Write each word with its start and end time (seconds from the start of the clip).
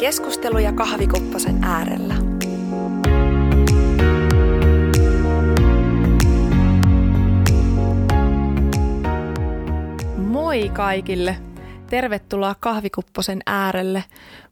Keskusteluja 0.00 0.72
kahvikupposen 0.72 1.64
äärellä. 1.64 2.14
Moi 10.16 10.68
kaikille! 10.68 11.36
Tervetuloa 11.90 12.54
kahvikupposen 12.60 13.40
äärelle. 13.46 14.04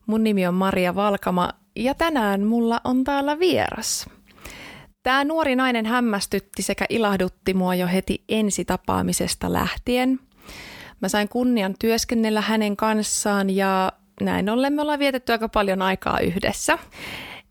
Mun 0.07 0.25
nimi 0.25 0.47
on 0.47 0.55
Maria 0.55 0.95
Valkama 0.95 1.51
ja 1.77 1.95
tänään 1.95 2.45
mulla 2.45 2.81
on 2.85 3.05
täällä 3.05 3.39
vieras. 3.39 4.11
Tämä 5.03 5.25
nuori 5.25 5.57
nainen 5.57 5.87
hämmästytti 5.87 6.63
sekä 6.63 6.87
ilahdutti 6.89 7.55
mua 7.55 7.75
jo 7.75 7.87
heti 7.87 8.25
ensitapaamisesta 8.29 9.53
lähtien. 9.53 10.21
Mä 11.01 11.09
sain 11.09 11.29
kunnian 11.29 11.75
työskennellä 11.79 12.41
hänen 12.41 12.77
kanssaan 12.77 13.51
ja 13.51 13.93
näin 14.21 14.51
ollen 14.51 14.73
me 14.73 14.83
ollaan 14.83 14.99
vietetty 14.99 15.33
aika 15.33 15.49
paljon 15.49 15.83
aikaa 15.83 16.21
yhdessä. 16.21 16.79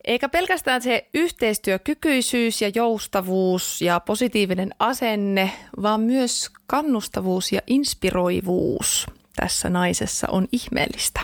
Eikä 0.04 0.28
pelkästään 0.28 0.82
se 0.82 1.08
yhteistyökykyisyys 1.14 2.62
ja 2.62 2.70
joustavuus 2.74 3.82
ja 3.82 4.00
positiivinen 4.00 4.70
asenne, 4.78 5.52
vaan 5.82 6.00
myös 6.00 6.50
kannustavuus 6.66 7.52
ja 7.52 7.60
inspiroivuus 7.66 9.06
tässä 9.36 9.70
naisessa 9.70 10.26
on 10.30 10.48
ihmeellistä. 10.52 11.20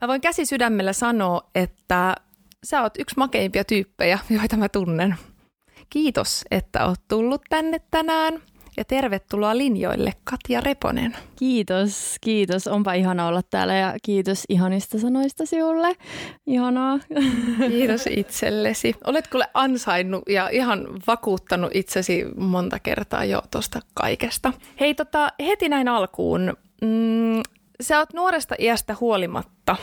Mä 0.00 0.08
voin 0.08 0.20
käsi 0.20 0.46
sydämellä 0.46 0.92
sanoa, 0.92 1.50
että 1.54 2.14
sä 2.64 2.82
oot 2.82 2.94
yksi 2.98 3.14
makeimpia 3.18 3.64
tyyppejä, 3.64 4.18
joita 4.30 4.56
mä 4.56 4.68
tunnen. 4.68 5.16
Kiitos, 5.90 6.44
että 6.50 6.86
oot 6.86 7.00
tullut 7.08 7.42
tänne 7.48 7.80
tänään 7.90 8.42
ja 8.78 8.84
tervetuloa 8.84 9.56
linjoille 9.56 10.12
Katja 10.24 10.60
Reponen. 10.60 11.16
Kiitos, 11.36 12.16
kiitos. 12.20 12.66
Onpa 12.66 12.92
ihana 12.92 13.26
olla 13.26 13.42
täällä 13.42 13.74
ja 13.74 13.94
kiitos 14.02 14.44
ihanista 14.48 14.98
sanoista 14.98 15.46
sinulle. 15.46 15.96
Ihanaa. 16.46 16.98
Kiitos 17.70 18.06
itsellesi. 18.10 18.94
Oletko 19.06 19.38
ansainnut 19.54 20.22
ja 20.28 20.48
ihan 20.48 20.86
vakuuttanut 21.06 21.70
itsesi 21.74 22.24
monta 22.36 22.78
kertaa 22.78 23.24
jo 23.24 23.42
tuosta 23.50 23.80
kaikesta. 23.94 24.52
Hei, 24.80 24.94
tota, 24.94 25.32
heti 25.46 25.68
näin 25.68 25.88
alkuun. 25.88 26.56
Mm, 26.82 27.42
sä 27.80 27.98
oot 27.98 28.12
nuoresta 28.12 28.54
iästä 28.58 28.96
huolimatta 29.00 29.76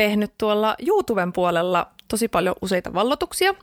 tehnyt 0.00 0.32
tuolla 0.38 0.76
YouTuben 0.86 1.32
puolella 1.32 1.86
tosi 2.08 2.28
paljon 2.28 2.54
useita 2.62 2.94
vallotuksia. 2.94 3.54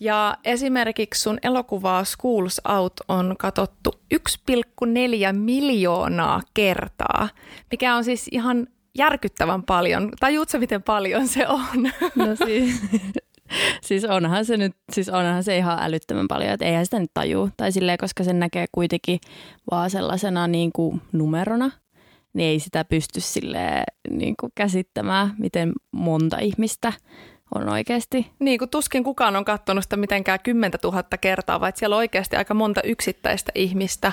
Ja 0.00 0.36
esimerkiksi 0.44 1.22
sun 1.22 1.38
elokuvaa 1.42 2.04
Schools 2.04 2.60
Out 2.68 2.92
on 3.08 3.34
katottu 3.38 3.90
1,4 4.14 5.32
miljoonaa 5.32 6.40
kertaa, 6.54 7.28
mikä 7.70 7.94
on 7.94 8.04
siis 8.04 8.28
ihan 8.32 8.66
järkyttävän 8.98 9.62
paljon. 9.62 10.10
Tajuutko 10.20 10.58
miten 10.58 10.82
paljon 10.82 11.28
se 11.28 11.48
on? 11.48 11.82
No 12.14 12.36
siis, 12.44 12.80
siis 13.88 14.04
onhan 14.04 14.44
se 14.44 14.56
nyt, 14.56 14.76
siis 14.92 15.08
onhan 15.08 15.44
se 15.44 15.56
ihan 15.56 15.78
älyttömän 15.82 16.28
paljon, 16.28 16.50
että 16.50 16.66
eihän 16.66 16.84
sitä 16.84 16.98
nyt 16.98 17.10
tajuu. 17.14 17.50
Tai 17.56 17.72
silleen, 17.72 17.98
koska 17.98 18.24
sen 18.24 18.38
näkee 18.38 18.66
kuitenkin 18.72 19.20
vaan 19.70 19.90
sellaisena 19.90 20.46
niin 20.46 20.72
kuin 20.72 21.02
numerona, 21.12 21.70
niin 22.32 22.48
ei 22.48 22.60
sitä 22.60 22.84
pysty 22.84 23.20
sille 23.20 23.84
niin 24.10 24.34
kuin 24.40 24.52
käsittämään, 24.54 25.34
miten 25.38 25.72
monta 25.92 26.38
ihmistä 26.38 26.92
on 27.54 27.68
oikeasti. 27.68 28.30
Niin 28.38 28.58
kuin 28.58 28.70
tuskin 28.70 29.04
kukaan 29.04 29.36
on 29.36 29.44
katsonut 29.44 29.84
sitä 29.84 29.96
mitenkään 29.96 30.38
kymmentä 30.42 30.78
tuhatta 30.78 31.18
kertaa, 31.18 31.60
vaan 31.60 31.72
siellä 31.76 31.96
on 31.96 31.98
oikeasti 31.98 32.36
aika 32.36 32.54
monta 32.54 32.82
yksittäistä 32.82 33.52
ihmistä. 33.54 34.12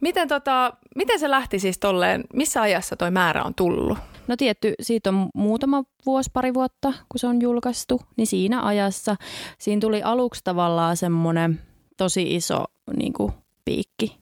Miten, 0.00 0.28
tota, 0.28 0.72
miten 0.96 1.18
se 1.18 1.30
lähti 1.30 1.58
siis 1.58 1.78
tolleen, 1.78 2.24
missä 2.34 2.60
ajassa 2.60 2.96
toi 2.96 3.10
määrä 3.10 3.42
on 3.42 3.54
tullut? 3.54 3.98
No 4.28 4.36
tietty, 4.36 4.74
siitä 4.80 5.10
on 5.10 5.28
muutama 5.34 5.82
vuosi, 6.06 6.30
pari 6.32 6.54
vuotta, 6.54 6.92
kun 7.08 7.18
se 7.18 7.26
on 7.26 7.40
julkaistu, 7.40 8.00
niin 8.16 8.26
siinä 8.26 8.62
ajassa 8.62 9.16
siinä 9.58 9.80
tuli 9.80 10.02
aluksi 10.02 10.40
tavallaan 10.44 10.96
semmoinen 10.96 11.60
tosi 11.96 12.34
iso 12.34 12.64
niin 12.96 13.12
kuin, 13.12 13.32
piikki. 13.64 14.18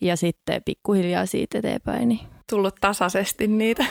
Ja 0.00 0.16
sitten 0.16 0.62
pikkuhiljaa 0.64 1.26
siitä 1.26 1.58
eteenpäin. 1.58 2.08
Niin. 2.08 2.33
Tullut 2.50 2.74
tasaisesti 2.80 3.46
niitä. 3.46 3.84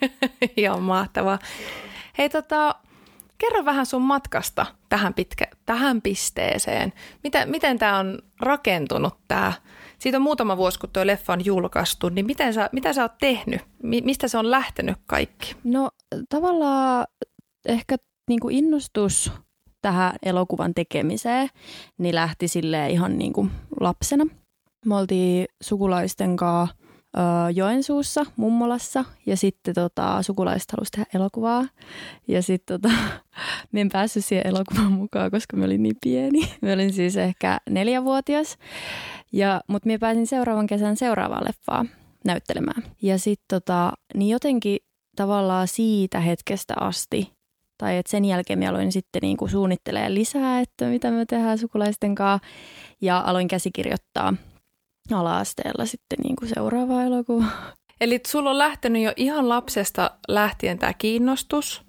Ihan 0.56 0.82
mahtavaa. 0.82 1.38
Hei 2.18 2.28
tota, 2.28 2.74
Kerro 3.40 3.64
vähän 3.64 3.86
sun 3.86 4.02
matkasta 4.02 4.66
tähän, 4.88 5.14
pitkä, 5.14 5.46
tähän 5.66 6.02
pisteeseen. 6.02 6.92
Miten, 7.24 7.50
miten 7.50 7.78
tämä 7.78 7.98
on 7.98 8.18
rakentunut 8.40 9.14
tämä? 9.28 9.52
Siitä 9.98 10.18
on 10.18 10.22
muutama 10.22 10.56
vuosi, 10.56 10.78
kun 10.78 10.90
tuo 10.92 11.06
leffa 11.06 11.32
on 11.32 11.44
julkaistu, 11.44 12.08
niin 12.08 12.26
miten 12.26 12.54
sä, 12.54 12.68
mitä 12.72 12.92
sä 12.92 13.02
oot 13.02 13.18
tehnyt? 13.18 13.60
Mistä 13.82 14.28
se 14.28 14.38
on 14.38 14.50
lähtenyt 14.50 14.96
kaikki? 15.06 15.56
No 15.64 15.90
tavallaan 16.28 17.06
ehkä 17.68 17.96
niin 18.28 18.40
kuin 18.40 18.56
innostus 18.56 19.32
tähän 19.82 20.12
elokuvan 20.22 20.74
tekemiseen, 20.74 21.48
niin 21.98 22.14
lähti 22.14 22.48
sille 22.48 22.90
ihan 22.90 23.18
niin 23.18 23.32
kuin 23.32 23.50
lapsena. 23.80 24.26
Me 24.86 24.96
oltiin 24.96 25.46
sukulaisten 25.62 26.36
kanssa 26.36 26.79
Joensuussa, 27.54 28.26
mummolassa, 28.36 29.04
ja 29.26 29.36
sitten 29.36 29.74
tota, 29.74 30.22
sukulaiset 30.22 30.72
halusivat 30.72 30.92
tehdä 30.92 31.06
elokuvaa. 31.14 31.64
Ja 32.28 32.42
sitten 32.42 32.80
tota, 32.80 32.94
en 33.74 33.88
päässyt 33.92 34.24
siihen 34.24 34.46
elokuvaan 34.46 34.92
mukaan, 34.92 35.30
koska 35.30 35.56
me 35.56 35.64
olin 35.64 35.82
niin 35.82 35.96
pieni. 36.02 36.40
Me 36.62 36.72
olin 36.72 36.92
siis 36.92 37.16
ehkä 37.16 37.58
neljävuotias, 37.70 38.58
ja, 39.32 39.60
mutta 39.66 39.86
minä 39.86 39.98
pääsin 39.98 40.26
seuraavan 40.26 40.66
kesän 40.66 40.96
seuraavaan 40.96 41.44
leffaan 41.44 41.90
näyttelemään. 42.24 42.82
Ja 43.02 43.18
sitten 43.18 43.46
tota, 43.48 43.92
niin 44.14 44.28
jotenkin 44.28 44.78
tavallaan 45.16 45.68
siitä 45.68 46.20
hetkestä 46.20 46.74
asti, 46.80 47.32
tai 47.78 47.96
että 47.96 48.10
sen 48.10 48.24
jälkeen 48.24 48.58
minä 48.58 48.70
aloin 48.70 48.92
sitten 48.92 49.20
niin 49.22 49.36
kuin 49.36 49.50
lisää, 50.08 50.60
että 50.60 50.84
mitä 50.84 51.10
me 51.10 51.26
tehdään 51.26 51.58
sukulaisten 51.58 52.14
kanssa, 52.14 52.48
ja 53.00 53.22
aloin 53.26 53.48
käsikirjoittaa– 53.48 54.34
ala-asteella 55.12 55.86
sitten 55.86 56.18
niin 56.22 56.36
kuin 56.36 56.48
seuraava 56.54 57.02
elokuva. 57.02 57.44
Eli 58.00 58.20
sulla 58.26 58.50
on 58.50 58.58
lähtenyt 58.58 59.02
jo 59.02 59.12
ihan 59.16 59.48
lapsesta 59.48 60.10
lähtien 60.28 60.78
tämä 60.78 60.92
kiinnostus 60.92 61.82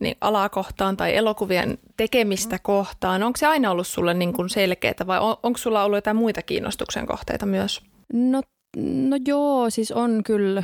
niin 0.00 0.16
alakohtaan 0.20 0.96
tai 0.96 1.16
elokuvien 1.16 1.78
tekemistä 1.96 2.58
kohtaan. 2.62 3.22
Onko 3.22 3.36
se 3.36 3.46
aina 3.46 3.70
ollut 3.70 3.86
sulle 3.86 4.14
niin 4.14 4.32
kuin 4.32 4.50
selkeää 4.50 5.06
vai 5.06 5.18
on, 5.18 5.36
onko 5.42 5.58
sulla 5.58 5.84
ollut 5.84 5.96
jotain 5.96 6.16
muita 6.16 6.42
kiinnostuksen 6.42 7.06
kohteita 7.06 7.46
myös? 7.46 7.82
No, 8.12 8.42
no 8.76 9.16
joo, 9.26 9.70
siis 9.70 9.92
on 9.92 10.22
kyllä. 10.24 10.62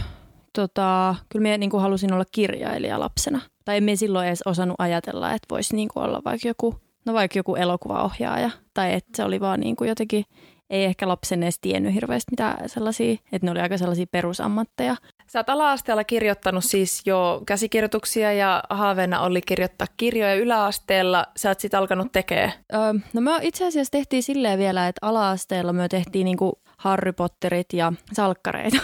Tota, 0.52 1.14
kyllä 1.28 1.42
minä 1.42 1.58
niin 1.58 1.70
kuin 1.70 1.82
halusin 1.82 2.12
olla 2.12 2.24
kirjailija 2.32 3.00
lapsena. 3.00 3.40
Tai 3.64 3.76
emme 3.76 3.96
silloin 3.96 4.26
edes 4.26 4.42
osannut 4.46 4.76
ajatella, 4.78 5.32
että 5.32 5.46
voisi 5.50 5.76
niin 5.76 5.88
kuin 5.88 6.04
olla 6.04 6.22
vaikka 6.24 6.48
joku, 6.48 6.74
no 7.06 7.14
vaikka 7.14 7.38
joku 7.38 7.54
elokuvaohjaaja. 7.54 8.50
Tai 8.74 8.94
että 8.94 9.10
se 9.16 9.24
oli 9.24 9.40
vaan 9.40 9.60
niin 9.60 9.76
kuin 9.76 9.88
jotenkin 9.88 10.24
ei 10.70 10.84
ehkä 10.84 11.08
lapsen 11.08 11.42
edes 11.42 11.58
tiennyt 11.60 11.94
hirveästi 11.94 12.30
mitä 12.30 12.56
sellaisia, 12.66 13.12
että 13.12 13.46
ne 13.46 13.50
oli 13.50 13.60
aika 13.60 13.78
sellaisia 13.78 14.06
perusammatteja. 14.10 14.96
Sä 15.26 15.38
oot 15.38 15.48
ala-asteella 15.48 16.04
kirjoittanut 16.04 16.64
siis 16.64 17.02
jo 17.06 17.42
käsikirjoituksia 17.46 18.32
ja 18.32 18.62
haaveena 18.70 19.20
oli 19.20 19.40
kirjoittaa 19.42 19.86
kirjoja 19.96 20.34
yläasteella. 20.34 21.26
Sä 21.36 21.48
oot 21.48 21.60
sitten 21.60 21.80
alkanut 21.80 22.12
tekemään. 22.12 22.52
Öö, 22.74 22.92
no 23.12 23.20
me 23.20 23.30
itse 23.42 23.66
asiassa 23.66 23.90
tehtiin 23.90 24.22
silleen 24.22 24.58
vielä, 24.58 24.88
että 24.88 25.06
ala-asteella 25.06 25.72
me 25.72 25.88
tehtiin 25.88 26.24
niinku 26.24 26.60
Harry 26.78 27.12
Potterit 27.12 27.72
ja 27.72 27.92
salkkareita. 28.12 28.78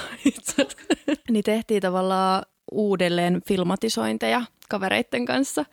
niin 1.30 1.44
tehtiin 1.44 1.82
tavallaan 1.82 2.42
uudelleen 2.72 3.40
filmatisointeja 3.48 4.42
kavereitten 4.69 5.26
kanssa. 5.26 5.64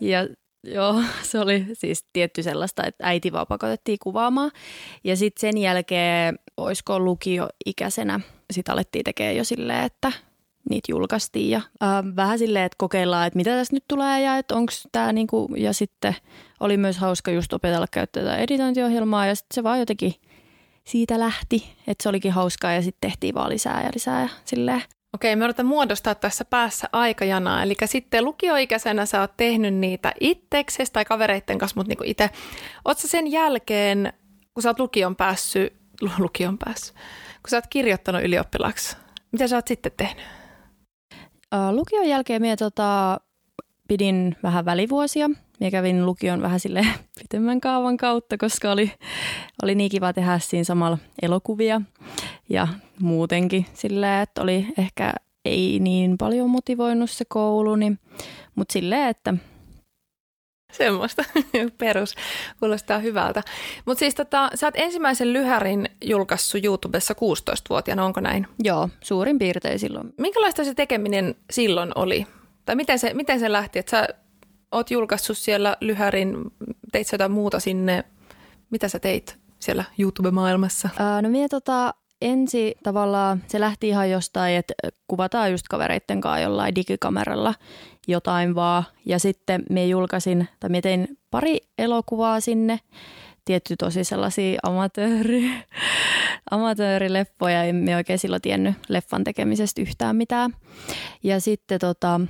Ja 0.00 0.26
Joo, 0.64 1.02
se 1.30 1.38
oli 1.38 1.66
siis 1.72 2.06
tietty 2.12 2.42
sellaista, 2.42 2.84
että 2.86 3.06
äiti 3.06 3.32
vaan 3.32 3.46
pakotettiin 3.46 3.98
kuvaamaan. 4.02 4.50
Ja 5.04 5.16
sitten 5.16 5.40
sen 5.40 5.58
jälkeen, 5.58 6.38
olisiko 6.56 6.98
lukioikäisenä, 7.00 8.20
sitten 8.52 8.72
alettiin 8.72 9.04
tekemään 9.04 9.36
jo 9.36 9.44
silleen, 9.44 9.84
että 9.84 10.12
niitä 10.70 10.92
julkaistiin. 10.92 11.50
Ja 11.50 11.60
äh, 11.82 12.16
vähän 12.16 12.38
silleen, 12.38 12.64
että 12.64 12.76
kokeillaan, 12.78 13.26
että 13.26 13.36
mitä 13.36 13.50
tässä 13.50 13.76
nyt 13.76 13.84
tulee 13.88 14.22
ja 14.22 14.38
että 14.38 14.54
onko 14.54 14.72
tämä 14.92 15.12
niinku, 15.12 15.48
ja 15.56 15.72
sitten 15.72 16.16
oli 16.60 16.76
myös 16.76 16.98
hauska 16.98 17.30
just 17.30 17.52
opetella 17.52 17.86
käyttää 17.90 18.22
tätä 18.22 18.36
editointiohjelmaa 18.36 19.26
ja 19.26 19.34
sitten 19.34 19.54
se 19.54 19.62
vaan 19.62 19.78
jotenkin 19.78 20.14
siitä 20.84 21.18
lähti, 21.18 21.64
että 21.86 22.02
se 22.02 22.08
olikin 22.08 22.32
hauskaa 22.32 22.72
ja 22.72 22.82
sitten 22.82 23.10
tehtiin 23.10 23.34
vaan 23.34 23.50
lisää 23.50 23.82
ja 23.82 23.90
lisää 23.94 24.22
ja 24.22 24.28
silleen. 24.44 24.82
Okei, 25.14 25.36
me 25.36 25.44
yritän 25.44 25.66
muodostaa 25.66 26.14
tässä 26.14 26.44
päässä 26.44 26.88
aikajanaa. 26.92 27.62
Eli 27.62 27.74
sitten 27.84 28.24
lukioikäisenä 28.24 29.06
sä 29.06 29.20
oot 29.20 29.36
tehnyt 29.36 29.74
niitä 29.74 30.12
itseksesi 30.20 30.92
tai 30.92 31.04
kavereitten 31.04 31.58
kanssa, 31.58 31.76
mutta 31.76 31.88
niinku 31.88 32.04
itse. 32.06 32.30
Oletko 32.84 33.08
sen 33.08 33.32
jälkeen, 33.32 34.12
kun 34.54 34.62
sä 34.62 34.68
oot 34.68 34.78
lukion 34.78 35.16
päässyt, 35.16 35.74
lukion 36.18 36.58
päässyt, 36.58 36.96
kun 37.42 37.50
sä 37.50 37.56
oot 37.56 37.66
kirjoittanut 37.70 38.22
ylioppilaksi, 38.22 38.96
mitä 39.32 39.48
sä 39.48 39.56
oot 39.56 39.66
sitten 39.66 39.92
tehnyt? 39.96 40.24
lukion 41.70 42.08
jälkeen 42.08 42.42
minä 42.42 42.56
tota, 42.56 43.20
pidin 43.88 44.36
vähän 44.42 44.64
välivuosia. 44.64 45.30
Minä 45.62 45.70
kävin 45.70 46.06
lukion 46.06 46.42
vähän 46.42 46.60
sille 46.60 46.86
pitemmän 47.18 47.60
kaavan 47.60 47.96
kautta, 47.96 48.38
koska 48.38 48.70
oli, 48.70 48.92
oli 49.62 49.74
niin 49.74 49.90
kiva 49.90 50.12
tehdä 50.12 50.38
siinä 50.38 50.64
samalla 50.64 50.98
elokuvia 51.22 51.80
ja 52.48 52.68
muutenkin 53.00 53.66
silleen, 53.74 54.22
että 54.22 54.42
oli 54.42 54.66
ehkä 54.78 55.12
ei 55.44 55.78
niin 55.80 56.18
paljon 56.18 56.50
motivoinut 56.50 57.10
se 57.10 57.24
koulu, 57.28 57.76
niin 57.76 57.98
Mutta 58.54 58.72
silleen, 58.72 59.08
että 59.08 59.34
Semmoista 60.72 61.24
perus. 61.78 62.14
Kuulostaa 62.60 62.98
hyvältä. 62.98 63.42
Mutta 63.84 63.98
siis 63.98 64.14
tota, 64.14 64.50
sä 64.54 64.66
oot 64.66 64.74
ensimmäisen 64.76 65.32
lyhärin 65.32 65.88
julkaissut 66.04 66.64
YouTubessa 66.64 67.14
16-vuotiaana, 67.14 68.04
onko 68.04 68.20
näin? 68.20 68.46
joo, 68.64 68.88
suurin 69.00 69.38
piirtein 69.38 69.78
silloin. 69.78 70.14
Minkälaista 70.18 70.64
se 70.64 70.74
tekeminen 70.74 71.34
silloin 71.50 71.92
oli? 71.94 72.26
Tai 72.64 72.76
miten 72.76 72.98
se, 72.98 73.14
miten 73.14 73.40
se 73.40 73.52
lähti? 73.52 73.78
Että 73.78 73.90
sä 73.90 74.08
oot 74.72 74.90
julkaissut 74.90 75.38
siellä 75.38 75.76
lyhärin, 75.80 76.36
teit 76.92 77.06
sä 77.06 77.14
jotain 77.14 77.32
muuta 77.32 77.60
sinne. 77.60 78.04
Mitä 78.70 78.88
sä 78.88 78.98
teit 78.98 79.38
siellä 79.58 79.84
YouTube-maailmassa? 79.98 80.88
Ää, 80.98 81.22
no 81.22 81.28
mie 81.28 81.48
tota, 81.48 81.94
ensi 82.20 82.74
tavallaan 82.82 83.42
se 83.46 83.60
lähti 83.60 83.88
ihan 83.88 84.10
jostain, 84.10 84.56
että 84.56 84.74
kuvataan 85.08 85.50
just 85.50 85.68
kavereitten 85.68 86.20
kanssa 86.20 86.40
jollain 86.40 86.74
digikameralla 86.74 87.54
jotain 88.08 88.54
vaan. 88.54 88.84
Ja 89.06 89.18
sitten 89.18 89.62
me 89.70 89.86
julkaisin, 89.86 90.48
tai 90.60 90.70
me 90.70 90.80
tein 90.80 91.18
pari 91.30 91.58
elokuvaa 91.78 92.40
sinne, 92.40 92.80
tietty 93.44 93.76
tosi 93.76 94.04
sellaisia 94.04 94.60
amatööri, 94.62 95.50
amatöörileppoja, 96.50 97.64
en 97.64 97.76
me 97.76 97.96
oikein 97.96 98.18
silloin 98.18 98.42
tiennyt 98.42 98.74
leffan 98.88 99.24
tekemisestä 99.24 99.80
yhtään 99.80 100.16
mitään. 100.16 100.56
Ja 101.22 101.40
sitten 101.40 101.78
tota, 101.78 102.20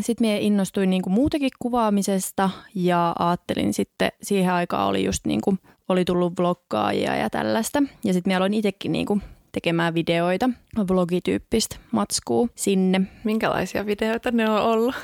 sitten 0.00 0.26
minä 0.26 0.38
innostuin 0.38 0.90
niinku 0.90 1.10
muutenkin 1.10 1.50
kuvaamisesta 1.58 2.50
ja 2.74 3.14
ajattelin 3.18 3.74
sitten, 3.74 4.12
siihen 4.22 4.52
aikaan 4.52 4.88
oli 4.88 5.04
just 5.04 5.24
niinku, 5.26 5.58
oli 5.88 6.04
tullut 6.04 6.32
vloggaajia 6.38 7.16
ja 7.16 7.30
tällaista. 7.30 7.82
Ja 8.04 8.12
sitten 8.12 8.30
minä 8.30 8.36
aloin 8.36 8.54
itsekin 8.54 8.92
niinku 8.92 9.20
tekemään 9.52 9.94
videoita, 9.94 10.50
vlogityyppistä 10.90 11.76
matskua 11.90 12.48
sinne. 12.54 13.00
Minkälaisia 13.24 13.86
videoita 13.86 14.30
ne 14.30 14.50
on 14.50 14.62
ollut? 14.62 14.94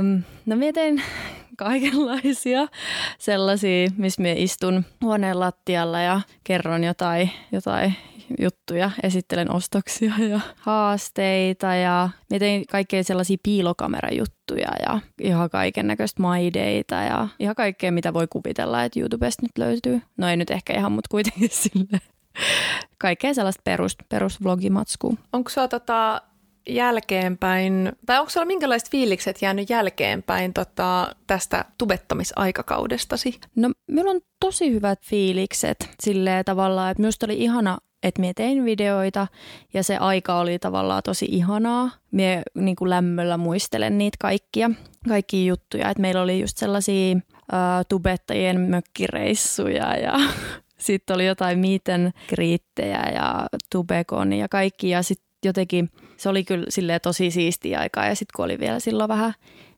Öm, 0.00 0.22
no 0.46 0.56
minä 0.56 0.72
tein 0.72 1.02
kaikenlaisia 1.64 2.66
sellaisia, 3.18 3.90
missä 3.96 4.22
minä 4.22 4.34
istun 4.38 4.84
huoneen 5.02 5.40
lattialla 5.40 6.00
ja 6.00 6.20
kerron 6.44 6.84
jotain, 6.84 7.30
jotain 7.52 7.94
juttuja, 8.38 8.90
esittelen 9.02 9.50
ostoksia 9.50 10.14
ja 10.28 10.40
haasteita 10.56 11.74
ja 11.74 12.08
minä 12.30 12.38
tein 12.38 12.66
kaikkea 12.66 13.04
sellaisia 13.04 13.36
piilokamerajuttuja 13.42 14.68
ja 14.86 15.00
ihan 15.20 15.50
kaiken 15.50 15.86
näköistä 15.86 16.22
maideita 16.22 16.94
ja 16.94 17.28
ihan 17.38 17.54
kaikkea, 17.54 17.92
mitä 17.92 18.14
voi 18.14 18.26
kuvitella, 18.26 18.84
että 18.84 19.00
YouTubesta 19.00 19.42
nyt 19.42 19.58
löytyy. 19.58 20.02
No 20.16 20.28
ei 20.28 20.36
nyt 20.36 20.50
ehkä 20.50 20.78
ihan, 20.78 20.92
mutta 20.92 21.08
kuitenkin 21.10 21.48
sille 21.62 22.00
kaikkea 22.98 23.34
sellaista 23.34 23.62
perus, 23.64 23.96
perusvlogimatskua. 24.08 25.14
Onko 25.32 25.50
sä 25.50 25.68
tota, 25.68 26.22
jälkeenpäin, 26.74 27.92
tai 28.06 28.18
onko 28.18 28.30
sulla 28.30 28.46
minkälaiset 28.46 28.90
fiilikset 28.90 29.42
jäänyt 29.42 29.70
jälkeenpäin 29.70 30.54
tota, 30.54 31.16
tästä 31.26 31.64
tubettamisaikakaudestasi? 31.78 33.40
No, 33.56 33.70
minulla 33.86 34.10
on 34.10 34.20
tosi 34.40 34.72
hyvät 34.72 34.98
fiilikset 35.04 35.90
silleen 36.02 36.44
tavallaan, 36.44 36.90
että 36.90 37.02
minusta 37.02 37.26
oli 37.26 37.38
ihana 37.38 37.78
että 38.02 38.20
minä 38.20 38.32
tein 38.36 38.64
videoita 38.64 39.26
ja 39.74 39.82
se 39.82 39.96
aika 39.96 40.38
oli 40.38 40.58
tavallaan 40.58 41.02
tosi 41.02 41.26
ihanaa. 41.30 41.90
Mie 42.10 42.42
niin 42.54 42.76
kuin 42.76 42.90
lämmöllä 42.90 43.36
muistelen 43.36 43.98
niitä 43.98 44.16
kaikkia, 44.20 44.70
kaikkia 45.08 45.46
juttuja. 45.46 45.90
Että 45.90 46.00
meillä 46.00 46.22
oli 46.22 46.40
just 46.40 46.56
sellaisia 46.56 47.16
ää, 47.52 47.84
tubettajien 47.84 48.60
mökkireissuja 48.60 49.96
ja 49.96 50.14
sitten 50.78 51.14
oli 51.14 51.26
jotain 51.26 51.58
miiten 51.58 52.12
kriittejä 52.26 53.02
ja 53.14 53.46
tubekon 53.70 54.32
ja 54.32 54.48
kaikki. 54.48 54.88
Ja 54.88 55.02
sitten 55.02 55.28
jotenkin 55.44 55.90
se 56.20 56.28
oli 56.28 56.44
kyllä 56.44 56.66
silleen 56.68 57.00
tosi 57.00 57.30
siistiä 57.30 57.80
aikaa 57.80 58.06
ja 58.06 58.14
sitten 58.14 58.32
kun 58.36 58.44
oli 58.44 58.58
vielä 58.58 58.80
silloin 58.80 59.08
vähän 59.08 59.34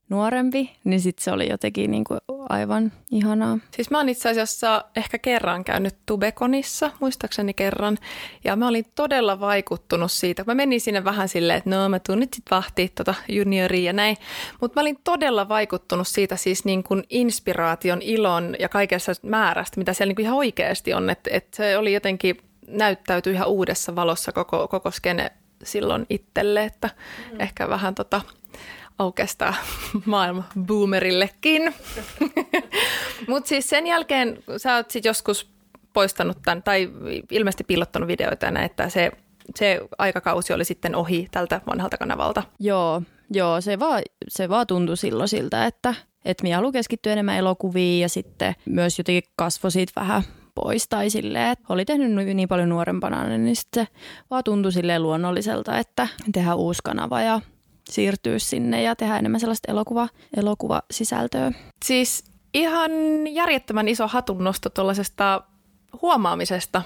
nuorempi, 0.08 0.70
niin 0.84 1.00
sitten 1.00 1.24
se 1.24 1.32
oli 1.32 1.50
jotenkin 1.50 1.90
niin 1.90 2.04
kuin 2.04 2.20
aivan 2.48 2.92
ihanaa. 3.10 3.58
Siis 3.70 3.90
mä 3.90 3.98
oon 3.98 4.08
itse 4.08 4.28
asiassa 4.28 4.84
ehkä 4.96 5.18
kerran 5.18 5.64
käynyt 5.64 5.94
Tubekonissa, 6.06 6.90
muistaakseni 7.00 7.54
kerran, 7.54 7.98
ja 8.44 8.56
mä 8.56 8.68
olin 8.68 8.84
todella 8.94 9.40
vaikuttunut 9.40 10.12
siitä. 10.12 10.44
Mä 10.46 10.54
menin 10.54 10.80
sinne 10.80 11.04
vähän 11.04 11.28
silleen, 11.28 11.58
että 11.58 11.70
no 11.70 11.88
mä 11.88 11.98
tuun 11.98 12.20
nyt 12.20 12.34
sit 12.34 12.44
vahtii 12.50 12.88
tota 12.88 13.14
junioria 13.28 13.84
ja 13.84 13.92
näin, 13.92 14.16
mutta 14.60 14.80
mä 14.80 14.82
olin 14.82 14.98
todella 15.04 15.48
vaikuttunut 15.48 16.08
siitä 16.08 16.36
siis 16.36 16.64
niin 16.64 16.82
kuin 16.82 17.04
inspiraation, 17.10 18.02
ilon 18.02 18.56
ja 18.58 18.68
kaikessa 18.68 19.12
määrästä, 19.22 19.80
mitä 19.80 19.92
siellä 19.92 20.08
niin 20.10 20.16
kuin 20.16 20.24
ihan 20.24 20.38
oikeasti 20.38 20.94
on, 20.94 21.10
että, 21.10 21.30
että 21.32 21.56
se 21.56 21.78
oli 21.78 21.92
jotenkin 21.92 22.36
näyttäytyi 22.68 23.32
ihan 23.32 23.48
uudessa 23.48 23.96
valossa 23.96 24.32
koko, 24.32 24.68
koko 24.68 24.90
skene 24.90 25.32
silloin 25.62 26.06
itselle, 26.10 26.64
että 26.64 26.90
mm. 27.32 27.40
ehkä 27.40 27.68
vähän 27.68 27.94
tota, 27.94 28.20
aukestaa 28.98 29.54
maailma 30.04 30.44
boomerillekin. 30.66 31.74
Mutta 33.28 33.48
siis 33.48 33.68
sen 33.68 33.86
jälkeen 33.86 34.38
sä 34.56 34.74
oot 34.74 34.90
sit 34.90 35.04
joskus 35.04 35.52
poistanut 35.92 36.38
tämän, 36.44 36.62
tai 36.62 36.90
ilmeisesti 37.30 37.64
piilottanut 37.64 38.08
videoita 38.08 38.46
ja 38.46 38.62
että 38.62 38.88
se, 38.88 39.10
se 39.56 39.80
aikakausi 39.98 40.52
oli 40.52 40.64
sitten 40.64 40.94
ohi 40.94 41.28
tältä 41.30 41.60
vanhalta 41.66 41.98
kanavalta. 41.98 42.42
Joo, 42.60 43.02
joo 43.30 43.60
se, 43.60 43.78
vaan, 43.78 44.02
se 44.28 44.48
vaan 44.48 44.66
tuntui 44.66 44.96
silloin 44.96 45.28
siltä, 45.28 45.66
että, 45.66 45.94
että 46.24 46.42
minä 46.42 46.56
haluan 46.56 46.72
keskittyä 46.72 47.12
enemmän 47.12 47.36
elokuviin 47.36 48.00
ja 48.00 48.08
sitten 48.08 48.54
myös 48.66 48.98
jotenkin 48.98 49.30
kasvoi 49.36 49.70
siitä 49.70 49.92
vähän 49.96 50.22
pois 50.54 50.88
tai 50.88 51.10
silleen, 51.10 51.50
että 51.50 51.64
oli 51.68 51.84
tehnyt 51.84 52.26
niin 52.36 52.48
paljon 52.48 52.68
nuorempana, 52.68 53.24
niin 53.24 53.56
sitten 53.56 53.84
se 53.84 53.92
vaan 54.30 54.44
tuntui 54.44 54.72
silleen 54.72 55.02
luonnolliselta, 55.02 55.78
että 55.78 56.08
tehdään 56.32 56.56
uusi 56.56 56.80
kanava 56.84 57.20
ja 57.20 57.40
siirtyä 57.90 58.38
sinne 58.38 58.82
ja 58.82 58.96
tehdä 58.96 59.18
enemmän 59.18 59.40
sellaista 59.40 59.72
elokuva, 59.72 60.08
elokuvasisältöä. 60.36 61.52
Siis 61.84 62.24
ihan 62.54 62.90
järjettömän 63.26 63.88
iso 63.88 64.08
hatunnosto 64.08 64.70
tuollaisesta 64.70 65.42
huomaamisesta, 66.02 66.82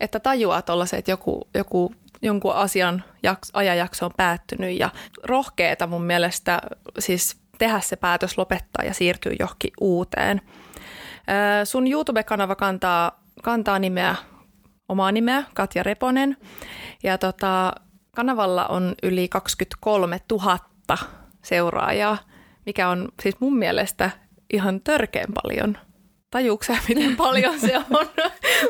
että 0.00 0.20
tajuaa 0.20 0.62
tuollaiset, 0.62 0.98
että 0.98 1.10
joku, 1.10 1.48
joku 1.54 1.94
jonkun 2.22 2.54
asian 2.54 3.04
jaks, 3.22 3.50
ajanjakso 3.52 4.06
on 4.06 4.12
päättynyt 4.16 4.78
ja 4.78 4.90
rohkeeta 5.24 5.86
mun 5.86 6.04
mielestä 6.04 6.60
siis 6.98 7.36
tehdä 7.58 7.80
se 7.80 7.96
päätös 7.96 8.38
lopettaa 8.38 8.84
ja 8.84 8.94
siirtyä 8.94 9.32
johonkin 9.38 9.72
uuteen. 9.80 10.40
Sun 11.64 11.86
YouTube-kanava 11.86 12.54
kantaa, 12.54 13.24
kantaa 13.42 13.78
nimeä, 13.78 14.16
omaa 14.88 15.12
nimeä, 15.12 15.42
Katja 15.54 15.82
Reponen. 15.82 16.36
Ja 17.02 17.18
tota, 17.18 17.72
Kanavalla 18.16 18.66
on 18.66 18.94
yli 19.02 19.28
23 19.28 20.20
000 20.30 20.58
seuraajaa, 21.42 22.18
mikä 22.66 22.88
on 22.88 23.08
siis 23.22 23.40
mun 23.40 23.58
mielestä 23.58 24.10
ihan 24.52 24.80
törkeän 24.80 25.32
paljon. 25.42 25.78
Tajuuksä, 26.30 26.76
miten 26.88 27.16
paljon 27.26 27.60
se 27.60 27.76
on? 27.78 28.06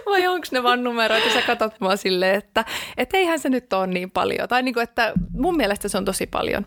Vai 0.06 0.26
onko 0.26 0.46
ne 0.52 0.62
vaan 0.62 0.84
numeroita, 0.84 1.26
ja 1.26 1.32
sä 1.32 1.42
katsot 1.42 1.80
vaan 1.80 1.98
silleen, 1.98 2.34
että 2.34 2.64
et 2.96 3.14
eihän 3.14 3.38
se 3.38 3.48
nyt 3.48 3.72
ole 3.72 3.86
niin 3.86 4.10
paljon. 4.10 4.48
Tai 4.48 4.62
niin 4.62 4.74
kuin, 4.74 4.84
että 4.84 5.12
mun 5.32 5.56
mielestä 5.56 5.88
se 5.88 5.98
on 5.98 6.04
tosi 6.04 6.26
paljon. 6.26 6.66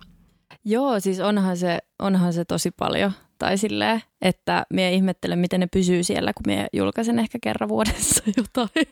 Joo, 0.65 0.99
siis 0.99 1.19
onhan 1.19 1.57
se, 1.57 1.79
onhan 1.99 2.33
se 2.33 2.45
tosi 2.45 2.71
paljon. 2.71 3.11
Tai 3.41 3.57
silleen, 3.57 4.01
että 4.21 4.65
me 4.73 4.93
ihmettelen, 4.93 5.39
miten 5.39 5.59
ne 5.59 5.67
pysyy 5.67 6.03
siellä, 6.03 6.33
kun 6.33 6.43
me 6.47 6.67
julkaisen 6.73 7.19
ehkä 7.19 7.37
kerran 7.43 7.69
vuodessa 7.69 8.23
jotain. 8.37 8.87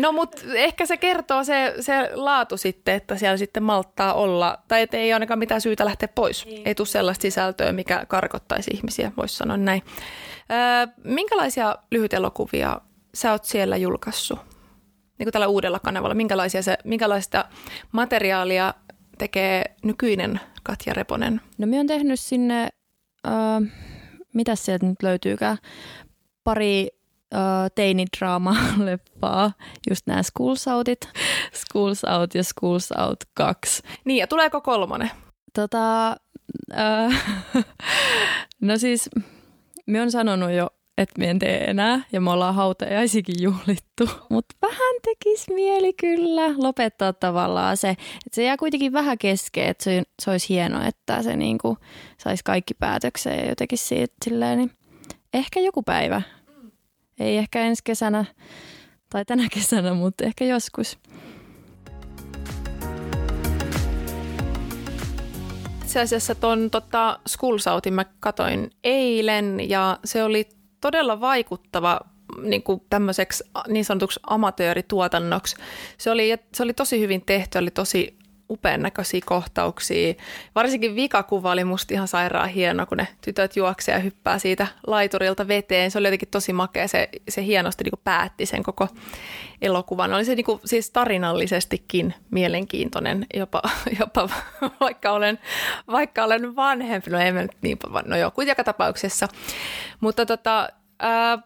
No 0.00 0.12
mutta 0.12 0.42
ehkä 0.54 0.86
se 0.86 0.96
kertoo 0.96 1.44
se, 1.44 1.74
se 1.80 2.10
laatu 2.14 2.56
sitten, 2.56 2.94
että 2.94 3.16
siellä 3.16 3.36
sitten 3.36 3.62
malttaa 3.62 4.14
olla, 4.14 4.58
tai 4.68 4.82
että 4.82 4.96
ei 4.96 5.12
ainakaan 5.12 5.38
mitään 5.38 5.60
syytä 5.60 5.84
lähteä 5.84 6.08
pois. 6.08 6.46
Niin. 6.46 6.62
Ei 6.64 6.74
tule 6.74 6.86
sellaista 6.86 7.22
sisältöä, 7.22 7.72
mikä 7.72 8.06
karkottaisi 8.08 8.70
ihmisiä, 8.74 9.12
voisi 9.16 9.36
sanoa 9.36 9.56
näin. 9.56 9.82
Öö, 10.50 10.94
minkälaisia 11.04 11.76
lyhytelokuvia 11.90 12.80
sä 13.14 13.32
oot 13.32 13.44
siellä 13.44 13.76
julkaissut? 13.76 14.38
Niin 15.18 15.26
kuin 15.26 15.32
tällä 15.32 15.48
uudella 15.48 15.78
kanavalla, 15.78 16.14
minkälaisia 16.14 16.62
se, 16.62 16.78
minkälaista 16.84 17.44
materiaalia 17.92 18.74
tekee 19.18 19.64
nykyinen 19.84 20.40
Katja 20.62 20.94
Reponen? 20.94 21.40
No 21.58 21.66
me 21.66 21.80
on 21.80 21.86
tehnyt 21.86 22.20
sinne 22.20 22.68
äh, 23.26 23.62
mitä 24.32 24.54
sieltä 24.54 24.86
nyt 24.86 25.02
löytyykään, 25.02 25.58
pari 26.44 26.88
äh, 27.34 27.40
teinidraama-leppaa, 27.74 29.52
just 29.90 30.06
nämä 30.06 30.22
Schools 30.22 30.68
Outit, 30.68 31.08
Schools 31.64 32.04
Out 32.04 32.34
ja 32.34 32.44
Schools 32.44 32.92
Out 32.92 33.24
2. 33.34 33.82
Niin, 34.04 34.18
ja 34.18 34.26
tuleeko 34.26 34.60
kolmonen? 34.60 35.10
Tota, 35.54 36.16
äh, 36.72 37.24
no 38.60 38.78
siis, 38.78 39.10
me 39.86 40.02
on 40.02 40.10
sanonut 40.10 40.50
jo 40.50 40.70
että 40.98 41.18
me 41.18 41.30
en 41.30 41.38
tee 41.38 41.64
enää 41.64 42.00
ja 42.12 42.20
me 42.20 42.30
ollaan 42.30 42.54
hautajaisikin 42.54 43.34
juhlittu. 43.40 44.10
Mutta 44.30 44.56
vähän 44.62 44.94
tekisi 45.02 45.54
mieli 45.54 45.92
kyllä 45.92 46.54
lopettaa 46.56 47.12
tavallaan 47.12 47.76
se, 47.76 47.90
että 47.90 48.06
se 48.32 48.42
jää 48.42 48.56
kuitenkin 48.56 48.92
vähän 48.92 49.18
kesken, 49.18 49.66
että 49.66 49.84
se, 49.84 50.02
se 50.22 50.30
olisi 50.30 50.48
hienoa, 50.48 50.86
että 50.86 51.22
se 51.22 51.36
niinku 51.36 51.78
saisi 52.18 52.44
kaikki 52.44 52.74
päätökseen 52.74 53.38
ja 53.38 53.48
jotenkin 53.48 53.78
siitä 53.78 54.14
silleen, 54.24 54.58
niin 54.58 54.70
ehkä 55.34 55.60
joku 55.60 55.82
päivä. 55.82 56.22
Ei 57.20 57.36
ehkä 57.36 57.60
ensi 57.60 57.82
kesänä 57.84 58.24
tai 59.10 59.24
tänä 59.24 59.48
kesänä, 59.52 59.94
mutta 59.94 60.24
ehkä 60.24 60.44
joskus. 60.44 60.98
itse 65.96 66.00
asiassa 66.04 66.34
ton 66.34 66.70
tota, 66.70 67.18
Schoolsoutin 67.28 67.94
mä 67.94 68.04
katoin 68.20 68.70
eilen 68.84 69.70
ja 69.70 69.98
se 70.04 70.24
oli 70.24 70.48
todella 70.80 71.20
vaikuttava 71.20 72.00
niin 72.42 72.62
kuin 72.62 72.82
tämmöiseksi 72.90 73.44
niin 73.68 73.84
sanotuksi 73.84 74.20
amatöörituotannoksi. 74.26 75.56
Se 75.98 76.10
oli, 76.10 76.34
se 76.54 76.62
oli 76.62 76.74
tosi 76.74 77.00
hyvin 77.00 77.22
tehty, 77.26 77.58
oli 77.58 77.70
tosi 77.70 78.18
upean 78.50 78.82
näköisiä 78.82 79.20
kohtauksia. 79.24 80.14
Varsinkin 80.54 80.94
vikakuva 80.94 81.52
oli 81.52 81.64
musta 81.64 81.94
ihan 81.94 82.08
sairaan 82.08 82.48
hieno, 82.48 82.86
kun 82.86 82.98
ne 82.98 83.08
tytöt 83.20 83.56
juoksee 83.56 83.94
ja 83.94 83.98
hyppää 83.98 84.38
siitä 84.38 84.66
laiturilta 84.86 85.48
veteen. 85.48 85.90
Se 85.90 85.98
oli 85.98 86.06
jotenkin 86.06 86.28
tosi 86.28 86.52
makea. 86.52 86.88
Se, 86.88 87.08
se 87.28 87.44
hienosti 87.44 87.84
niin 87.84 88.00
päätti 88.04 88.46
sen 88.46 88.62
koko 88.62 88.88
elokuvan. 89.62 90.14
Oli 90.14 90.24
se 90.24 90.34
niin 90.34 90.44
kuin, 90.44 90.60
siis 90.64 90.90
tarinallisestikin 90.90 92.14
mielenkiintoinen, 92.30 93.26
jopa, 93.34 93.62
jopa 94.00 94.28
vaikka, 94.80 95.12
olen, 95.12 95.38
vaikka 95.86 96.24
olen 96.24 96.56
vanhempi. 96.56 97.10
No 97.10 97.18
ei 97.18 97.32
nyt 97.32 97.50
niin, 97.62 97.78
no 98.04 98.16
joo, 98.16 98.30
kuitenkin 98.30 98.64
tapauksessa. 98.64 99.28
Mutta 100.00 100.26
tota, 100.26 100.68
ää, 100.98 101.38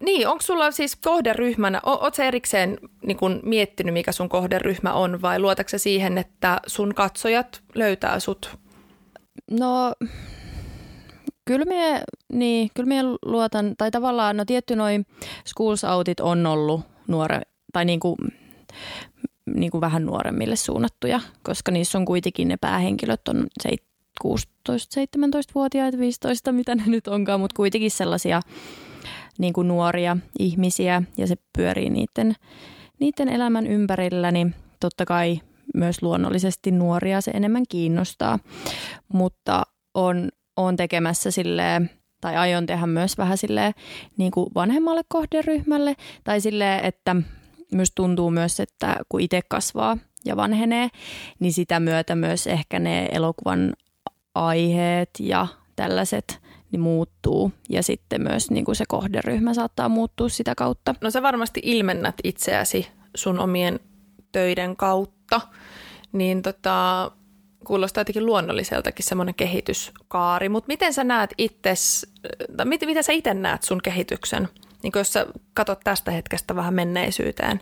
niin, 0.00 0.28
onko 0.28 0.42
sulla 0.42 0.70
siis 0.70 0.96
kohderyhmänä, 0.96 1.80
ootko 1.86 2.22
erikseen 2.22 2.78
niin 3.06 3.16
kun 3.16 3.40
miettinyt, 3.42 3.94
mikä 3.94 4.12
sun 4.12 4.28
kohderyhmä 4.28 4.92
on 4.92 5.22
vai 5.22 5.38
luotatko 5.38 5.78
siihen, 5.78 6.18
että 6.18 6.60
sun 6.66 6.94
katsojat 6.94 7.62
löytää 7.74 8.20
sut? 8.20 8.58
No, 9.50 9.92
kyllä 11.44 11.64
me, 11.64 12.02
niin, 12.32 12.70
kyllä 12.74 12.88
me 12.88 13.02
luotan, 13.24 13.74
tai 13.78 13.90
tavallaan, 13.90 14.36
no 14.36 14.44
tietty 14.44 14.76
noin 14.76 15.06
schools 15.46 15.84
outit 15.84 16.20
on 16.20 16.46
ollut 16.46 16.80
nuore, 17.06 17.40
tai 17.72 17.84
niin 17.84 18.00
kuin, 18.00 18.16
niin 19.54 19.70
kuin 19.70 19.80
vähän 19.80 20.06
nuoremmille 20.06 20.56
suunnattuja, 20.56 21.20
koska 21.42 21.72
niissä 21.72 21.98
on 21.98 22.04
kuitenkin 22.04 22.48
ne 22.48 22.56
päähenkilöt 22.60 23.28
on 23.28 23.46
16-17-vuotiaita, 24.24 25.98
15, 25.98 26.52
mitä 26.52 26.74
ne 26.74 26.82
nyt 26.86 27.08
onkaan, 27.08 27.40
mutta 27.40 27.56
kuitenkin 27.56 27.90
sellaisia 27.90 28.40
niin 29.40 29.52
kuin 29.52 29.68
nuoria 29.68 30.16
ihmisiä 30.38 31.02
ja 31.16 31.26
se 31.26 31.34
pyörii 31.58 31.90
niiden, 31.90 32.34
niiden 33.00 33.28
elämän 33.28 33.66
ympärillä, 33.66 34.30
niin 34.30 34.54
totta 34.80 35.04
kai 35.04 35.40
myös 35.74 36.02
luonnollisesti 36.02 36.70
nuoria 36.70 37.20
se 37.20 37.30
enemmän 37.30 37.64
kiinnostaa. 37.68 38.38
Mutta 39.08 39.62
on, 39.94 40.28
on 40.56 40.76
tekemässä 40.76 41.30
silleen, 41.30 41.90
tai 42.20 42.36
aion 42.36 42.66
tehdä 42.66 42.86
myös 42.86 43.18
vähän 43.18 43.38
silleen 43.38 43.72
niin 44.16 44.30
kuin 44.30 44.50
vanhemmalle 44.54 45.02
kohderyhmälle, 45.08 45.96
tai 46.24 46.40
silleen, 46.40 46.84
että 46.84 47.16
myös 47.72 47.92
tuntuu 47.94 48.30
myös, 48.30 48.60
että 48.60 48.96
kun 49.08 49.20
itse 49.20 49.40
kasvaa 49.48 49.98
ja 50.24 50.36
vanhenee, 50.36 50.88
niin 51.38 51.52
sitä 51.52 51.80
myötä 51.80 52.14
myös 52.14 52.46
ehkä 52.46 52.78
ne 52.78 53.08
elokuvan 53.12 53.72
aiheet 54.34 55.10
ja 55.18 55.46
tällaiset 55.76 56.40
niin 56.72 56.80
muuttuu. 56.80 57.52
Ja 57.68 57.82
sitten 57.82 58.22
myös 58.22 58.50
niin 58.50 58.64
kuin 58.64 58.76
se 58.76 58.84
kohderyhmä 58.88 59.54
saattaa 59.54 59.88
muuttua 59.88 60.28
sitä 60.28 60.54
kautta. 60.54 60.94
No 61.00 61.10
sä 61.10 61.22
varmasti 61.22 61.60
ilmennät 61.64 62.14
itseäsi 62.24 62.86
sun 63.14 63.38
omien 63.38 63.80
töiden 64.32 64.76
kautta, 64.76 65.40
niin 66.12 66.42
tota, 66.42 67.10
kuulostaa 67.66 68.00
jotenkin 68.00 68.26
luonnolliseltakin 68.26 69.04
semmoinen 69.04 69.34
kehityskaari, 69.34 70.48
mutta 70.48 70.68
miten 70.68 70.94
sä 70.94 71.04
näet 71.04 71.34
itses, 71.38 72.12
tai 72.56 72.66
miten, 72.66 72.88
miten 72.88 73.04
sä 73.04 73.12
itse 73.12 73.34
näet 73.34 73.62
sun 73.62 73.80
kehityksen, 73.82 74.48
niin 74.82 74.92
jos 74.94 75.12
sä 75.12 75.26
katsot 75.54 75.80
tästä 75.84 76.10
hetkestä 76.10 76.56
vähän 76.56 76.74
menneisyyteen, 76.74 77.60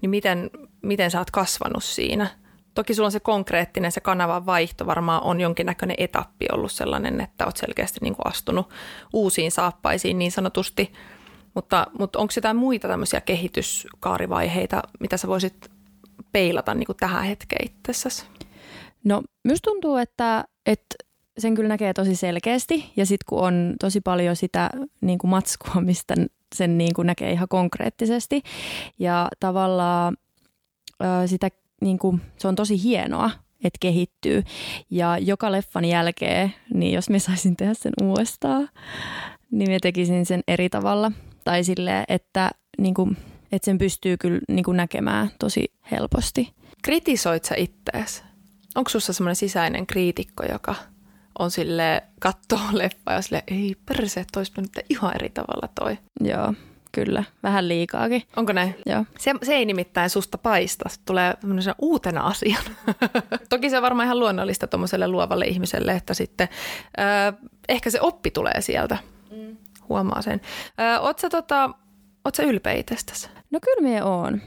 niin 0.00 0.10
miten, 0.10 0.50
miten 0.82 1.10
sä 1.10 1.18
oot 1.18 1.30
kasvanut 1.30 1.84
siinä– 1.84 2.30
Toki 2.74 2.94
sulla 2.94 3.06
on 3.06 3.12
se 3.12 3.20
konkreettinen, 3.20 3.92
se 3.92 4.00
kanavan 4.00 4.46
vaihto 4.46 4.86
varmaan 4.86 5.22
on 5.22 5.40
jonkinnäköinen 5.40 5.96
etappi 5.98 6.46
ollut 6.52 6.72
sellainen, 6.72 7.20
että 7.20 7.44
olet 7.44 7.56
selkeästi 7.56 7.98
niin 8.02 8.14
kuin 8.16 8.26
astunut 8.26 8.68
uusiin 9.12 9.50
saappaisiin 9.50 10.18
niin 10.18 10.32
sanotusti. 10.32 10.92
Mutta, 11.54 11.86
mutta 11.98 12.18
onko 12.18 12.32
jotain 12.36 12.56
muita 12.56 12.88
tämmöisiä 12.88 13.20
kehityskaarivaiheita, 13.20 14.82
mitä 15.00 15.16
sä 15.16 15.28
voisit 15.28 15.70
peilata 16.32 16.74
niin 16.74 16.86
kuin 16.86 16.96
tähän 16.96 17.24
hetkeen 17.24 17.66
itsessäsi? 17.66 18.24
No, 19.04 19.22
myös 19.44 19.58
tuntuu, 19.62 19.96
että, 19.96 20.44
että 20.66 20.94
sen 21.38 21.54
kyllä 21.54 21.68
näkee 21.68 21.92
tosi 21.92 22.16
selkeästi 22.16 22.92
ja 22.96 23.06
sitten 23.06 23.24
kun 23.28 23.38
on 23.38 23.74
tosi 23.80 24.00
paljon 24.00 24.36
sitä 24.36 24.70
niin 25.00 25.18
kuin 25.18 25.30
matskua, 25.30 25.80
mistä 25.80 26.14
sen 26.54 26.78
niin 26.78 26.94
kuin 26.94 27.06
näkee 27.06 27.32
ihan 27.32 27.48
konkreettisesti 27.48 28.42
ja 28.98 29.28
tavallaan 29.40 30.16
sitä 31.26 31.48
niin 31.84 31.98
kuin, 31.98 32.20
se 32.38 32.48
on 32.48 32.54
tosi 32.54 32.82
hienoa, 32.82 33.30
että 33.64 33.78
kehittyy. 33.80 34.42
Ja 34.90 35.18
joka 35.18 35.52
leffan 35.52 35.84
jälkeen, 35.84 36.54
niin 36.74 36.92
jos 36.92 37.10
me 37.10 37.18
saisin 37.18 37.56
tehdä 37.56 37.74
sen 37.74 37.92
uudestaan, 38.02 38.68
niin 39.50 39.70
me 39.70 39.78
tekisin 39.82 40.26
sen 40.26 40.40
eri 40.48 40.68
tavalla. 40.68 41.12
Tai 41.44 41.64
silleen, 41.64 42.04
että, 42.08 42.50
niin 42.78 42.94
kuin, 42.94 43.16
että 43.52 43.64
sen 43.64 43.78
pystyy 43.78 44.16
kyllä 44.16 44.40
niin 44.48 44.64
kuin 44.64 44.76
näkemään 44.76 45.30
tosi 45.38 45.72
helposti. 45.90 46.52
Kritisoit 46.82 47.44
sä 47.44 47.54
ittees? 47.58 48.24
Onko 48.74 48.90
sussa 48.90 49.12
semmoinen 49.12 49.36
sisäinen 49.36 49.86
kriitikko, 49.86 50.44
joka 50.52 50.74
on 51.38 51.50
sille 51.50 52.02
kattoo 52.20 52.60
leffa 52.72 53.12
ja 53.12 53.22
sille 53.22 53.44
ei 53.46 53.76
perse, 53.86 54.20
että 54.20 54.40
olisi 54.40 54.52
ihan 54.88 55.14
eri 55.14 55.30
tavalla 55.30 55.68
toi? 55.80 55.98
Joo, 56.20 56.54
Kyllä, 56.94 57.24
vähän 57.42 57.68
liikaakin. 57.68 58.22
Onko 58.36 58.52
näin? 58.52 58.74
Joo. 58.86 59.04
Se, 59.18 59.34
se 59.42 59.54
ei 59.54 59.64
nimittäin 59.64 60.10
susta 60.10 60.38
paista, 60.38 60.88
se 60.88 61.00
tulee 61.04 61.34
uutena 61.78 62.20
asiana. 62.20 62.70
Toki 63.50 63.70
se 63.70 63.76
on 63.76 63.82
varmaan 63.82 64.06
ihan 64.06 64.18
luonnollista 64.18 64.66
tuommoiselle 64.66 65.08
luovalle 65.08 65.44
ihmiselle, 65.44 65.92
että 65.92 66.14
sitten 66.14 66.48
äh, 66.98 67.34
ehkä 67.68 67.90
se 67.90 68.00
oppi 68.00 68.30
tulee 68.30 68.60
sieltä. 68.60 68.98
Mm. 69.30 69.56
Huomaa 69.88 70.22
sen. 70.22 70.40
Äh, 70.80 71.04
oot 71.04 71.18
sä, 71.18 71.28
tota, 71.28 71.70
oot 72.24 72.34
sä 72.34 72.42
ylpeä 72.42 72.72
itsestäsi? 72.72 73.28
No 73.50 73.58
kyllä 73.64 73.90
me 73.90 74.04
oon. 74.04 74.40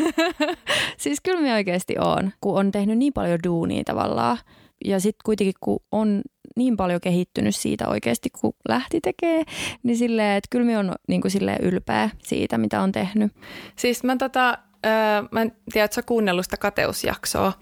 siis 0.96 1.20
kyllä 1.20 1.40
me 1.40 1.54
oikeasti 1.54 1.94
oon, 1.98 2.32
kun 2.40 2.58
on 2.58 2.70
tehnyt 2.70 2.98
niin 2.98 3.12
paljon 3.12 3.38
duunia 3.44 3.84
tavallaan. 3.84 4.38
Ja 4.84 5.00
sitten 5.00 5.22
kuitenkin, 5.24 5.54
kun 5.60 5.80
on 5.92 6.22
niin 6.56 6.76
paljon 6.76 7.00
kehittynyt 7.00 7.56
siitä 7.56 7.88
oikeasti, 7.88 8.30
kun 8.40 8.52
lähti 8.68 9.00
tekee, 9.00 9.42
niin 9.82 9.96
silleen, 9.96 10.36
että 10.36 10.48
kyllä 10.50 10.64
minä 10.64 10.78
on 10.78 10.94
niin 11.08 11.20
kuin 11.20 11.30
silleen 11.30 11.64
ylpeä 11.64 12.10
siitä, 12.22 12.58
mitä 12.58 12.82
on 12.82 12.92
tehnyt. 12.92 13.32
Siis 13.76 14.04
mä, 14.04 14.16
tota, 14.16 14.58
äh, 14.86 15.28
mä 15.30 15.42
en 15.42 15.52
tiedä, 15.72 15.84
että 15.84 15.94
sä 15.94 16.02
kuunnellut 16.02 16.44
sitä 16.46 16.56
kateusjaksoa, 16.56 17.52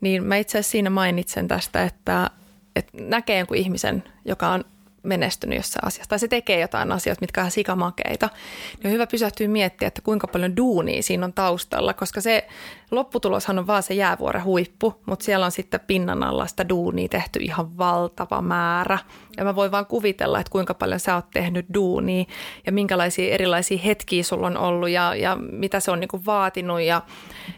niin 0.00 0.24
mä 0.24 0.36
itse 0.36 0.58
asiassa 0.58 0.72
siinä 0.72 0.90
mainitsen 0.90 1.48
tästä, 1.48 1.82
että, 1.84 2.30
että 2.76 2.92
näkee 3.00 3.38
jonkun 3.38 3.56
ihmisen, 3.56 4.04
joka 4.24 4.48
on 4.48 4.64
menestynyt 5.04 5.56
jossain 5.56 5.86
asiassa, 5.86 6.08
tai 6.08 6.18
se 6.18 6.28
tekee 6.28 6.60
jotain 6.60 6.92
asioita, 6.92 7.20
mitkä 7.20 7.44
on 7.44 7.50
sikamakeita, 7.50 8.28
niin 8.74 8.86
on 8.86 8.92
hyvä 8.92 9.06
pysähtyä 9.06 9.48
miettiä, 9.48 9.88
että 9.88 10.02
kuinka 10.02 10.26
paljon 10.26 10.56
duunia 10.56 11.02
siinä 11.02 11.26
on 11.26 11.32
taustalla, 11.32 11.94
koska 11.94 12.20
se 12.20 12.46
lopputuloshan 12.90 13.58
on 13.58 13.66
vaan 13.66 13.82
se 13.82 13.94
jäävuoren 13.94 14.44
huippu, 14.44 14.94
mutta 15.06 15.24
siellä 15.24 15.46
on 15.46 15.52
sitten 15.52 15.80
pinnan 15.80 16.22
alla 16.22 16.46
sitä 16.46 16.68
duunia 16.68 17.08
tehty 17.08 17.38
ihan 17.42 17.78
valtava 17.78 18.42
määrä. 18.42 18.98
Ja 19.36 19.44
mä 19.44 19.54
voin 19.54 19.70
vaan 19.70 19.86
kuvitella, 19.86 20.40
että 20.40 20.50
kuinka 20.50 20.74
paljon 20.74 21.00
sä 21.00 21.14
oot 21.14 21.30
tehnyt 21.30 21.66
duunia 21.74 22.24
ja 22.66 22.72
minkälaisia 22.72 23.34
erilaisia 23.34 23.78
hetkiä 23.78 24.22
sulla 24.22 24.46
on 24.46 24.56
ollut 24.56 24.88
ja, 24.88 25.14
ja 25.14 25.36
mitä 25.36 25.80
se 25.80 25.90
on 25.90 26.00
niin 26.00 26.26
vaatinut 26.26 26.80
ja 26.80 27.02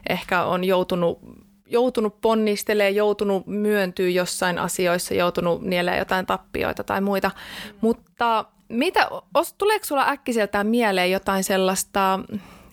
ehkä 0.08 0.44
on 0.44 0.64
joutunut 0.64 1.45
joutunut 1.66 2.20
ponnistelemaan, 2.20 2.94
joutunut 2.94 3.46
myöntyä 3.46 4.08
jossain 4.08 4.58
asioissa, 4.58 5.14
joutunut 5.14 5.62
nielemään 5.62 5.99
jotain 5.99 6.26
tappioita 6.26 6.85
tai 6.85 7.00
muita. 7.00 7.30
Mutta 7.80 8.44
mitä, 8.68 9.08
os, 9.35 9.52
tuleeko 9.52 9.85
sulla 9.85 10.08
äkkiseltään 10.08 10.66
mieleen 10.66 11.11
jotain 11.11 11.44
sellaista 11.44 12.20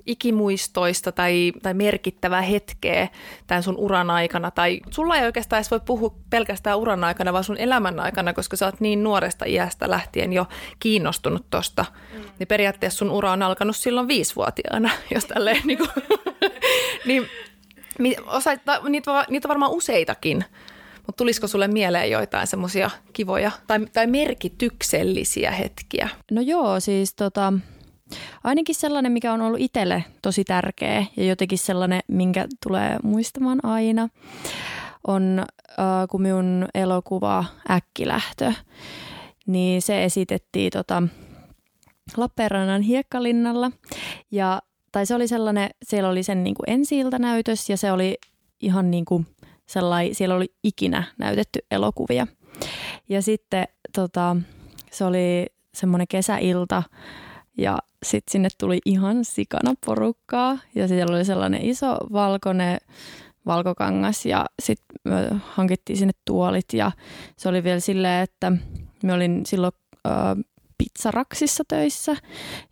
ikimuistoista 0.05 1.12
tai, 1.12 1.53
tai 1.62 1.73
merkittävää 1.73 2.41
hetkeä 2.41 3.07
tämän 3.47 3.63
sun 3.63 3.77
uran 3.77 4.09
aikana? 4.09 4.51
Tai 4.51 4.79
sulla 4.89 5.17
ei 5.17 5.25
oikeastaan 5.25 5.57
edes 5.57 5.71
voi 5.71 5.79
puhua 5.85 6.15
pelkästään 6.29 6.77
uran 6.77 7.03
aikana, 7.03 7.33
vaan 7.33 7.43
sun 7.43 7.57
elämän 7.57 8.00
aikana, 8.00 8.33
koska 8.33 8.57
sä 8.57 8.65
oot 8.65 8.79
niin 8.79 9.03
nuoresta 9.03 9.45
iästä 9.45 9.89
lähtien 9.89 10.33
jo 10.33 10.45
kiinnostunut 10.79 11.45
tosta. 11.50 11.85
Mm. 12.13 12.21
Niin 12.39 12.47
periaatteessa 12.47 12.97
sun 12.97 13.12
ura 13.12 13.31
on 13.31 13.43
alkanut 13.43 13.75
silloin 13.75 14.07
viisivuotiaana, 14.07 14.89
jos 15.13 15.25
tälleen 15.25 15.62
niin 15.67 15.77
kuin, 15.77 15.89
niin 17.05 17.29
Osa, 18.25 18.51
niitä, 18.89 19.25
niitä 19.29 19.47
on 19.47 19.50
varmaan 19.50 19.71
useitakin, 19.71 20.45
mutta 20.95 21.17
tulisiko 21.17 21.47
sulle 21.47 21.67
mieleen 21.67 22.12
joitain 22.12 22.47
semmoisia 22.47 22.89
kivoja 23.13 23.51
tai, 23.67 23.79
tai 23.93 24.07
merkityksellisiä 24.07 25.51
hetkiä? 25.51 26.09
No 26.31 26.41
joo, 26.41 26.79
siis 26.79 27.15
tota, 27.15 27.53
ainakin 28.43 28.75
sellainen, 28.75 29.12
mikä 29.12 29.33
on 29.33 29.41
ollut 29.41 29.59
itselle 29.59 30.05
tosi 30.21 30.43
tärkeä 30.43 31.05
ja 31.17 31.25
jotenkin 31.25 31.57
sellainen, 31.57 32.01
minkä 32.07 32.47
tulee 32.67 32.97
muistamaan 33.03 33.65
aina, 33.65 34.09
on 35.07 35.39
äh, 35.39 35.85
kun 36.09 36.21
minun 36.21 36.67
elokuva 36.73 37.45
Äkkilähtö, 37.71 38.53
niin 39.47 39.81
se 39.81 40.03
esitettiin 40.03 40.71
tota, 40.71 41.03
Lappeenrannan 42.17 42.81
hiekkalinnalla 42.81 43.71
ja 44.31 44.62
tai 44.93 45.05
se 45.05 45.15
oli 45.15 45.27
sellainen, 45.27 45.69
siellä 45.83 46.09
oli 46.09 46.23
sen 46.23 46.43
niin 46.43 46.55
kuin 46.55 46.69
ensi 46.69 47.03
näytös 47.03 47.69
ja 47.69 47.77
se 47.77 47.91
oli 47.91 48.17
ihan 48.62 48.91
niin 48.91 49.05
kuin 49.05 49.27
sellai, 49.65 50.13
siellä 50.13 50.35
oli 50.35 50.53
ikinä 50.63 51.03
näytetty 51.17 51.59
elokuvia. 51.71 52.27
Ja 53.09 53.21
sitten 53.21 53.67
tota, 53.95 54.35
se 54.91 55.05
oli 55.05 55.45
semmoinen 55.73 56.07
kesäilta 56.07 56.83
ja 57.57 57.77
sitten 58.03 58.31
sinne 58.31 58.50
tuli 58.57 58.79
ihan 58.85 59.25
sikana 59.25 59.73
porukkaa 59.85 60.57
ja 60.75 60.88
siellä 60.88 61.15
oli 61.15 61.25
sellainen 61.25 61.62
iso 61.62 61.97
valkoinen 62.13 62.77
valkokangas 63.45 64.25
ja 64.25 64.45
sitten 64.62 64.97
hankittiin 65.43 65.97
sinne 65.97 66.13
tuolit 66.25 66.73
ja 66.73 66.91
se 67.38 67.50
oli 67.50 67.63
vielä 67.63 67.79
silleen, 67.79 68.23
että 68.23 68.51
me 69.03 69.13
olin 69.13 69.45
silloin 69.45 69.73
pizzaraksissa 70.83 71.63
töissä 71.67 72.15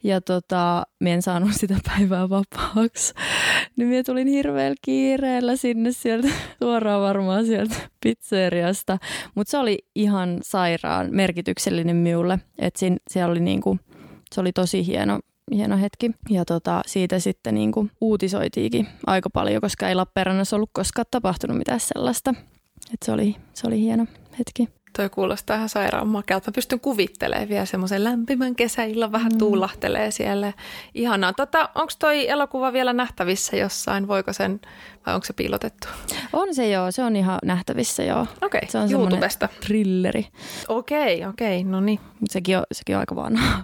ja 0.04 0.22
tota, 0.22 0.84
me 1.00 1.14
en 1.14 1.22
saanut 1.22 1.50
sitä 1.54 1.76
päivää 1.88 2.30
vapaaksi. 2.30 3.14
Niin 3.76 3.88
minä 3.88 4.04
tulin 4.04 4.28
hirveällä 4.28 4.76
kiireellä 4.82 5.56
sinne 5.56 5.92
sieltä, 5.92 6.28
suoraan 6.64 7.02
varmaan 7.02 7.46
sieltä 7.46 7.76
pizzeriasta. 8.04 8.98
Mutta 9.36 9.52
se 9.52 9.58
oli 9.58 9.78
ihan 9.96 10.40
sairaan 10.44 11.08
merkityksellinen 11.12 11.96
minulle, 11.96 12.40
että 12.60 12.80
siellä 13.10 13.32
oli 13.32 13.40
niinku, 13.40 13.78
se 14.34 14.42
oli 14.42 14.52
tosi 14.52 14.86
hieno, 14.86 15.20
hieno 15.52 15.78
hetki. 15.78 16.12
Ja 16.30 16.46
tota, 16.46 16.82
siitä 16.86 17.20
sitten 17.20 17.56
niinku 17.56 17.88
uutisoitiinkin 18.02 18.88
aika 19.08 19.30
paljon, 19.30 19.62
koska 19.62 19.90
ei 19.90 19.96
Lappeenrannassa 19.96 20.56
ollut 20.56 20.70
koskaan 20.74 21.06
tapahtunut 21.12 21.58
mitään 21.58 21.80
sellaista. 21.80 22.34
Et 22.94 23.04
se, 23.06 23.12
oli, 23.12 23.36
se 23.54 23.68
oli 23.68 23.80
hieno 23.80 24.06
hetki. 24.40 24.81
Toi 24.98 25.10
kuulostaa 25.10 25.56
ihan 25.56 25.70
sairaan 25.70 26.08
makealta. 26.08 26.52
Mä 26.52 26.56
pystyn 26.56 26.80
kuvittelemaan 26.80 27.50
vielä 27.50 27.66
semmoisen 27.66 28.04
lämpimän 28.04 28.56
kesäillan, 28.56 29.12
vähän 29.12 29.32
mm. 29.32 29.38
tuulahtelee 29.38 30.12
siellä. 30.12 30.54
Ihanaa. 30.94 31.34
Tota, 31.34 31.70
onko 31.76 31.94
toi 32.00 32.30
elokuva 32.30 32.74
vielä 32.74 32.94
nähtävissä 32.94 33.58
jossain? 33.58 34.08
Voiko 34.08 34.34
sen, 34.34 34.62
vai 35.06 35.16
onko 35.16 35.26
se 35.26 35.34
piilotettu? 35.34 35.88
On 36.34 36.56
se 36.56 36.70
joo, 36.70 36.92
se 36.92 37.04
on 37.04 37.16
ihan 37.16 37.40
nähtävissä 37.46 38.04
joo. 38.04 38.22
Okei, 38.22 38.58
okay, 38.58 38.70
se 38.70 38.78
on 38.78 38.92
YouTubesta. 38.92 39.50
Trilleri. 39.68 40.28
Okei, 40.68 41.16
okay, 41.16 41.30
okei, 41.30 41.60
okay, 41.60 41.72
no 41.72 41.82
niin. 41.82 42.00
Sekin 42.30 42.58
on, 42.58 42.64
sekin 42.72 42.96
on 42.96 43.00
aika 43.00 43.16
vanha. 43.16 43.64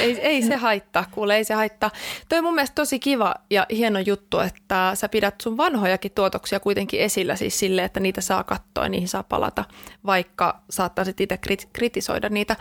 Ei, 0.00 0.20
ei 0.20 0.42
se 0.42 0.56
haittaa, 0.56 1.04
kuule, 1.10 1.36
ei 1.36 1.44
se 1.44 1.54
haittaa. 1.54 1.90
Toi 2.28 2.38
on 2.38 2.44
mun 2.44 2.54
mielestä 2.54 2.74
tosi 2.74 2.98
kiva 2.98 3.34
ja 3.50 3.66
hieno 3.70 3.98
juttu, 3.98 4.38
että 4.38 4.90
sä 4.94 5.08
pidät 5.08 5.40
sun 5.40 5.56
vanhojakin 5.56 6.12
tuotoksia 6.14 6.60
kuitenkin 6.60 7.00
esillä 7.00 7.36
siis 7.36 7.58
sille, 7.58 7.84
että 7.84 8.00
niitä 8.00 8.20
saa 8.20 8.44
katsoa 8.44 8.84
ja 8.84 8.88
niihin 8.88 9.08
saa 9.08 9.22
palata, 9.22 9.64
vaikka 10.06 10.60
saattaisit 10.70 11.20
itse 11.20 11.38
kritisoida 11.72 12.28
niitä. 12.28 12.56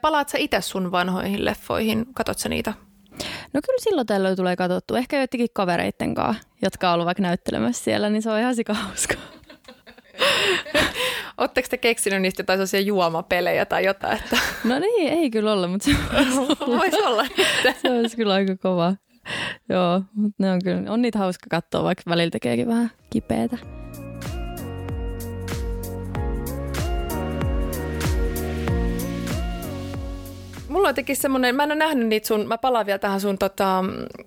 Palaat 0.00 0.28
sä 0.28 0.38
itse 0.38 0.60
sun 0.60 0.92
vanhoihin 0.92 1.44
leffoihin, 1.44 2.06
katot 2.14 2.38
sä 2.38 2.48
niitä? 2.48 2.72
No 3.52 3.60
kyllä 3.66 3.78
silloin 3.80 4.06
tällöin 4.06 4.36
tulee 4.36 4.56
katsottu. 4.56 4.94
Ehkä 4.94 5.16
joidenkin 5.16 5.48
kavereitten 5.52 6.14
kanssa, 6.14 6.42
jotka 6.62 6.88
on 6.88 6.94
ollut 6.94 7.06
vaikka 7.06 7.22
näyttelemässä 7.22 7.84
siellä, 7.84 8.10
niin 8.10 8.22
se 8.22 8.30
on 8.30 8.40
ihan 8.40 8.56
sika 8.56 8.74
hauskaa. 8.74 9.39
Oletteko 11.38 11.68
te 11.70 11.76
keksinyt 11.76 12.22
niistä 12.22 12.40
jotain 12.40 12.56
sellaisia 12.56 12.80
juomapelejä 12.80 13.66
tai 13.66 13.84
jotain? 13.84 14.18
Että... 14.18 14.38
No 14.64 14.78
niin, 14.78 15.12
ei 15.12 15.30
kyllä 15.30 15.52
olla, 15.52 15.68
mutta 15.68 15.84
se 15.84 15.96
voisi 16.66 17.02
olla. 17.02 17.26
se 17.82 17.90
olisi 17.90 18.16
kyllä 18.16 18.34
aika 18.34 18.56
kova. 18.56 18.94
Joo, 19.68 20.02
mutta 20.14 20.34
ne 20.38 20.52
on 20.52 20.60
kyllä, 20.64 20.92
on 20.92 21.02
niitä 21.02 21.18
hauska 21.18 21.46
katsoa, 21.50 21.82
vaikka 21.82 22.02
välillä 22.10 22.30
tekeekin 22.30 22.68
vähän 22.68 22.90
kipeätä. 23.10 23.79
Mulla 30.70 30.88
on 30.88 30.90
jotenkin 30.90 31.16
semmoinen, 31.16 31.56
mä 31.56 31.62
en 31.62 31.72
ole 31.72 31.78
nähnyt 31.78 32.08
niitä 32.08 32.26
sun, 32.26 32.48
mä 32.48 32.58
palaan 32.58 32.86
vielä 32.86 32.98
tähän 32.98 33.20
sun 33.20 33.38
tota, 33.38 33.84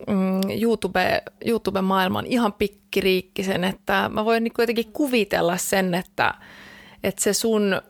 mm, 0.08 0.42
YouTube, 0.62 1.24
YouTube-maailman 1.46 2.26
ihan 2.26 2.54
pikkiriikkisen, 2.54 3.64
että 3.64 4.10
mä 4.14 4.26
voin 4.26 4.44
niin 4.44 4.54
jotenkin 4.58 4.94
kuvitella 4.94 5.58
sen, 5.58 5.94
että, 5.94 6.34
että 7.04 7.24
se 7.24 7.34
sun, 7.34 7.82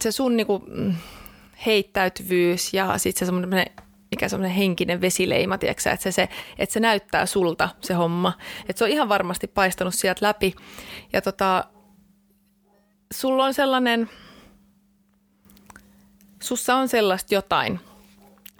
se 0.00 0.12
sun 0.12 0.36
niin 0.36 0.46
kuin, 0.46 0.62
mm, 0.66 0.94
heittäytyvyys 1.66 2.74
ja 2.74 2.98
sitten 2.98 3.18
se 3.18 3.24
semmoinen 3.26 3.66
mikä 4.10 4.28
semmoinen 4.28 4.56
henkinen 4.56 5.00
vesileima, 5.00 5.58
tiiäksä, 5.58 5.90
että 5.90 6.02
se, 6.02 6.12
se, 6.12 6.28
että 6.58 6.72
se 6.72 6.80
näyttää 6.80 7.26
sulta 7.26 7.68
se 7.80 7.94
homma. 7.94 8.32
Että 8.68 8.78
se 8.78 8.84
on 8.84 8.90
ihan 8.90 9.08
varmasti 9.08 9.46
paistanut 9.46 9.94
sieltä 9.94 10.26
läpi. 10.26 10.54
Ja 11.12 11.22
tota, 11.22 11.64
sulla 13.14 13.44
on 13.44 13.54
sellainen, 13.54 14.10
sussa 16.46 16.74
on 16.74 16.88
sellaista 16.88 17.34
jotain. 17.34 17.80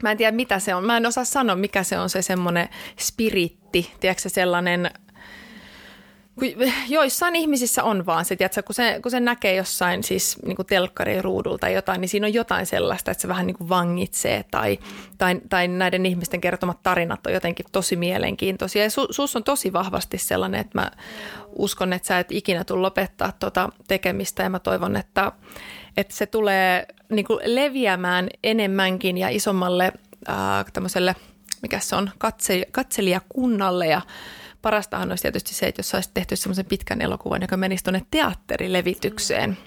Mä 0.03 0.11
en 0.11 0.17
tiedä, 0.17 0.37
mitä 0.37 0.59
se 0.59 0.75
on. 0.75 0.85
Mä 0.85 0.97
en 0.97 1.07
osaa 1.07 1.25
sanoa, 1.25 1.57
mikä 1.57 1.83
se 1.83 1.99
on 1.99 2.11
se 2.11 2.23
semmoinen 2.23 2.69
spiritti, 2.99 3.93
tiedätkö 4.01 4.29
sellainen 4.29 4.91
kun 6.39 6.49
joissain 6.89 7.37
ihmisissä 7.37 7.85
on 7.85 8.07
vaan 8.07 8.25
se, 8.25 8.37
tiedätkö, 8.37 8.63
kun, 8.63 8.75
se, 8.75 8.99
kun 9.03 9.11
se 9.11 9.21
näkee 9.21 9.55
jossain 9.55 10.03
siis 10.03 10.39
niin 10.47 10.57
kuin 10.57 10.67
telkkariruudulta 10.67 11.59
tai 11.59 11.75
jotain, 11.75 12.01
niin 12.01 12.09
siinä 12.09 12.27
on 12.27 12.35
jotain 12.35 12.67
sellaista, 12.67 13.11
että 13.11 13.23
se 13.23 13.29
vähän 13.29 13.47
niin 13.47 13.57
kuin 13.57 13.69
vangitsee 13.69 14.45
tai, 14.51 14.79
tai, 15.19 15.41
tai 15.49 15.69
näiden 15.69 16.07
ihmisten 16.07 16.41
kertomat 16.41 16.83
tarinat 16.83 17.27
on 17.27 17.33
jotenkin 17.33 17.67
tosi 17.73 17.97
mielenkiintoisia. 17.97 18.83
Ja 18.83 18.91
su, 18.91 19.07
sus 19.11 19.37
on 19.37 19.45
tosi 19.45 19.73
vahvasti 19.73 20.19
sellainen, 20.19 20.61
että 20.61 20.81
mä 20.81 20.91
uskon, 21.49 21.93
että 21.93 22.09
sä 22.09 22.19
et 22.19 22.33
ikinä 22.33 22.65
tule 22.65 22.81
lopettaa 22.81 23.33
tuota 23.33 23.69
tekemistä 23.89 24.43
ja 24.43 24.51
mä 24.51 24.59
toivon, 24.59 24.97
että, 24.97 25.33
että 25.97 26.15
se 26.15 26.27
tulee 26.27 26.87
niin 27.11 27.27
kuin 27.27 27.41
leviämään 27.45 28.29
enemmänkin 28.45 29.19
ja 29.19 29.29
isommalle 29.29 29.93
ää, 30.29 30.65
tämmöiselle, 30.73 31.17
mikä 31.63 31.79
se 31.79 31.97
on, 31.97 32.11
katse, 32.19 32.67
katselijakunnalle 32.71 33.87
ja 33.87 34.01
parastahan 34.63 35.11
olisi 35.11 35.23
tietysti 35.23 35.55
se, 35.55 35.67
että 35.67 35.81
jos 35.81 35.95
olisi 35.95 36.11
tehty 36.15 36.37
semmoisen 36.37 36.67
pitkän 36.67 37.03
elokuvan, 37.03 37.43
joka 37.43 37.57
menisi 37.57 37.85
tuonne 37.85 38.03
teatterilevitykseen, 38.11 39.59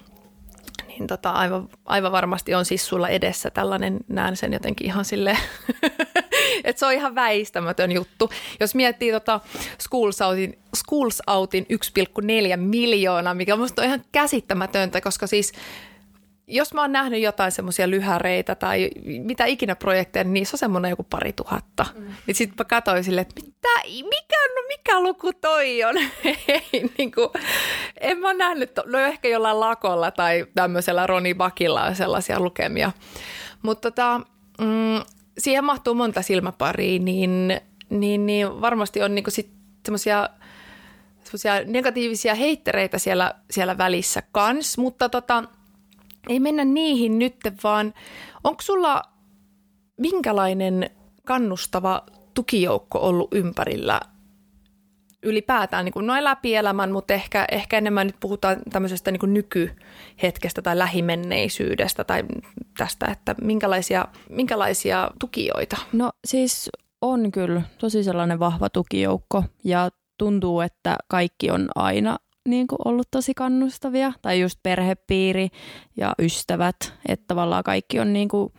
niin 0.88 1.08
tota, 1.08 1.30
aivan, 1.32 1.70
aivan 1.86 2.12
varmasti 2.12 2.56
on 2.56 2.66
siis 2.66 2.88
sulla 2.88 3.10
edessä 3.10 3.50
tällainen, 3.50 4.00
näen 4.08 4.38
sen 4.38 4.54
jotenkin 4.54 4.88
ihan 4.88 5.06
sille, 5.06 5.38
että 6.64 6.80
se 6.80 6.86
on 6.86 6.94
ihan 6.94 7.16
väistämätön 7.16 7.92
juttu. 7.92 8.30
Jos 8.60 8.76
miettii 8.76 9.12
tota 9.12 9.40
Schools 9.82 10.22
Outin, 10.22 10.60
Schools 10.76 11.22
Outin 11.28 11.66
1,4 12.54 12.58
miljoonaa, 12.58 13.34
mikä 13.34 13.56
minusta 13.56 13.82
on 13.82 13.88
ihan 13.88 14.04
käsittämätöntä, 14.12 15.02
koska 15.02 15.28
siis 15.28 15.52
jos 16.50 16.74
mä 16.74 16.82
oon 16.82 16.92
nähnyt 16.92 17.22
jotain 17.22 17.52
semmoisia 17.52 17.90
lyhäreitä 17.90 18.56
tai 18.56 18.90
mitä 19.06 19.46
ikinä 19.46 19.76
projekteja, 19.76 20.24
niin 20.24 20.34
niissä 20.34 20.56
on 20.56 20.60
semmoinen 20.60 20.90
joku 20.90 21.04
pari 21.10 21.34
tuhatta. 21.34 21.86
Mm. 21.96 22.06
Niin 22.28 22.36
sitten 22.36 22.56
mä 22.60 22.66
katsoin 22.66 23.04
silleen, 23.04 23.22
että 23.30 23.42
mitä, 23.46 23.70
mikä, 23.86 24.38
no 24.56 24.68
mikä 24.68 25.02
luku 25.02 25.34
toi 25.34 25.84
on? 25.84 25.96
Ei, 26.48 26.92
niin 26.98 27.12
kuin, 27.12 27.30
en 28.02 28.18
mä 28.18 28.34
nähnyt, 28.34 28.72
no 28.86 29.00
ehkä 29.00 29.28
jollain 29.28 29.60
lakolla 29.60 30.12
tai 30.12 30.46
tämmöisellä 30.56 31.08
Roni 31.08 31.34
Bakilla 31.34 31.84
on 31.84 31.96
sellaisia 31.96 32.40
lukemia. 32.40 32.92
Mutta 33.62 33.92
tota, 33.92 34.22
mm, 34.62 35.02
siihen 35.38 35.64
mahtuu 35.64 35.94
monta 35.94 36.22
silmäparia, 36.22 37.00
niin, 37.00 37.62
niin, 37.90 38.26
niin 38.26 38.62
varmasti 38.62 39.02
on 39.02 39.16
niinku 39.16 39.32
sit 39.32 39.52
semmoisia 39.86 40.30
negatiivisia 41.66 42.36
heittereitä 42.36 42.98
siellä, 42.98 43.36
siellä 43.52 43.78
välissä 43.78 44.24
kans, 44.32 44.78
mutta 44.78 45.10
tota– 45.10 45.44
ei 46.30 46.40
mennä 46.40 46.66
niihin 46.66 47.20
nyt, 47.20 47.36
vaan 47.64 47.94
onko 48.44 48.62
sulla 48.62 49.02
minkälainen 49.98 50.90
kannustava 51.26 52.04
tukijoukko 52.34 53.00
ollut 53.00 53.34
ympärillä 53.34 54.00
ylipäätään 55.24 55.86
niin 55.86 55.94
kuin 55.94 56.08
noin 56.08 56.24
läpi 56.24 56.56
elämän, 56.56 56.92
mutta 56.92 57.14
ehkä, 57.14 57.46
ehkä 57.52 57.78
enemmän 57.78 58.08
nyt 58.08 58.16
puhutaan 58.20 58.58
tämmöisestä 58.72 59.12
niin 59.12 59.20
kuin 59.20 59.34
nykyhetkestä 59.34 60.62
tai 60.62 60.78
lähimenneisyydestä 60.78 62.04
tai 62.04 62.24
tästä, 62.78 63.06
että 63.06 63.36
minkälaisia, 63.42 64.06
minkälaisia 64.30 65.10
tukijoita? 65.20 65.78
No 65.94 66.12
siis 66.26 66.70
on 67.02 67.32
kyllä 67.32 67.62
tosi 67.78 68.04
sellainen 68.04 68.40
vahva 68.40 68.70
tukijoukko 68.70 69.44
ja 69.64 69.90
tuntuu, 70.18 70.62
että 70.62 70.98
kaikki 71.08 71.52
on 71.52 71.70
aina 71.76 72.18
niin 72.50 72.68
kuin 72.68 72.80
ollut 72.86 73.08
tosi 73.12 73.34
kannustavia, 73.34 74.14
tai 74.22 74.40
just 74.40 74.60
perhepiiri 74.64 75.50
ja 75.98 76.14
ystävät, 76.20 76.94
että 77.08 77.26
tavallaan 77.28 77.64
kaikki 77.64 78.00
on 78.00 78.14
niin 78.14 78.30
kuin 78.30 78.54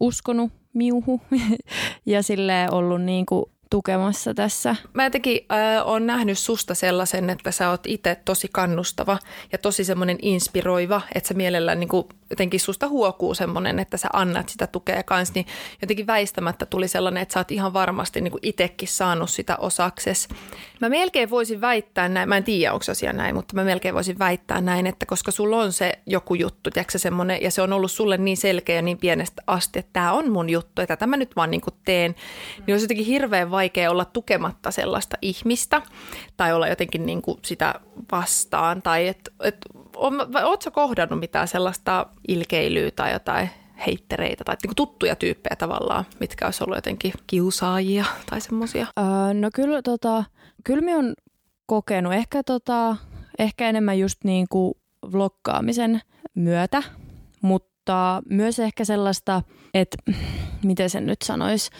uskonut 0.00 0.52
miuhu 0.74 1.20
ja 2.06 2.22
sille 2.22 2.68
ollut 2.70 3.02
niin 3.02 3.26
kuin 3.26 3.44
tukemassa 3.70 4.34
tässä. 4.34 4.76
Mä 4.94 5.04
jotenkin 5.04 5.40
äh, 5.52 5.88
on 5.88 6.06
nähnyt 6.06 6.38
susta 6.38 6.74
sellaisen, 6.74 7.30
että 7.30 7.50
sä 7.50 7.70
oot 7.70 7.86
itse 7.86 8.16
tosi 8.24 8.48
kannustava 8.52 9.18
ja 9.52 9.58
tosi 9.58 9.84
semmoinen 9.84 10.18
inspiroiva, 10.22 11.00
että 11.14 11.28
sä 11.28 11.34
mielellään 11.34 11.80
niin 11.80 11.88
kuin, 11.88 12.06
jotenkin 12.30 12.60
susta 12.60 12.88
huokuu 12.88 13.34
semmoinen, 13.34 13.78
että 13.78 13.96
sä 13.96 14.08
annat 14.12 14.48
sitä 14.48 14.66
tukea 14.66 15.02
kanssa, 15.02 15.34
niin 15.34 15.46
jotenkin 15.82 16.06
väistämättä 16.06 16.66
tuli 16.66 16.88
sellainen, 16.88 17.22
että 17.22 17.32
sä 17.32 17.40
oot 17.40 17.50
ihan 17.50 17.72
varmasti 17.72 18.20
niin 18.20 18.32
itsekin 18.42 18.88
saanut 18.88 19.30
sitä 19.30 19.56
osakses. 19.56 20.28
Mä 20.80 20.88
melkein 20.88 21.30
voisin 21.30 21.60
väittää 21.60 22.08
näin, 22.08 22.28
mä 22.28 22.36
en 22.36 22.44
tiedä 22.44 22.72
onko 22.72 22.84
asia 22.90 23.12
näin, 23.12 23.34
mutta 23.34 23.54
mä 23.54 23.64
melkein 23.64 23.94
voisin 23.94 24.18
väittää 24.18 24.60
näin, 24.60 24.86
että 24.86 25.06
koska 25.06 25.30
sulla 25.30 25.56
on 25.56 25.72
se 25.72 25.92
joku 26.06 26.34
juttu, 26.34 26.70
tiedätkö, 26.70 26.98
semmoinen, 26.98 27.42
ja 27.42 27.50
se 27.50 27.62
on 27.62 27.72
ollut 27.72 27.90
sulle 27.90 28.16
niin 28.16 28.36
selkeä 28.36 28.76
ja 28.76 28.82
niin 28.82 28.98
pienestä 28.98 29.42
asti, 29.46 29.78
että 29.78 29.92
tämä 29.92 30.12
on 30.12 30.30
mun 30.30 30.50
juttu, 30.50 30.82
että 30.82 30.96
tämä 30.96 31.10
mä 31.10 31.16
nyt 31.16 31.36
vaan 31.36 31.50
niin 31.50 31.60
teen, 31.84 32.14
niin 32.66 32.74
olisi 32.74 32.84
jotenkin 32.84 33.06
hirveän 33.06 33.50
vaikea 33.50 33.90
olla 33.90 34.04
tukematta 34.04 34.70
sellaista 34.70 35.16
ihmistä 35.22 35.82
tai 36.36 36.52
olla 36.52 36.68
jotenkin 36.68 37.06
niin 37.06 37.22
kuin 37.22 37.38
sitä 37.44 37.74
vastaan, 38.12 38.82
tai 38.82 39.08
että 39.08 39.30
et, 39.42 39.56
ootko 40.44 40.70
kohdannut 40.70 41.20
mitään 41.20 41.48
sellaista 41.48 42.06
ilkeilyä 42.28 42.90
tai 42.90 43.12
jotain 43.12 43.50
heittereitä 43.88 44.44
tai 44.44 44.56
niin 44.62 44.76
tuttuja 44.76 45.16
tyyppejä 45.16 45.56
tavallaan, 45.56 46.04
mitkä 46.20 46.44
olisi 46.44 46.64
ollut 46.64 46.76
jotenkin 46.76 47.12
kiusaajia 47.26 48.04
tai 48.30 48.40
semmoisia? 48.40 48.86
Öö, 48.98 49.34
no 49.34 49.50
kyllä, 49.54 49.82
tota, 49.82 50.24
kyllä 50.64 50.80
minä 50.80 50.96
olen 50.96 51.14
kokenut 51.66 52.12
ehkä, 52.12 52.42
tota, 52.42 52.96
ehkä 53.38 53.68
enemmän 53.68 53.98
just 53.98 54.24
niin 54.24 54.46
kuin 54.50 54.74
myötä, 56.34 56.82
mutta 57.42 58.22
myös 58.30 58.58
ehkä 58.58 58.84
sellaista, 58.84 59.42
että 59.74 59.96
miten 60.64 60.90
sen 60.90 61.06
nyt 61.06 61.22
sanoisi, 61.24 61.70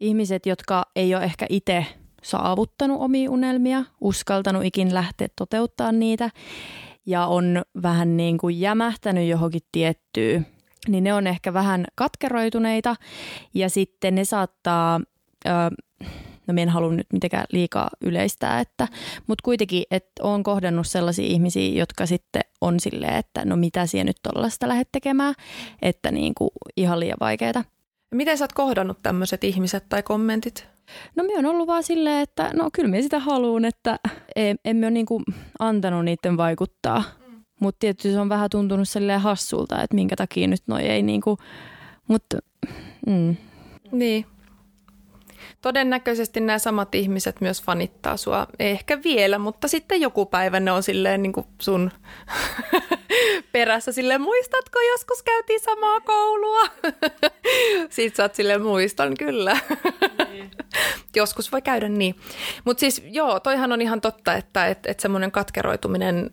ihmiset, 0.00 0.46
jotka 0.46 0.84
ei 0.96 1.14
ole 1.14 1.24
ehkä 1.24 1.46
itse 1.48 1.86
saavuttanut 2.22 3.00
omia 3.00 3.30
unelmia, 3.30 3.84
uskaltanut 4.00 4.64
ikin 4.64 4.94
lähteä 4.94 5.28
toteuttaa 5.36 5.92
niitä 5.92 6.30
ja 7.06 7.26
on 7.26 7.62
vähän 7.82 8.16
niin 8.16 8.38
kuin 8.38 8.60
jämähtänyt 8.60 9.28
johonkin 9.28 9.60
tiettyyn 9.72 10.46
niin 10.88 11.04
ne 11.04 11.14
on 11.14 11.26
ehkä 11.26 11.52
vähän 11.52 11.84
katkeroituneita 11.94 12.96
ja 13.54 13.70
sitten 13.70 14.14
ne 14.14 14.24
saattaa, 14.24 15.00
ö, 15.46 15.50
no 16.46 16.54
minä 16.54 16.62
en 16.62 16.68
halua 16.68 16.92
nyt 16.92 17.06
mitenkään 17.12 17.44
liikaa 17.52 17.90
yleistää, 18.00 18.60
että, 18.60 18.88
mutta 19.26 19.42
kuitenkin, 19.42 19.82
että 19.90 20.22
olen 20.22 20.42
kohdannut 20.42 20.86
sellaisia 20.86 21.26
ihmisiä, 21.26 21.78
jotka 21.78 22.06
sitten 22.06 22.42
on 22.60 22.80
silleen, 22.80 23.14
että 23.14 23.44
no 23.44 23.56
mitä 23.56 23.86
siellä 23.86 24.04
nyt 24.04 24.16
tuollaista 24.22 24.68
lähdet 24.68 24.88
tekemään, 24.92 25.34
että 25.82 26.10
niin 26.10 26.34
kuin 26.34 26.50
ihan 26.76 27.00
liian 27.00 27.16
vaikeaa. 27.20 27.64
Miten 28.14 28.38
sä 28.38 28.44
oot 28.44 28.52
kohdannut 28.52 28.98
tämmöiset 29.02 29.44
ihmiset 29.44 29.84
tai 29.88 30.02
kommentit? 30.02 30.68
No 31.16 31.24
minä 31.24 31.38
on 31.38 31.46
ollut 31.46 31.66
vaan 31.66 31.82
silleen, 31.82 32.22
että 32.22 32.50
no 32.54 32.70
kyllä 32.72 32.88
minä 32.88 33.02
sitä 33.02 33.18
haluan, 33.18 33.64
että 33.64 33.98
emme 34.64 34.86
ole 34.86 34.90
niin 34.90 35.06
kuin 35.06 35.24
antanut 35.58 36.04
niiden 36.04 36.36
vaikuttaa. 36.36 37.04
Mutta 37.60 37.78
tietysti 37.78 38.12
se 38.12 38.20
on 38.20 38.28
vähän 38.28 38.50
tuntunut 38.50 38.88
silleen 38.88 39.20
hassulta, 39.20 39.82
että 39.82 39.94
minkä 39.94 40.16
takia 40.16 40.48
nyt 40.48 40.62
noi 40.66 40.82
ei 40.82 41.02
niinku, 41.02 41.38
mutta 42.08 42.38
mm. 43.06 43.36
Niin. 43.92 44.26
Todennäköisesti 45.62 46.40
nämä 46.40 46.58
samat 46.58 46.94
ihmiset 46.94 47.40
myös 47.40 47.62
fanittaa 47.62 48.16
sua. 48.16 48.46
Ehkä 48.58 49.02
vielä, 49.04 49.38
mutta 49.38 49.68
sitten 49.68 50.00
joku 50.00 50.26
päivä 50.26 50.60
ne 50.60 50.72
on 50.72 50.82
silleen 50.82 51.22
niin 51.22 51.32
sun 51.60 51.90
perässä 53.52 53.92
silleen, 53.92 54.20
muistatko 54.20 54.78
joskus 54.92 55.22
käytiin 55.22 55.60
samaa 55.60 56.00
koulua? 56.00 56.60
Sitten 57.90 58.16
sä 58.16 58.22
oot 58.22 58.34
silleen, 58.34 58.62
muistan 58.62 59.14
kyllä. 59.18 59.56
Joskus 61.16 61.52
voi 61.52 61.62
käydä 61.62 61.88
niin. 61.88 62.14
Mutta 62.64 62.80
siis 62.80 63.02
joo, 63.04 63.40
toihan 63.40 63.72
on 63.72 63.82
ihan 63.82 64.00
totta, 64.00 64.34
että 64.34 64.66
et, 64.66 64.86
et 64.86 65.00
semmoinen 65.00 65.32
katkeroituminen 65.32 66.30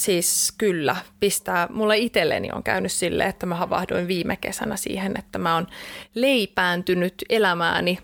Siis 0.00 0.52
kyllä, 0.58 0.96
pistää. 1.20 1.68
Mulla 1.70 1.94
itselleni 1.94 2.50
on 2.52 2.62
käynyt 2.62 2.92
sille, 2.92 3.24
että 3.24 3.46
mä 3.46 3.54
havahduin 3.54 4.08
viime 4.08 4.36
kesänä 4.36 4.76
siihen, 4.76 5.14
että 5.18 5.38
mä 5.38 5.54
oon 5.54 5.66
leipääntynyt 6.14 7.14
elämääni 7.28 7.98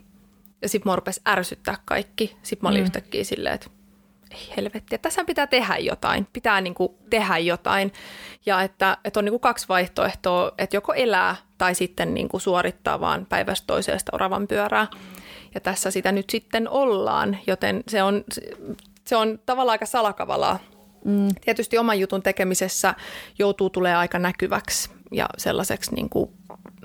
ja 0.62 0.68
sit 0.68 0.84
mua 0.84 0.96
rupesi 0.96 1.20
ärsyttää 1.28 1.76
kaikki. 1.84 2.36
Sitten 2.42 2.64
mä 2.64 2.68
olin 2.68 2.80
mm. 2.80 2.84
yhtäkkiä 2.84 3.24
silleen, 3.24 3.54
että 3.54 3.70
ei 4.30 4.52
helvetti, 4.56 4.98
tässä 4.98 5.24
pitää 5.24 5.46
tehdä 5.46 5.76
jotain, 5.76 6.26
pitää 6.32 6.60
niinku 6.60 6.98
tehdä 7.10 7.38
jotain. 7.38 7.92
Ja 8.46 8.62
että, 8.62 8.98
että 9.04 9.20
on 9.20 9.24
niinku 9.24 9.38
kaksi 9.38 9.68
vaihtoehtoa, 9.68 10.52
että 10.58 10.76
joko 10.76 10.92
elää 10.92 11.36
tai 11.58 11.74
sitten 11.74 12.14
niinku 12.14 12.38
suorittaa 12.38 13.00
vaan 13.00 13.26
päivästä 13.26 13.66
toiseen 13.66 13.98
sitä 13.98 14.10
oravan 14.14 14.48
pyörää. 14.48 14.86
Ja 15.54 15.60
tässä 15.60 15.90
sitä 15.90 16.12
nyt 16.12 16.30
sitten 16.30 16.68
ollaan, 16.68 17.38
joten 17.46 17.82
se 17.88 18.02
on, 18.02 18.24
se 19.04 19.16
on 19.16 19.38
tavallaan 19.46 19.74
aika 19.74 19.86
salakavalaa 19.86 20.58
Mm. 21.06 21.28
Tietysti 21.40 21.78
oman 21.78 22.00
jutun 22.00 22.22
tekemisessä 22.22 22.94
joutuu 23.38 23.70
tulee 23.70 23.94
aika 23.94 24.18
näkyväksi 24.18 24.90
ja 25.12 25.28
sellaiseksi 25.38 25.94
niin 25.94 26.08
kuin, 26.08 26.30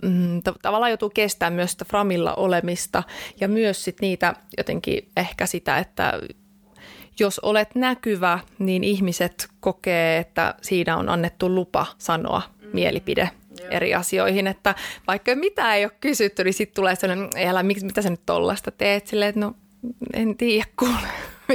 mm, 0.03 0.41
tavallaan 0.61 0.91
joutuu 0.91 1.09
kestämään 1.09 1.53
myös 1.53 1.71
sitä 1.71 1.85
framilla 1.85 2.33
olemista 2.33 3.03
ja 3.39 3.47
myös 3.47 3.83
sit 3.83 4.01
niitä 4.01 4.33
jotenkin 4.57 5.09
ehkä 5.17 5.45
sitä, 5.45 5.77
että 5.77 6.19
jos 7.19 7.39
olet 7.39 7.75
näkyvä, 7.75 8.39
niin 8.59 8.83
ihmiset 8.83 9.47
kokee, 9.59 10.17
että 10.17 10.55
siinä 10.61 10.97
on 10.97 11.09
annettu 11.09 11.55
lupa 11.55 11.85
sanoa 11.97 12.41
mm. 12.61 12.69
mielipide 12.73 13.29
eri 13.71 13.95
asioihin, 13.95 14.47
että 14.47 14.75
vaikka 15.07 15.35
mitä 15.35 15.75
ei 15.75 15.85
ole 15.85 15.91
kysytty, 15.99 16.43
niin 16.43 16.53
sitten 16.53 16.75
tulee 16.75 16.95
sellainen, 16.95 17.29
älä, 17.47 17.63
mitä 17.63 18.01
sä 18.01 18.09
nyt 18.09 18.25
tollasta 18.25 18.71
teet, 18.71 19.07
silleen, 19.07 19.29
että 19.29 19.39
no 19.39 19.53
en 20.13 20.37
tiedä 20.37 20.65
kuule 20.79 21.07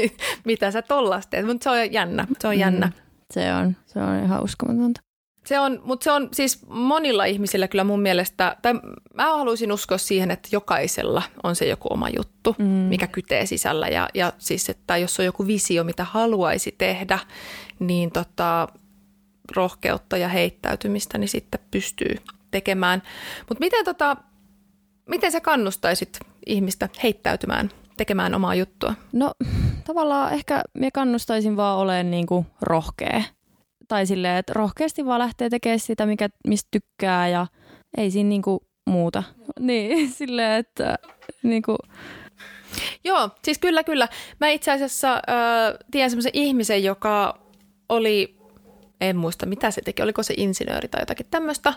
mitä 0.45 0.71
sä 0.71 0.83
tollasta 0.83 1.31
teet, 1.31 1.47
mutta 1.47 1.65
se 1.65 1.71
on 1.71 1.93
jännä. 1.93 2.27
Se 2.39 2.49
on 2.49 2.55
mm. 2.55 2.61
jännä. 2.61 2.93
Se 3.31 3.55
on, 3.55 3.77
se 3.87 3.99
on 3.99 4.25
ihan 4.25 4.43
uskomatonta. 4.45 5.01
Se 5.47 5.61
on, 5.61 5.81
mutta 5.85 6.05
se 6.05 6.11
on 6.11 6.29
siis 6.33 6.67
monilla 6.69 7.25
ihmisillä 7.25 7.69
kyllä 7.69 7.85
mun 7.85 8.01
mielestä, 8.01 8.57
tai 8.63 8.75
mä 9.15 9.37
haluaisin 9.37 9.73
uskoa 9.73 9.99
siihen, 9.99 10.31
että 10.31 10.49
jokaisella 10.53 11.23
on 11.43 11.57
se 11.57 11.67
joku 11.67 11.89
oma 11.91 12.09
juttu, 12.09 12.55
mm. 12.59 12.65
mikä 12.65 13.07
kytee 13.07 13.47
sisällä. 13.47 13.89
Ja, 13.89 14.09
ja 14.15 14.33
siis, 14.39 14.69
että 14.69 14.97
jos 14.97 15.21
on 15.21 15.27
joku 15.27 15.47
visio, 15.47 15.85
mitä 15.85 16.05
haluaisi 16.05 16.75
tehdä, 16.79 17.19
niin 17.79 18.11
tota, 18.11 18.69
rohkeutta 19.57 20.17
ja 20.17 20.29
heittäytymistä, 20.29 21.19
niin 21.19 21.29
sitten 21.29 21.61
pystyy 21.71 22.17
tekemään. 22.51 23.03
Mutta 23.49 23.61
miten, 23.65 23.85
tota, 23.85 24.17
miten 25.09 25.33
sä 25.33 25.41
kannustaisit 25.41 26.19
ihmistä 26.47 26.89
heittäytymään 27.03 27.71
tekemään 27.97 28.35
omaa 28.35 28.55
juttua? 28.55 28.95
No 29.13 29.33
tavallaan 29.85 30.33
ehkä 30.33 30.63
me 30.75 30.91
kannustaisin 30.91 31.57
vaan 31.57 31.79
olemaan 31.79 32.11
niin 32.11 32.27
kuin 32.27 32.47
rohkea. 32.61 33.23
Tai 33.89 34.07
silleen, 34.07 34.37
että 34.37 34.53
rohkeasti 34.53 35.07
vaan 35.07 35.19
lähtee 35.19 35.51
tekemään 35.51 35.79
sitä, 35.79 36.07
mikä, 36.07 36.29
mistä 36.47 36.69
tykkää 36.71 37.29
ja 37.29 37.47
ei 37.97 38.11
siinä 38.11 38.29
niin 38.29 38.43
kuin 38.43 38.61
muuta. 38.87 39.23
Niin, 39.61 40.11
silleen, 40.19 40.53
että 40.53 40.99
niin 41.43 41.63
kuin... 41.63 41.79
Joo, 43.05 43.31
siis 43.45 43.59
kyllä, 43.59 43.85
kyllä. 43.85 44.09
Mä 44.41 44.49
itse 44.49 44.73
asiassa 44.73 45.15
äh, 45.15 45.23
tiedän 45.91 46.11
semmoisen 46.11 46.31
ihmisen, 46.35 46.85
joka 46.85 47.39
oli, 47.89 48.37
en 49.01 49.17
muista 49.17 49.47
mitä 49.47 49.71
se 49.71 49.83
teki, 49.83 50.03
oliko 50.03 50.23
se 50.23 50.35
insinööri 50.37 50.89
tai 50.89 51.03
jotakin 51.03 51.27
tämmöistä. 51.31 51.75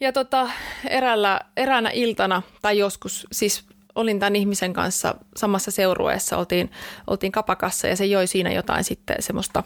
Ja 0.00 0.12
tota, 0.12 0.50
eräällä, 0.88 1.40
eräänä 1.56 1.90
iltana 1.90 2.42
tai 2.62 2.78
joskus, 2.78 3.26
siis 3.32 3.64
olin 3.94 4.18
tämän 4.18 4.36
ihmisen 4.36 4.72
kanssa 4.72 5.14
samassa 5.36 5.70
seurueessa, 5.70 6.36
oltiin, 6.36 6.70
oltiin 7.06 7.32
kapakassa 7.32 7.86
ja 7.86 7.96
se 7.96 8.06
joi 8.06 8.26
siinä 8.26 8.52
jotain 8.52 8.84
sitten 8.84 9.16
semmoista 9.20 9.62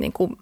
niin 0.00 0.12
kuin, 0.12 0.36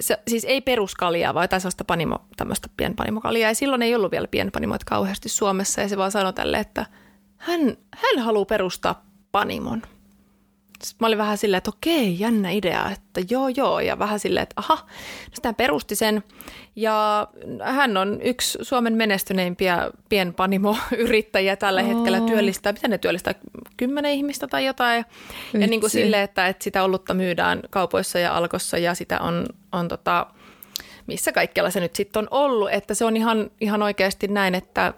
se, 0.00 0.18
siis 0.28 0.44
ei 0.44 0.60
peruskaljaa, 0.60 1.34
vaan 1.34 1.44
jotain 1.44 1.60
sellaista 1.60 1.84
panimo, 1.84 2.18
tämmöistä 2.36 2.68
pienpanimokaljaa. 2.76 3.50
Ja 3.50 3.54
silloin 3.54 3.82
ei 3.82 3.94
ollut 3.94 4.12
vielä 4.12 4.28
pienpanimoita 4.28 4.84
kauheasti 4.88 5.28
Suomessa 5.28 5.80
ja 5.80 5.88
se 5.88 5.96
vaan 5.96 6.12
sanoi 6.12 6.32
tälle, 6.32 6.58
että 6.58 6.86
hän, 7.36 7.60
hän 7.94 8.24
haluaa 8.24 8.44
perustaa 8.44 9.06
panimon– 9.32 9.82
sitten 10.84 10.96
mä 11.00 11.06
olin 11.06 11.18
vähän 11.18 11.38
silleen, 11.38 11.58
että 11.58 11.70
okei, 11.70 12.20
jännä 12.20 12.50
idea, 12.50 12.90
että 12.90 13.20
joo 13.30 13.48
joo, 13.48 13.80
ja 13.80 13.98
vähän 13.98 14.20
silleen, 14.20 14.42
että 14.42 14.54
aha, 14.56 14.86
sitten 15.24 15.48
hän 15.48 15.54
perusti 15.54 15.96
sen, 15.96 16.24
ja 16.76 17.28
hän 17.62 17.96
on 17.96 18.22
yksi 18.22 18.58
Suomen 18.62 18.94
menestyneimpiä 18.94 19.90
pienpanimo-yrittäjiä 20.08 21.56
tällä 21.56 21.80
oh. 21.80 21.88
hetkellä 21.88 22.20
työllistää, 22.20 22.72
mitä 22.72 22.88
ne 22.88 22.98
työllistää, 22.98 23.34
kymmenen 23.76 24.12
ihmistä 24.12 24.46
tai 24.46 24.66
jotain, 24.66 25.04
Vitsi. 25.08 25.60
ja 25.60 25.66
niin 25.66 25.80
kuin 25.80 25.90
silleen, 25.90 26.22
että, 26.22 26.46
että 26.46 26.64
sitä 26.64 26.84
olutta 26.84 27.14
myydään 27.14 27.60
kaupoissa 27.70 28.18
ja 28.18 28.36
alkossa, 28.36 28.78
ja 28.78 28.94
sitä 28.94 29.20
on, 29.20 29.46
on 29.72 29.88
tota, 29.88 30.26
missä 31.06 31.32
kaikkialla 31.32 31.70
se 31.70 31.80
nyt 31.80 31.96
sitten 31.96 32.20
on 32.20 32.28
ollut, 32.30 32.68
että 32.72 32.94
se 32.94 33.04
on 33.04 33.16
ihan, 33.16 33.50
ihan 33.60 33.82
oikeasti 33.82 34.28
näin, 34.28 34.54
että 34.54 34.94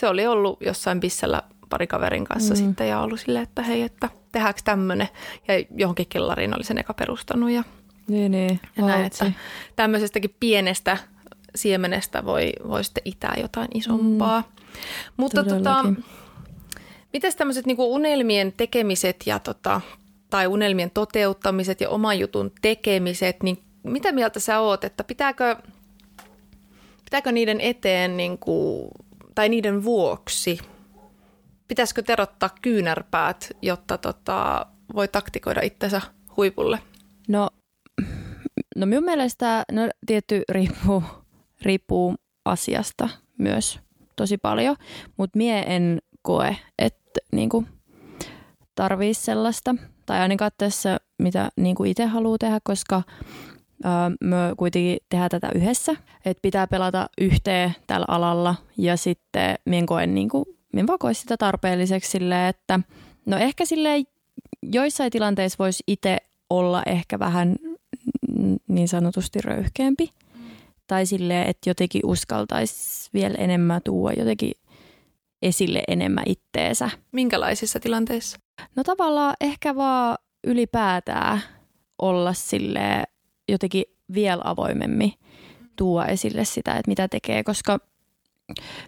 se 0.00 0.08
oli 0.08 0.26
ollut 0.26 0.60
jossain 0.60 1.00
bissellä 1.00 1.42
parikaverin 1.68 2.24
kanssa 2.24 2.54
mm. 2.54 2.58
sitten 2.58 2.88
ja 2.88 3.00
ollut 3.00 3.20
silleen, 3.20 3.42
että 3.42 3.62
hei, 3.62 3.82
että– 3.82 4.08
tehdäänkö 4.32 4.60
tämmöinen. 4.64 5.08
Ja 5.48 5.54
johonkin 5.76 6.06
kellariin 6.08 6.56
oli 6.56 6.64
sen 6.64 6.78
eka 6.78 6.94
perustanut 6.94 7.50
ja, 7.50 7.64
niin, 8.08 8.32
niin. 8.32 8.60
ja 8.76 8.86
näin, 8.86 9.04
että 9.04 9.32
tämmöisestäkin 9.76 10.34
pienestä 10.40 10.98
siemenestä 11.54 12.24
voi, 12.24 12.52
voi 12.68 12.84
sitten 12.84 13.02
itää 13.04 13.34
jotain 13.40 13.68
isompaa. 13.74 14.40
Mm. 14.40 14.64
Mutta 15.16 15.44
tota, 15.44 15.84
miten 17.12 17.36
tämmöiset 17.36 17.66
niinku 17.66 17.94
unelmien 17.94 18.52
tekemiset 18.56 19.16
ja 19.26 19.38
tota, 19.38 19.80
tai 20.30 20.46
unelmien 20.46 20.90
toteuttamiset 20.90 21.80
ja 21.80 21.90
oman 21.90 22.18
jutun 22.18 22.52
tekemiset, 22.62 23.42
niin 23.42 23.62
mitä 23.82 24.12
mieltä 24.12 24.40
sä 24.40 24.60
oot, 24.60 24.84
että 24.84 25.04
pitääkö, 25.04 25.56
pitääkö 27.04 27.32
niiden 27.32 27.60
eteen 27.60 28.16
niinku, 28.16 28.88
tai 29.34 29.48
niiden 29.48 29.84
vuoksi 29.84 30.58
pitäisikö 31.72 32.02
terottaa 32.02 32.50
kyynärpäät, 32.62 33.50
jotta 33.62 33.98
tota, 33.98 34.66
voi 34.94 35.08
taktikoida 35.08 35.60
itsensä 35.60 36.00
huipulle? 36.36 36.78
No, 37.28 37.48
no 38.76 38.86
minun 38.86 39.04
mielestä 39.04 39.64
no, 39.72 39.82
tietty 40.06 40.42
riippuu, 40.48 41.02
riippuu 41.62 42.14
asiasta 42.44 43.08
myös 43.38 43.80
tosi 44.16 44.38
paljon, 44.38 44.76
mutta 45.16 45.38
mie 45.38 45.64
en 45.66 45.98
koe, 46.22 46.56
että 46.78 47.20
niinku, 47.32 47.64
tarvii 48.74 49.14
sellaista. 49.14 49.74
Tai 50.06 50.20
ainakaan 50.20 50.50
tässä, 50.58 50.98
mitä 51.18 51.48
niinku 51.56 51.84
itse 51.84 52.06
haluaa 52.06 52.38
tehdä, 52.38 52.58
koska 52.64 53.02
me 54.20 54.36
kuitenkin 54.56 54.98
tehdään 55.08 55.30
tätä 55.30 55.50
yhdessä. 55.54 55.92
Että 56.24 56.42
pitää 56.42 56.66
pelata 56.66 57.06
yhteen 57.20 57.74
tällä 57.86 58.06
alalla 58.08 58.54
ja 58.78 58.96
sitten 58.96 59.54
minä 59.64 59.86
koen 59.86 60.14
niin 60.14 60.28
kuin, 60.28 60.44
minä 60.72 60.86
vaan 60.86 60.98
koen 60.98 61.14
sitä 61.14 61.36
tarpeelliseksi 61.36 62.10
silleen, 62.10 62.48
että 62.48 62.80
no 63.26 63.36
ehkä 63.36 63.64
silleen 63.64 64.04
joissain 64.62 65.10
tilanteissa 65.10 65.56
voisi 65.58 65.84
itse 65.86 66.16
olla 66.50 66.82
ehkä 66.86 67.18
vähän 67.18 67.56
niin 68.68 68.88
sanotusti 68.88 69.40
röyhkeämpi. 69.40 70.10
Tai 70.86 71.06
silleen, 71.06 71.48
että 71.48 71.70
jotenkin 71.70 72.02
uskaltaisi 72.04 73.10
vielä 73.14 73.34
enemmän 73.34 73.80
tuua 73.84 74.12
jotenkin 74.12 74.52
esille 75.42 75.82
enemmän 75.88 76.24
itteensä. 76.26 76.90
Minkälaisissa 77.12 77.80
tilanteissa? 77.80 78.38
No 78.76 78.84
tavallaan 78.84 79.34
ehkä 79.40 79.74
vaan 79.74 80.18
ylipäätään 80.46 81.40
olla 81.98 82.32
sille 82.32 83.04
jotenkin 83.48 83.84
vielä 84.14 84.42
avoimemmin 84.44 85.12
tuo 85.76 86.04
esille 86.04 86.44
sitä, 86.44 86.72
että 86.72 86.90
mitä 86.90 87.08
tekee, 87.08 87.44
koska 87.44 87.78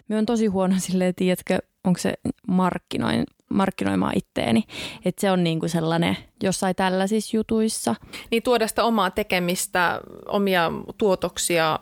me 0.07 0.17
on 0.17 0.25
tosi 0.25 0.45
huono 0.45 0.75
silleen, 0.77 1.15
tiedätkö, 1.15 1.59
onko 1.83 1.99
se 1.99 2.13
markkinoin, 2.47 3.23
markkinoimaan 3.49 4.17
itteeni. 4.17 4.63
Että 5.05 5.21
se 5.21 5.31
on 5.31 5.43
niinku 5.43 5.67
sellainen 5.67 6.17
jossain 6.43 6.75
tällaisissa 6.75 7.37
jutuissa. 7.37 7.95
Niin 8.31 8.43
tuoda 8.43 8.67
sitä 8.67 8.83
omaa 8.83 9.11
tekemistä, 9.11 10.01
omia 10.27 10.71
tuotoksia 10.97 11.79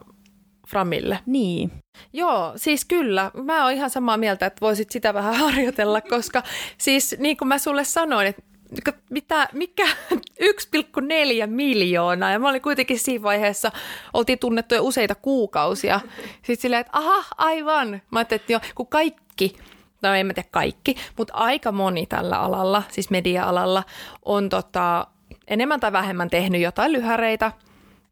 Framille. 0.67 1.19
Niin. 1.25 1.71
Joo, 2.13 2.53
siis 2.55 2.85
kyllä. 2.85 3.31
Mä 3.43 3.63
oon 3.63 3.73
ihan 3.73 3.89
samaa 3.89 4.17
mieltä, 4.17 4.45
että 4.45 4.61
voisit 4.61 4.91
sitä 4.91 5.13
vähän 5.13 5.35
harjoitella, 5.35 6.01
koska 6.01 6.43
siis 6.77 7.15
niin 7.19 7.37
kuin 7.37 7.47
mä 7.47 7.57
sulle 7.57 7.83
sanoin, 7.83 8.27
että 8.27 8.41
mitä, 9.09 9.47
mikä 9.53 9.85
1,4 10.41 11.47
miljoonaa. 11.47 12.31
Ja 12.31 12.39
mä 12.39 12.49
olin 12.49 12.61
kuitenkin 12.61 12.99
siinä 12.99 13.23
vaiheessa, 13.23 13.71
oltiin 14.13 14.39
tunnettu 14.39 14.75
jo 14.75 14.83
useita 14.83 15.15
kuukausia. 15.15 15.99
Sitten 16.35 16.57
silleen, 16.57 16.81
että 16.81 16.97
aha, 16.97 17.25
aivan. 17.37 18.01
Mä 18.11 18.19
ajattelin, 18.19 18.41
että 18.41 18.53
jo, 18.53 18.59
kun 18.75 18.87
kaikki, 18.87 19.57
no 20.01 20.13
en 20.13 20.27
mä 20.27 20.33
tiedä 20.33 20.49
kaikki, 20.51 20.95
mutta 21.17 21.33
aika 21.33 21.71
moni 21.71 22.05
tällä 22.05 22.39
alalla, 22.39 22.83
siis 22.89 23.09
media-alalla, 23.09 23.83
on 24.25 24.49
tota, 24.49 25.07
enemmän 25.47 25.79
tai 25.79 25.91
vähemmän 25.91 26.29
tehnyt 26.29 26.61
jotain 26.61 26.91
lyhäreitä 26.91 27.51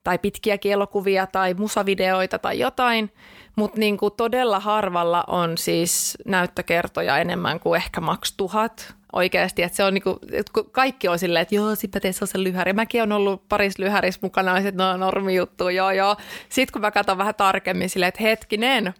tai 0.03 0.17
pitkiä 0.17 0.57
kielokuvia 0.57 1.27
tai 1.27 1.53
musavideoita 1.53 2.39
tai 2.39 2.59
jotain, 2.59 3.13
mutta 3.55 3.79
niin 3.79 3.97
kuin 3.97 4.13
todella 4.17 4.59
harvalla 4.59 5.23
on 5.27 5.57
siis 5.57 6.17
näyttökertoja 6.25 7.17
enemmän 7.17 7.59
kuin 7.59 7.77
ehkä 7.77 8.01
maks 8.01 8.33
tuhat 8.37 8.95
oikeasti, 9.13 9.63
että 9.63 9.75
se 9.75 9.83
on 9.83 9.93
niinku, 9.93 10.19
että 10.31 10.51
kaikki 10.71 11.07
on 11.07 11.19
silleen, 11.19 11.41
että 11.41 11.55
joo, 11.55 11.75
sitten 11.75 12.01
teet 12.01 12.15
sellaisen 12.15 12.43
lyhäri. 12.43 12.73
Mäkin 12.73 13.03
on 13.03 13.11
ollut 13.11 13.49
paris 13.49 13.79
lyhärissä 13.79 14.19
mukana, 14.23 14.57
että 14.57 14.83
no 14.83 14.97
normi 14.97 15.35
juttu, 15.35 15.69
joo 15.69 15.91
joo. 15.91 16.15
Sitten 16.49 16.73
kun 16.73 16.81
mä 16.81 16.91
katson 16.91 17.17
vähän 17.17 17.35
tarkemmin 17.35 17.89
silleen, 17.89 18.07
että 18.07 18.23
hetkinen, 18.23 18.93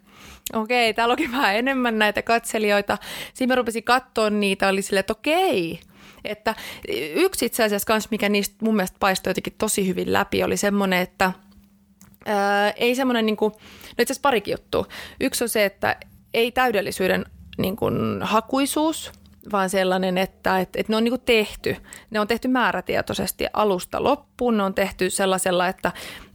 okei, 0.53 0.93
täällä 0.93 1.11
onkin 1.11 1.31
vähän 1.31 1.55
enemmän 1.55 1.99
näitä 1.99 2.21
katselijoita. 2.21 2.97
Siinä 3.33 3.51
mä 3.51 3.55
rupesin 3.55 3.83
katsoa 3.83 4.29
niitä, 4.29 4.67
oli 4.67 4.81
silleen, 4.81 4.99
että 4.99 5.13
okei, 5.13 5.79
että 6.25 6.55
yksi 7.15 7.45
itse 7.45 7.63
asiassa 7.63 7.85
kans, 7.85 8.11
mikä 8.11 8.29
niistä 8.29 8.55
mun 8.61 8.75
mielestä 8.75 8.97
paistoi 8.99 9.31
jotenkin 9.31 9.55
tosi 9.57 9.87
hyvin 9.87 10.13
läpi, 10.13 10.43
oli 10.43 10.57
semmoinen, 10.57 11.01
että 11.01 11.31
ää, 12.25 12.71
ei 12.71 12.95
semmoinen, 12.95 13.25
niin 13.25 13.37
kuin, 13.37 13.51
no 13.51 13.57
itse 13.99 14.13
asiassa 14.13 14.21
parikin 14.21 14.51
juttu. 14.51 14.87
Yksi 15.19 15.43
on 15.43 15.49
se, 15.49 15.65
että 15.65 15.95
ei 16.33 16.51
täydellisyyden 16.51 17.25
niin 17.57 17.75
kuin, 17.75 18.21
hakuisuus– 18.21 19.11
vaan 19.51 19.69
sellainen, 19.69 20.17
että, 20.17 20.59
että, 20.59 20.79
että 20.79 20.93
ne 20.93 20.97
on 20.97 21.03
niin 21.03 21.11
kuin 21.11 21.21
tehty. 21.25 21.75
Ne 22.09 22.19
on 22.19 22.27
tehty 22.27 22.47
määrätietoisesti 22.47 23.45
alusta 23.53 24.03
loppuun. 24.03 24.57
Ne 24.57 24.63
on 24.63 24.73
tehty 24.73 25.09
sellaisella, 25.09 25.67
että, 25.67 25.91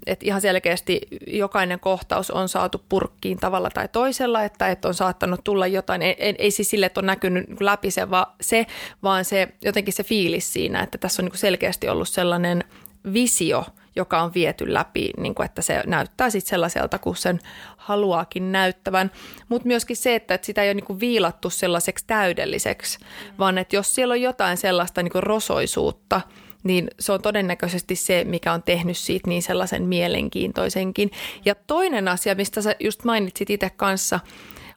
että 0.06 0.26
ihan 0.26 0.40
selkeästi 0.40 1.00
jokainen 1.26 1.80
kohtaus 1.80 2.30
on 2.30 2.48
saatu 2.48 2.84
purkkiin 2.88 3.38
tavalla 3.38 3.70
tai 3.70 3.88
toisella, 3.88 4.44
että, 4.44 4.68
että 4.68 4.88
on 4.88 4.94
saattanut 4.94 5.44
tulla 5.44 5.66
jotain. 5.66 6.02
Ei, 6.02 6.16
ei, 6.18 6.34
ei 6.38 6.50
siis 6.50 6.70
sille, 6.70 6.86
että 6.86 7.00
on 7.00 7.06
näkynyt 7.06 7.60
läpi 7.60 7.90
se, 7.90 8.10
vaan 8.10 8.26
se, 8.40 8.66
vaan 9.02 9.24
se 9.24 9.48
jotenkin 9.62 9.94
se 9.94 10.04
fiilis 10.04 10.52
siinä, 10.52 10.82
että 10.82 10.98
tässä 10.98 11.22
on 11.22 11.24
niin 11.24 11.32
kuin 11.32 11.40
selkeästi 11.40 11.88
ollut 11.88 12.08
sellainen 12.08 12.64
visio– 13.12 13.64
joka 13.96 14.22
on 14.22 14.34
viety 14.34 14.74
läpi, 14.74 15.10
niin 15.16 15.34
kuin 15.34 15.44
että 15.44 15.62
se 15.62 15.82
näyttää 15.86 16.30
sitten 16.30 16.50
sellaiselta, 16.50 16.98
kun 16.98 17.16
sen 17.16 17.40
haluaakin 17.76 18.52
näyttävän. 18.52 19.10
Mutta 19.48 19.68
myöskin 19.68 19.96
se, 19.96 20.14
että, 20.14 20.34
että 20.34 20.46
sitä 20.46 20.62
ei 20.62 20.68
ole 20.68 20.74
niin 20.74 20.84
kuin 20.84 21.00
viilattu 21.00 21.50
sellaiseksi 21.50 22.04
täydelliseksi, 22.06 22.98
mm. 22.98 23.06
vaan 23.38 23.58
että 23.58 23.76
jos 23.76 23.94
siellä 23.94 24.12
on 24.12 24.20
jotain 24.20 24.56
sellaista 24.56 25.02
niin 25.02 25.12
kuin 25.12 25.22
rosoisuutta, 25.22 26.20
niin 26.62 26.88
se 27.00 27.12
on 27.12 27.22
todennäköisesti 27.22 27.96
se, 27.96 28.24
mikä 28.24 28.52
on 28.52 28.62
tehnyt 28.62 28.96
siitä 28.96 29.28
niin 29.28 29.42
sellaisen 29.42 29.82
mielenkiintoisenkin. 29.82 31.10
Ja 31.44 31.54
toinen 31.54 32.08
asia, 32.08 32.34
mistä 32.34 32.62
sä 32.62 32.74
just 32.80 33.04
mainitsit 33.04 33.50
itse 33.50 33.70
kanssa, 33.70 34.20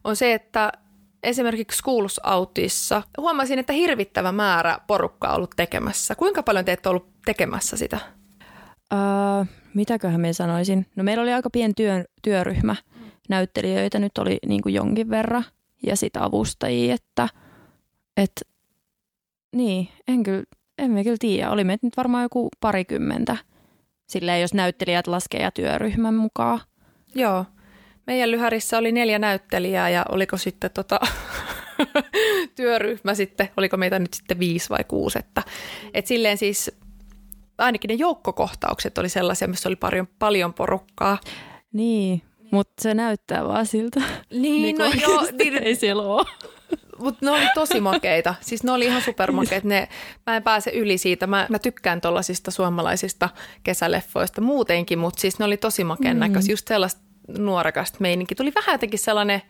on 0.03 0.15
se, 0.15 0.33
että 0.33 0.71
esimerkiksi 1.23 1.77
Schools 1.77 2.19
Outissa 2.19 3.03
huomasin, 3.17 3.59
että 3.59 3.73
hirvittävä 3.73 4.31
määrä 4.31 4.79
porukkaa 4.87 5.31
on 5.31 5.35
ollut 5.35 5.53
tekemässä. 5.55 6.15
Kuinka 6.15 6.43
paljon 6.43 6.65
te 6.65 6.71
olette 6.71 6.89
ollut 6.89 7.09
tekemässä 7.25 7.77
sitä? 7.77 7.99
Uh, 8.93 9.47
mitäköhän 9.73 10.21
me 10.21 10.33
sanoisin? 10.33 10.85
No 10.95 11.03
meillä 11.03 11.23
oli 11.23 11.33
aika 11.33 11.49
pieni 11.49 11.73
työ, 11.73 12.03
työryhmä. 12.21 12.75
Näyttelijöitä 13.29 13.99
nyt 13.99 14.17
oli 14.17 14.37
niin 14.47 14.61
kuin 14.61 14.75
jonkin 14.75 15.09
verran 15.09 15.45
ja 15.85 15.95
sitä 15.95 16.23
avustajia, 16.23 16.93
että 16.93 17.29
et, 18.17 18.31
niin, 19.55 19.89
en 20.07 20.23
kyllä, 20.23 20.43
en 20.77 20.91
me 20.91 21.03
kyllä 21.03 21.17
tiedä. 21.19 21.51
Oli 21.51 21.63
meitä 21.63 21.87
nyt 21.87 21.97
varmaan 21.97 22.23
joku 22.23 22.49
parikymmentä. 22.59 23.37
Silleen, 24.07 24.41
jos 24.41 24.53
näyttelijät 24.53 25.07
laskee 25.07 25.41
ja 25.41 25.51
työryhmän 25.51 26.13
mukaan. 26.13 26.59
Joo. 27.15 27.45
Meidän 28.07 28.31
lyhärissä 28.31 28.77
oli 28.77 28.91
neljä 28.91 29.19
näyttelijää 29.19 29.89
ja 29.89 30.05
oliko 30.09 30.37
sitten 30.37 30.71
tota, 30.73 30.99
työryhmä 32.55 33.15
sitten, 33.15 33.49
oliko 33.57 33.77
meitä 33.77 33.99
nyt 33.99 34.13
sitten 34.13 34.39
viisi 34.39 34.69
vai 34.69 34.83
kuusi. 34.87 35.19
Että, 35.19 35.43
et 35.93 36.07
silleen 36.07 36.37
siis 36.37 36.71
ainakin 37.59 37.89
ne 37.89 37.93
joukkokohtaukset 37.93 38.97
oli 38.97 39.09
sellaisia, 39.09 39.47
missä 39.47 39.69
oli 39.69 39.75
paljon, 39.75 40.07
paljon 40.19 40.53
porukkaa. 40.53 41.17
Niin, 41.73 42.21
mutta 42.51 42.73
se 42.81 42.93
näyttää 42.93 43.47
vaan 43.47 43.65
siltä. 43.65 44.01
Niin, 44.29 44.41
niin 44.41 44.75
no 44.77 44.85
joo. 45.01 45.25
Niin, 45.31 45.57
ei 45.57 45.75
siellä 45.75 46.03
ole. 46.03 46.25
Mutta 46.99 47.25
ne 47.25 47.31
oli 47.31 47.47
tosi 47.53 47.79
makeita. 47.79 48.35
Siis 48.41 48.63
ne 48.63 48.71
oli 48.71 48.85
ihan 48.85 49.01
supermakeita. 49.01 49.67
Ne, 49.67 49.87
mä 50.27 50.35
en 50.35 50.43
pääse 50.43 50.71
yli 50.71 50.97
siitä. 50.97 51.27
Mä, 51.27 51.47
mä 51.49 51.59
tykkään 51.59 52.01
tuollaisista 52.01 52.51
suomalaisista 52.51 53.29
kesäleffoista 53.63 54.41
muutenkin, 54.41 54.99
mutta 54.99 55.21
siis 55.21 55.39
ne 55.39 55.45
oli 55.45 55.57
tosi 55.57 55.83
makeen 55.83 56.17
mm. 56.17 56.19
näköisiä. 56.19 56.53
Just 56.53 56.67
sellaista 56.67 57.01
nuorekasta 57.37 57.97
meininki. 57.99 58.35
Tuli 58.35 58.51
vähän 58.55 58.73
jotenkin 58.73 58.99
sellainen 58.99 59.41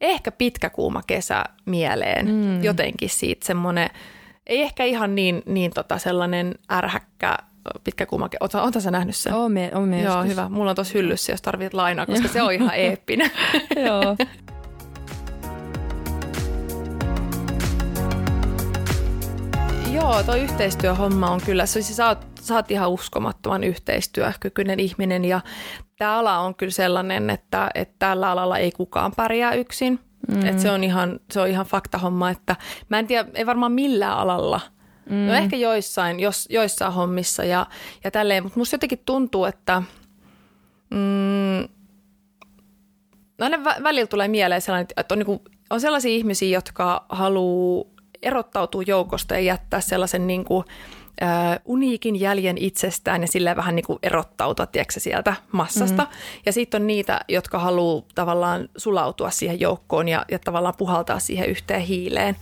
ehkä 0.00 0.32
pitkä 0.32 0.70
kuuma 0.70 1.02
kesä 1.06 1.44
mieleen. 1.66 2.26
Mm. 2.28 2.64
Jotenkin 2.64 3.10
siitä 3.10 3.46
semmoinen– 3.46 3.90
ei 4.52 4.62
ehkä 4.62 4.84
ihan 4.84 5.14
niin, 5.14 5.42
niin 5.46 5.70
tota 5.74 5.98
sellainen 5.98 6.54
ärhäkkä 6.72 7.38
pitkä 7.84 8.06
kuumake. 8.06 8.36
Oletko 8.40 8.80
sä 8.80 8.90
nähnyt 8.90 9.16
sen? 9.16 9.34
Oon 9.34 9.52
me, 9.52 9.70
oon 9.74 9.88
me 9.88 10.02
Joo, 10.02 10.14
joskus. 10.14 10.30
hyvä. 10.30 10.48
Mulla 10.48 10.70
on 10.70 10.76
tuossa 10.76 10.98
hyllyssä, 10.98 11.32
jos 11.32 11.42
tarvitset 11.42 11.74
lainaa, 11.74 12.06
koska 12.06 12.28
se 12.28 12.42
on 12.42 12.52
ihan 12.52 12.74
eeppinen. 12.74 13.30
Joo. 13.86 14.16
Joo, 19.92 20.22
tuo 20.22 20.34
yhteistyöhomma 20.34 21.30
on 21.30 21.40
kyllä, 21.46 21.66
siis 21.66 21.96
sä 21.96 22.08
oot, 22.08 22.18
sä 22.40 22.54
oot 22.54 22.70
ihan 22.70 22.90
uskomattoman 22.90 23.64
yhteistyökykyinen 23.64 24.80
ihminen 24.80 25.24
ja 25.24 25.40
tämä 25.98 26.18
ala 26.18 26.38
on 26.38 26.54
kyllä 26.54 26.72
sellainen, 26.72 27.30
että, 27.30 27.70
että 27.74 27.94
tällä 27.98 28.30
alalla 28.30 28.58
ei 28.58 28.72
kukaan 28.72 29.12
pärjää 29.16 29.54
yksin– 29.54 29.98
Mm. 30.28 30.46
Et 30.46 30.58
se, 30.58 30.70
on 30.70 30.84
ihan, 30.84 31.20
se 31.30 31.40
on 31.40 31.48
ihan 31.48 31.66
faktahomma, 31.66 32.30
että 32.30 32.56
mä 32.88 32.98
en 32.98 33.06
tiedä, 33.06 33.28
ei 33.34 33.46
varmaan 33.46 33.72
millään 33.72 34.18
alalla. 34.18 34.60
Mm. 35.10 35.26
No 35.26 35.32
ehkä 35.32 35.56
joissain, 35.56 36.20
jos, 36.20 36.48
joissain 36.50 36.92
hommissa 36.92 37.44
ja, 37.44 37.66
ja 38.04 38.10
tälleen, 38.10 38.42
mutta 38.42 38.58
musta 38.58 38.74
jotenkin 38.74 39.02
tuntuu, 39.06 39.44
että 39.44 39.82
mm, 40.90 41.68
no 43.38 43.44
aina 43.44 43.64
välillä 43.64 44.06
tulee 44.06 44.28
mieleen 44.28 44.60
sellainen, 44.60 44.86
että 44.96 45.14
on, 45.14 45.18
niin 45.18 45.26
kuin, 45.26 45.40
on 45.70 45.80
sellaisia 45.80 46.12
ihmisiä, 46.12 46.48
jotka 46.48 47.06
haluaa 47.08 47.84
erottautua 48.22 48.82
joukosta 48.86 49.34
ja 49.34 49.40
jättää 49.40 49.80
sellaisen 49.80 50.26
niin 50.26 50.44
kuin, 50.44 50.64
äh, 51.22 51.58
uniikin 51.64 52.20
jäljen 52.20 52.58
itsestään 52.58 53.22
ja 53.22 53.28
silleen 53.28 53.56
vähän 53.56 53.76
niin 53.76 53.86
kuin 53.86 53.98
erottautua 54.02 54.66
tiedätkö, 54.66 55.00
sieltä 55.00 55.34
massasta. 55.52 56.02
Mm-hmm. 56.02 56.42
Ja 56.46 56.52
sitten 56.52 56.82
on 56.82 56.86
niitä, 56.86 57.20
jotka 57.28 57.58
haluaa 57.58 58.02
tavallaan 58.14 58.68
sulautua 58.76 59.30
siihen 59.30 59.60
joukkoon 59.60 60.08
ja, 60.08 60.24
ja 60.30 60.38
tavallaan 60.38 60.74
puhaltaa 60.78 61.18
siihen 61.18 61.48
yhteen 61.48 61.80
hiileen. 61.80 62.36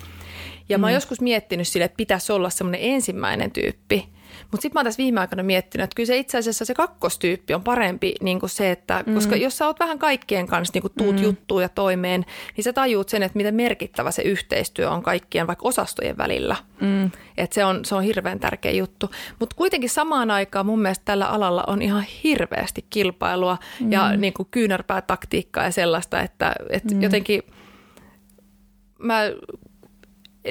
Ja 0.68 0.78
mm. 0.78 0.80
mä 0.80 0.86
oon 0.86 0.94
joskus 0.94 1.20
miettinyt 1.20 1.68
sille, 1.68 1.84
että 1.84 1.96
pitäisi 1.96 2.32
olla 2.32 2.50
semmoinen 2.50 2.80
ensimmäinen 2.82 3.50
tyyppi. 3.50 4.08
Mutta 4.50 4.62
sitten 4.62 4.70
mä 4.74 4.80
oon 4.80 4.84
tässä 4.84 5.02
viime 5.02 5.20
aikoina 5.20 5.42
miettinyt, 5.42 5.84
että 5.84 5.94
kyllä 5.94 6.06
se 6.06 6.16
itse 6.16 6.38
asiassa 6.38 6.64
se 6.64 6.74
kakkostyyppi 6.74 7.54
on 7.54 7.62
parempi 7.62 8.14
niin 8.20 8.40
kuin 8.40 8.50
se, 8.50 8.70
että 8.70 9.04
mm. 9.06 9.14
koska 9.14 9.36
jos 9.36 9.58
sä 9.58 9.66
oot 9.66 9.80
vähän 9.80 9.98
kaikkien 9.98 10.46
kanssa 10.46 10.72
niin 10.74 10.82
kuin 10.82 10.92
tuut 10.98 11.16
mm. 11.16 11.22
juttuun 11.22 11.62
ja 11.62 11.68
toimeen, 11.68 12.24
niin 12.56 12.64
sä 12.64 12.72
tajuut 12.72 13.08
sen, 13.08 13.22
että 13.22 13.36
miten 13.36 13.54
merkittävä 13.54 14.10
se 14.10 14.22
yhteistyö 14.22 14.90
on 14.90 15.02
kaikkien 15.02 15.46
vaikka 15.46 15.68
osastojen 15.68 16.18
välillä. 16.18 16.56
Mm. 16.80 17.10
Että 17.36 17.54
se 17.54 17.64
on, 17.64 17.84
se 17.84 17.94
on 17.94 18.02
hirveän 18.02 18.40
tärkeä 18.40 18.72
juttu. 18.72 19.10
Mutta 19.38 19.56
kuitenkin 19.56 19.90
samaan 19.90 20.30
aikaan 20.30 20.66
mun 20.66 20.82
mielestä 20.82 21.04
tällä 21.04 21.26
alalla 21.26 21.64
on 21.66 21.82
ihan 21.82 22.04
hirveästi 22.24 22.84
kilpailua 22.90 23.58
mm. 23.80 23.92
ja 23.92 24.16
niin 24.16 24.32
kuin 24.32 24.48
kyynärpäätaktiikkaa 24.50 25.64
ja 25.64 25.70
sellaista, 25.70 26.20
että, 26.20 26.52
että 26.70 26.94
mm. 26.94 27.02
jotenkin 27.02 27.42
mä 28.98 29.22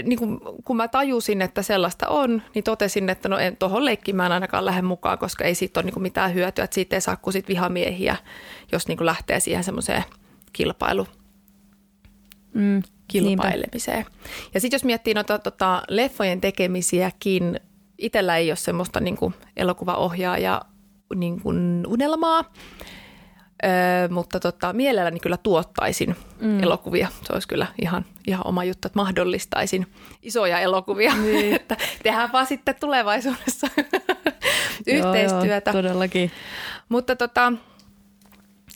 niin 0.04 0.20
kun, 0.20 0.42
kun 0.64 0.78
mä 0.78 0.88
tajusin, 0.88 1.42
että 1.42 1.62
sellaista 1.62 2.08
on, 2.08 2.42
niin 2.56 2.64
totesin, 2.64 3.10
että 3.10 3.30
no 3.30 3.38
en 3.38 3.58
tuohon 3.58 3.86
leikkiin 3.86 4.16
mä 4.16 4.26
en 4.26 4.32
ainakaan 4.32 4.66
lähde 4.66 4.82
mukaan, 4.82 5.18
koska 5.18 5.44
ei 5.44 5.56
siitä 5.56 5.80
ole 5.80 5.92
niin 5.92 6.02
mitään 6.02 6.34
hyötyä, 6.34 6.64
että 6.64 6.76
siitä 6.76 6.96
ei 6.96 7.02
saa 7.02 7.16
kuin 7.16 7.34
sit 7.34 7.48
vihamiehiä, 7.48 8.16
jos 8.72 8.88
niin 8.88 9.06
lähtee 9.06 9.40
siihen 9.40 9.64
semmoiseen 9.64 10.04
kilpailu, 10.54 11.08
mm, 12.54 12.84
kilpailemiseen. 13.08 13.98
Niinpä. 13.98 14.12
Ja 14.54 14.60
sitten 14.60 14.76
jos 14.76 14.84
miettii 14.84 15.14
noita 15.14 15.40
tota, 15.40 15.84
leffojen 15.90 16.42
tekemisiäkin, 16.42 17.60
itsellä 17.98 18.38
ei 18.38 18.52
ole 18.52 18.56
semmoista 18.56 19.00
niin 19.00 19.18
elokuvaohjaaja 19.58 20.62
niin 21.16 21.42
unelmaa, 21.88 22.52
Öö, 23.64 24.08
mutta 24.10 24.40
tota, 24.40 24.74
mielelläni 24.74 25.20
kyllä 25.20 25.38
tuottaisin 25.38 26.16
mm. 26.42 26.64
elokuvia. 26.64 27.08
Se 27.24 27.34
olisi 27.34 27.48
kyllä 27.48 27.68
ihan, 27.82 28.06
ihan 28.28 28.48
oma 28.48 28.64
juttu, 28.64 28.88
että 28.88 29.00
mahdollistaisin 29.00 29.88
isoja 30.22 30.60
elokuvia. 30.60 31.16
Niin. 31.16 31.56
että 31.56 31.78
tehdään 32.04 32.32
vaan 32.32 32.48
sitten 32.48 32.76
tulevaisuudessa 32.80 33.68
yhteistyötä. 34.88 35.72
Joo, 35.72 35.82
todellakin. 35.82 36.32
Mutta 36.90 37.16
tota, 37.16 37.54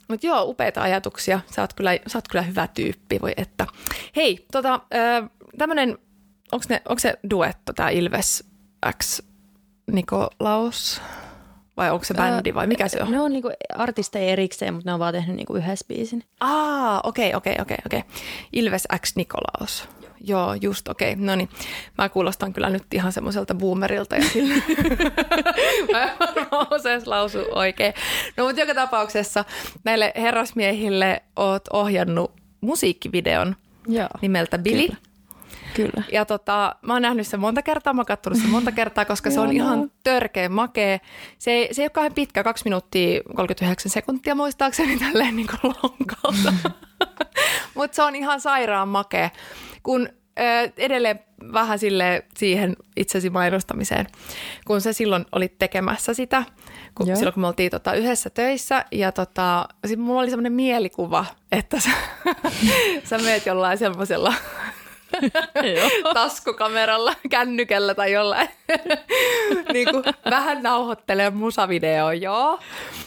mutta 0.08 0.26
joo, 0.26 0.44
upeita 0.44 0.82
ajatuksia. 0.82 1.40
Sä 1.54 1.62
oot 1.62 1.72
kyllä, 1.72 1.90
sä 2.06 2.18
oot 2.18 2.28
kyllä 2.28 2.42
hyvä 2.42 2.68
tyyppi, 2.74 3.20
voi 3.20 3.32
että. 3.36 3.66
Hei, 4.16 4.46
tota, 4.52 4.80
tämmönen, 5.58 5.98
onko 6.52 6.98
se 6.98 7.14
duetto, 7.30 7.72
tämä 7.72 7.88
Ilves 7.88 8.44
X 9.02 9.22
Nikolaus? 9.92 11.00
Vai 11.76 11.90
onko 11.90 12.04
se 12.04 12.14
bändi 12.14 12.54
vai 12.54 12.66
mikä 12.66 12.88
se 12.88 13.02
on? 13.02 13.10
Ne 13.10 13.20
on 13.20 13.32
niinku 13.32 13.50
artisteja 13.74 14.30
erikseen, 14.30 14.74
mutta 14.74 14.90
ne 14.90 14.94
on 14.94 15.00
vaan 15.00 15.14
tehnyt 15.14 15.36
niinku 15.36 15.54
yhdessä 15.54 15.84
biisin. 15.88 16.24
Aa, 16.40 17.00
okei, 17.04 17.34
okei, 17.34 17.56
okei, 17.60 17.76
okei. 17.86 18.02
Ilves 18.52 18.88
X 19.00 19.16
Nikolaus. 19.16 19.88
Joo, 20.26 20.54
just 20.54 20.88
okei. 20.88 21.12
Okay. 21.12 21.24
No 21.24 21.36
niin, 21.36 21.48
mä 21.98 22.08
kuulostan 22.08 22.52
kyllä 22.52 22.70
nyt 22.70 22.94
ihan 22.94 23.12
semmoiselta 23.12 23.54
boomerilta 23.54 24.16
ja 24.16 24.24
sille. 24.24 24.54
mä 25.92 26.02
en 26.02 27.02
lausu 27.06 27.38
oikein. 27.50 27.94
No 28.36 28.44
mutta 28.44 28.60
joka 28.60 28.74
tapauksessa 28.74 29.44
näille 29.84 30.12
herrasmiehille 30.16 31.22
oot 31.36 31.68
ohjannut 31.72 32.32
musiikkivideon 32.60 33.56
Joo, 33.88 34.08
nimeltä 34.20 34.58
Billy. 34.58 34.86
Kyllä. 34.86 35.13
Kyllä. 35.74 36.02
Ja 36.12 36.24
tota, 36.24 36.76
mä 36.82 36.92
oon 36.92 37.02
nähnyt 37.02 37.26
sen 37.26 37.40
monta 37.40 37.62
kertaa, 37.62 37.92
mä 37.92 38.00
oon 38.00 38.06
katsonut 38.06 38.38
sen 38.38 38.50
monta 38.50 38.72
kertaa, 38.72 39.04
koska 39.04 39.30
se 39.30 39.40
on 39.40 39.52
ihan 39.52 39.90
törkeä 40.02 40.48
makee. 40.48 41.00
Se 41.38 41.50
ei, 41.50 41.74
se 41.74 41.82
ei 41.82 41.84
ole 41.84 41.90
kauhean 41.90 42.14
pitkä, 42.14 42.44
2 42.44 42.64
minuuttia 42.64 43.20
39 43.36 43.90
sekuntia 43.90 44.34
muistaakseni 44.34 44.98
tälleen 44.98 45.36
niin 45.36 45.48
kuin 45.48 45.74
lonkalta. 45.82 46.54
Mutta 47.74 47.94
se 47.94 48.02
on 48.02 48.16
ihan 48.16 48.40
sairaan 48.40 48.88
makee. 48.88 49.30
Kun 49.82 50.08
ö, 50.40 50.72
edelleen 50.76 51.20
vähän 51.52 51.78
sille 51.78 52.24
siihen 52.36 52.76
itsesi 52.96 53.30
mainostamiseen, 53.30 54.06
kun 54.66 54.80
se 54.80 54.92
silloin 54.92 55.26
oli 55.32 55.48
tekemässä 55.48 56.14
sitä, 56.14 56.44
kun, 56.94 57.06
silloin 57.16 57.34
kun 57.34 57.40
me 57.40 57.46
oltiin 57.46 57.70
tota, 57.70 57.94
yhdessä 57.94 58.30
töissä 58.30 58.84
ja 58.92 59.12
tota, 59.12 59.68
mulla 59.96 60.20
oli 60.20 60.30
semmoinen 60.30 60.52
mielikuva, 60.52 61.26
että 61.52 61.80
sä, 61.80 61.90
sä 63.08 63.18
meet 63.18 63.46
jollain 63.46 63.78
semmoisella 63.78 64.34
taskukameralla, 66.14 67.14
kännykällä 67.30 67.94
tai 67.94 68.12
jollain. 68.12 68.48
niin 69.72 69.88
kuin 69.90 70.04
vähän 70.30 70.62
nauhoittelee 70.62 71.30
musavideoa, 71.30 72.14
joo. 72.14 72.58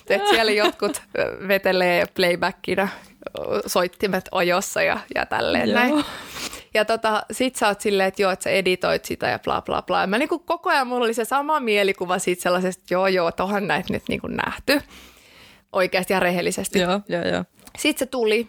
Et 0.10 0.28
siellä 0.28 0.52
jotkut 0.52 1.02
vetelee 1.48 2.06
playbackina 2.16 2.88
soittimet 3.66 4.30
ojossa 4.32 4.82
ja, 4.82 5.00
ja 5.16 5.26
tälleen 5.26 5.70
joo. 5.70 5.80
näin. 5.80 6.06
Ja 6.74 6.86
tota, 6.86 7.24
sit 7.32 7.56
sä 7.56 7.68
oot 7.68 7.82
silleen, 7.82 8.08
että 8.08 8.22
joo, 8.22 8.32
että 8.32 8.44
sä 8.44 8.50
editoit 8.50 9.06
sitä 9.06 9.28
ja 9.28 9.40
bla 9.40 9.62
bla 9.62 9.82
bla. 9.82 10.02
Ja 10.02 10.08
mä 10.08 10.18
niinku 10.18 10.40
koko 10.40 10.70
ajan 10.70 10.88
mulla 10.88 11.06
oli 11.06 11.14
se 11.14 11.26
sama 11.26 11.60
mielikuva 11.60 12.20
siitä 12.20 12.42
sellaisesta, 12.42 12.84
joo 12.90 13.08
joo, 13.08 13.32
tohon 13.32 13.68
näitä 13.68 13.94
nyt 13.94 14.04
niinku 14.10 14.28
nähty. 14.28 14.82
Oikeasti 15.72 16.14
ja 16.14 16.20
rehellisesti. 16.20 16.80
Joo, 16.80 17.02
joo, 17.10 17.28
joo. 17.28 17.44
Sitten 17.78 18.00
se 18.00 18.12
tuli, 18.12 18.48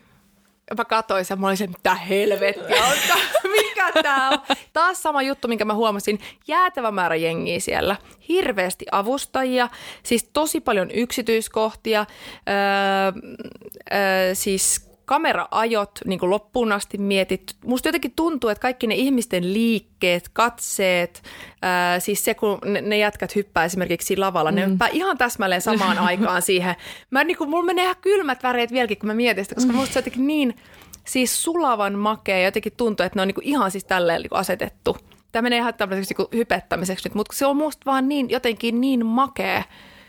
mä 0.76 0.85
katsoin 0.85 1.24
sen, 1.24 1.40
mä 1.40 1.46
olin 1.46 1.57
se, 1.57 1.66
mitä 1.66 1.94
helvettiä 1.94 2.85
on, 2.85 2.96
mikä 3.57 3.92
tää 4.02 4.28
on. 4.28 4.38
Taas 4.72 5.02
sama 5.02 5.22
juttu, 5.22 5.48
minkä 5.48 5.64
mä 5.64 5.74
huomasin, 5.74 6.20
jäätävä 6.48 6.90
määrä 6.90 7.16
jengiä 7.16 7.61
siellä, 7.61 7.96
hirveästi 8.28 8.87
avustajia, 8.92 9.68
siis 10.02 10.31
tosi 10.33 10.61
paljon 10.61 10.90
yksityiskohtia, 10.90 12.07
öö, 12.48 13.22
öö, 13.92 14.35
siis 14.35 14.88
kameraajot 15.09 15.90
niin 16.05 16.18
kuin 16.18 16.31
loppuun 16.31 16.73
asti 16.73 16.99
mietitty. 16.99 17.55
Musta 17.64 17.88
jotenkin 17.88 18.12
tuntuu, 18.16 18.51
että 18.51 18.62
kaikki 18.62 18.87
ne 18.87 18.94
ihmisten 18.94 19.53
liikkeet, 19.53 20.29
katseet, 20.33 21.23
ää, 21.62 22.01
siis 22.01 22.25
se 22.25 22.35
kun 22.35 22.59
ne, 22.64 22.81
ne 22.81 22.99
jätkät 22.99 23.35
hyppää 23.35 23.64
esimerkiksi 23.64 24.16
lavalla, 24.16 24.51
mm. 24.51 24.55
ne 24.55 24.66
hyppää 24.66 24.88
ihan 24.88 25.18
täsmälleen 25.18 25.62
samaan 25.62 25.99
aikaan 26.09 26.42
siihen. 26.42 26.75
Mä 27.11 27.25
niin 27.25 27.37
kuin, 27.37 27.51
mulla 27.51 27.64
menee 27.64 27.85
ihan 27.85 27.97
kylmät 28.01 28.42
väreet 28.42 28.73
vieläkin, 28.73 28.99
kun 28.99 29.07
mä 29.07 29.14
mietin 29.14 29.44
sitä, 29.44 29.55
koska 29.55 29.73
musta 29.73 29.92
se 29.92 29.99
jotenkin 29.99 30.27
niin 30.27 30.57
siis 31.05 31.42
sulavan 31.42 31.99
makea, 31.99 32.44
jotenkin 32.44 32.73
tuntuu, 32.77 33.07
että 33.07 33.18
ne 33.18 33.23
on 33.23 33.29
niin 33.29 33.35
kuin 33.35 33.47
ihan 33.47 33.71
siis 33.71 33.85
tälleen 33.85 34.23
niin 34.23 34.31
kuin 34.31 34.38
asetettu. 34.38 34.97
Tämä 35.33 35.42
menee 35.42 35.59
ihan 35.59 35.75
tämmöiseksi 35.75 36.14
niin 36.18 36.29
hypettämiseksi 36.33 37.09
nyt, 37.09 37.14
mutta 37.14 37.37
se 37.37 37.47
on 37.47 37.57
musta 37.57 37.83
vaan 37.87 38.09
niin, 38.09 38.31
jotenkin 38.31 38.81
niin 38.81 39.07
makea. 39.07 39.62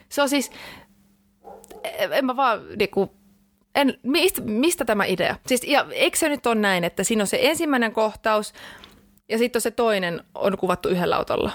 Se 0.09 0.21
on 0.21 0.29
siis, 0.29 0.51
en 2.11 2.25
mä 2.25 2.35
vaan 2.35 2.61
niin 2.79 2.89
kuin, 2.89 3.09
en, 3.75 3.93
mistä, 4.03 4.41
mistä 4.41 4.85
tämä 4.85 5.05
idea? 5.05 5.35
Siis, 5.47 5.63
ja 5.63 5.85
eikö 5.91 6.17
se 6.17 6.29
nyt 6.29 6.45
ole 6.45 6.55
näin, 6.55 6.83
että 6.83 7.03
siinä 7.03 7.23
on 7.23 7.27
se 7.27 7.39
ensimmäinen 7.41 7.91
kohtaus 7.91 8.53
ja 9.29 9.37
sitten 9.37 9.61
se 9.61 9.71
toinen 9.71 10.23
on 10.35 10.57
kuvattu 10.57 10.89
yhdellä 10.89 11.15
autolla? 11.15 11.51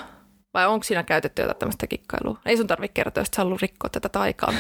Vai 0.54 0.66
onko 0.66 0.84
siinä 0.84 1.02
käytetty 1.02 1.42
jotain 1.42 1.58
tämmöistä 1.58 1.86
kikkailua? 1.86 2.38
Ei 2.46 2.56
sun 2.56 2.66
tarvitse 2.66 2.94
kertoa, 2.94 3.20
jos 3.20 3.28
sä 3.36 3.42
haluat 3.42 3.62
rikkoa 3.62 3.90
tätä 3.90 4.08
taikaa. 4.08 4.54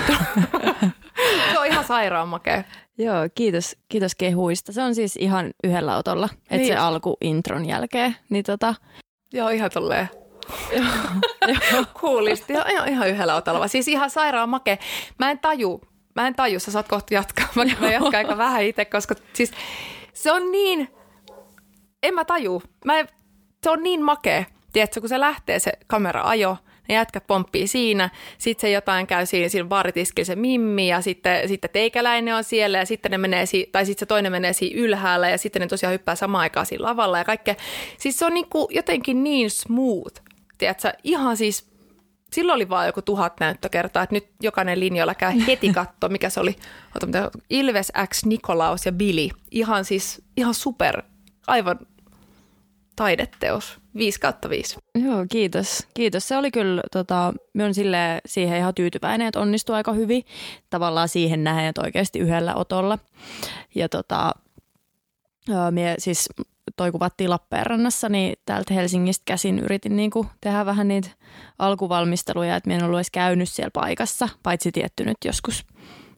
se 1.52 1.58
on 1.58 1.66
ihan 1.66 1.84
sairaan 1.84 2.28
makea. 2.28 2.64
Joo, 2.98 3.28
kiitos, 3.34 3.76
kiitos 3.88 4.14
kehuista. 4.14 4.72
Se 4.72 4.82
on 4.82 4.94
siis 4.94 5.16
ihan 5.16 5.50
yhdellä 5.64 5.94
autolla, 5.94 6.28
että 6.32 6.56
niin. 6.56 6.66
se 6.66 6.76
alku 6.76 7.16
intron 7.20 7.66
jälkeen. 7.66 8.16
Niin 8.30 8.44
tota... 8.44 8.74
Joo, 9.32 9.48
ihan 9.48 9.70
tolleen 9.70 10.08
Kuulisti. 12.00 12.52
Ihan, 12.52 12.88
ihan 12.88 13.08
yhdellä 13.08 13.34
otolla. 13.34 13.68
Siis 13.68 13.88
ihan 13.88 14.10
sairaan 14.10 14.48
makea. 14.48 14.76
Mä 15.18 15.30
en 15.30 15.38
taju, 15.38 15.80
Mä 16.14 16.26
en 16.26 16.34
taju, 16.34 16.60
sä 16.60 16.70
saat 16.70 16.88
kohta 16.88 17.14
jatkaa. 17.14 17.48
Mä, 17.54 17.64
mä 17.80 17.92
jatkan 17.92 18.14
aika 18.14 18.38
vähän 18.38 18.62
itse, 18.62 18.84
koska 18.84 19.14
siis 19.32 19.52
se 20.12 20.32
on 20.32 20.52
niin, 20.52 20.88
en 22.02 22.14
mä 22.14 22.24
taju. 22.24 22.62
Mä 22.84 22.98
en, 22.98 23.08
se 23.62 23.70
on 23.70 23.82
niin 23.82 24.02
makea. 24.02 24.44
Tiedätkö, 24.72 25.00
kun 25.00 25.08
se 25.08 25.20
lähtee 25.20 25.58
se 25.58 25.72
kamera-ajo, 25.86 26.56
ne 26.88 26.94
jätkät 26.94 27.26
pomppii 27.26 27.66
siinä, 27.66 28.10
sitten 28.38 28.60
se 28.60 28.70
jotain 28.70 29.06
käy 29.06 29.26
siinä, 29.26 29.48
siinä 29.48 29.68
baaritiskillä 29.68 30.26
se 30.26 30.36
mimmi 30.36 30.88
ja 30.88 31.00
sitten, 31.00 31.48
sitten 31.48 31.70
teikäläinen 31.70 32.34
on 32.34 32.44
siellä 32.44 32.78
ja 32.78 32.86
sitten 32.86 33.10
ne 33.10 33.18
menee, 33.18 33.46
si- 33.46 33.68
tai 33.72 33.86
sitten 33.86 34.00
se 34.00 34.06
toinen 34.06 34.32
menee 34.32 34.52
siinä 34.52 34.80
ylhäällä 34.80 35.30
ja 35.30 35.38
sitten 35.38 35.60
ne 35.62 35.68
tosiaan 35.68 35.92
hyppää 35.92 36.14
samaan 36.14 36.42
aikaan 36.42 36.66
siinä 36.66 36.84
lavalla 36.84 37.18
ja 37.18 37.24
kaikkea. 37.24 37.54
Siis 37.98 38.18
se 38.18 38.26
on 38.26 38.34
niin 38.34 38.48
kuin 38.50 38.66
jotenkin 38.70 39.24
niin 39.24 39.50
smooth, 39.50 40.22
tiedätkö, 40.58 40.92
ihan 41.04 41.36
siis 41.36 41.73
silloin 42.34 42.56
oli 42.56 42.68
vain 42.68 42.86
joku 42.86 43.02
tuhat 43.02 43.40
näyttökertaa, 43.40 44.02
että 44.02 44.14
nyt 44.14 44.26
jokainen 44.42 44.80
linjoilla 44.80 45.14
käy 45.14 45.32
heti 45.46 45.72
katto, 45.78 46.08
mikä 46.08 46.30
se 46.30 46.40
oli. 46.40 46.56
Ota, 46.96 47.30
Ilves 47.50 47.92
X, 48.06 48.24
Nikolaus 48.24 48.86
ja 48.86 48.92
Billy. 48.92 49.28
Ihan 49.50 49.84
siis, 49.84 50.22
ihan 50.36 50.54
super, 50.54 51.02
aivan 51.46 51.78
taideteos. 52.96 53.78
5 53.96 54.20
kautta 54.20 54.48
5. 54.48 54.76
Joo, 54.94 55.26
kiitos. 55.30 55.86
Kiitos. 55.94 56.28
Se 56.28 56.36
oli 56.36 56.50
kyllä, 56.50 56.82
tota, 56.92 57.34
mä 57.54 57.64
on 57.64 57.74
sille, 57.74 58.20
siihen 58.26 58.58
ihan 58.58 58.74
tyytyväinen, 58.74 59.26
että 59.26 59.40
onnistui 59.40 59.76
aika 59.76 59.92
hyvin. 59.92 60.24
Tavallaan 60.70 61.08
siihen 61.08 61.44
nähen, 61.44 61.64
että 61.64 61.82
oikeasti 61.82 62.18
yhdellä 62.18 62.54
otolla. 62.54 62.98
Ja 63.74 63.88
tota, 63.88 64.32
Mie 65.70 65.94
siis 65.98 66.28
toi 66.76 66.92
kuvattiin 66.92 67.30
Lappeenrannassa, 67.30 68.08
niin 68.08 68.36
täältä 68.46 68.74
Helsingistä 68.74 69.22
käsin 69.24 69.58
yritin 69.58 69.96
niin 69.96 70.10
kuin 70.10 70.28
tehdä 70.40 70.66
vähän 70.66 70.88
niitä 70.88 71.10
alkuvalmisteluja, 71.58 72.56
että 72.56 72.68
minä 72.68 72.78
en 72.78 72.84
ollut 72.84 72.98
edes 72.98 73.10
käynyt 73.10 73.48
siellä 73.48 73.70
paikassa, 73.70 74.28
paitsi 74.42 74.72
tietty 74.72 75.04
nyt 75.04 75.16
joskus 75.24 75.64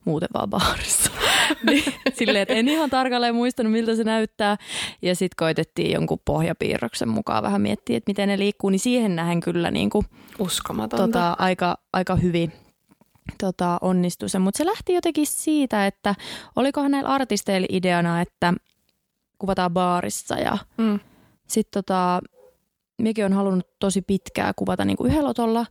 muuten 0.04 0.28
vaan 0.34 0.50
baarissa. 0.50 1.10
niin, 1.70 1.94
silleen, 2.14 2.42
että 2.42 2.54
en 2.54 2.68
ihan 2.68 2.90
tarkalleen 2.90 3.34
muistanut, 3.34 3.72
miltä 3.72 3.96
se 3.96 4.04
näyttää. 4.04 4.56
Ja 5.02 5.14
sitten 5.14 5.36
koitettiin 5.36 5.92
jonkun 5.92 6.18
pohjapiirroksen 6.24 7.08
mukaan 7.08 7.42
vähän 7.42 7.60
miettiä, 7.60 7.96
että 7.96 8.10
miten 8.10 8.28
ne 8.28 8.38
liikkuu, 8.38 8.70
niin 8.70 8.80
siihen 8.80 9.16
nähen 9.16 9.40
kyllä 9.40 9.70
niin 9.70 9.90
kuin, 9.90 10.06
Uskomatonta. 10.38 11.06
tota, 11.06 11.36
aika, 11.38 11.78
aika 11.92 12.16
hyvin 12.16 12.52
tota, 13.40 13.78
onnistui 13.80 14.28
se. 14.28 14.38
Mutta 14.38 14.58
se 14.58 14.66
lähti 14.66 14.94
jotenkin 14.94 15.26
siitä, 15.26 15.86
että 15.86 16.14
olikohan 16.56 16.90
näillä 16.90 17.10
artisteilla 17.10 17.66
ideana, 17.70 18.20
että 18.20 18.54
kuvataan 19.38 19.70
baarissa 19.70 20.34
ja 20.34 20.58
Mm. 20.78 21.00
sitten 21.48 21.82
tota, 21.84 22.20
Miekin 23.02 23.24
on 23.24 23.32
halunnut 23.32 23.68
tosi 23.78 24.02
pitkää 24.02 24.52
kuvata 24.56 24.84
niin 24.84 24.96
kuin 24.96 25.10
yhdellä 25.12 25.28
otolla, 25.30 25.66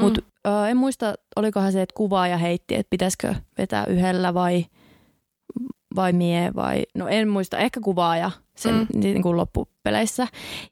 mutta 0.00 0.20
mm. 0.20 0.52
ö, 0.52 0.68
en 0.68 0.76
muista, 0.76 1.14
olikohan 1.36 1.72
se, 1.72 1.82
että 1.82 1.94
kuvaaja 1.96 2.36
heitti, 2.38 2.74
että 2.74 2.90
pitäisikö 2.90 3.34
vetää 3.58 3.84
yhdellä 3.86 4.34
vai, 4.34 4.64
vai 5.96 6.12
mie 6.12 6.50
vai, 6.54 6.82
no 6.94 7.08
en 7.08 7.28
muista, 7.28 7.58
ehkä 7.58 7.80
kuvaaja 7.80 8.30
sen 8.56 8.74
Mm. 8.74 9.00
niin 9.00 9.22
kuin 9.22 9.36
loppupeleissä. 9.36 10.26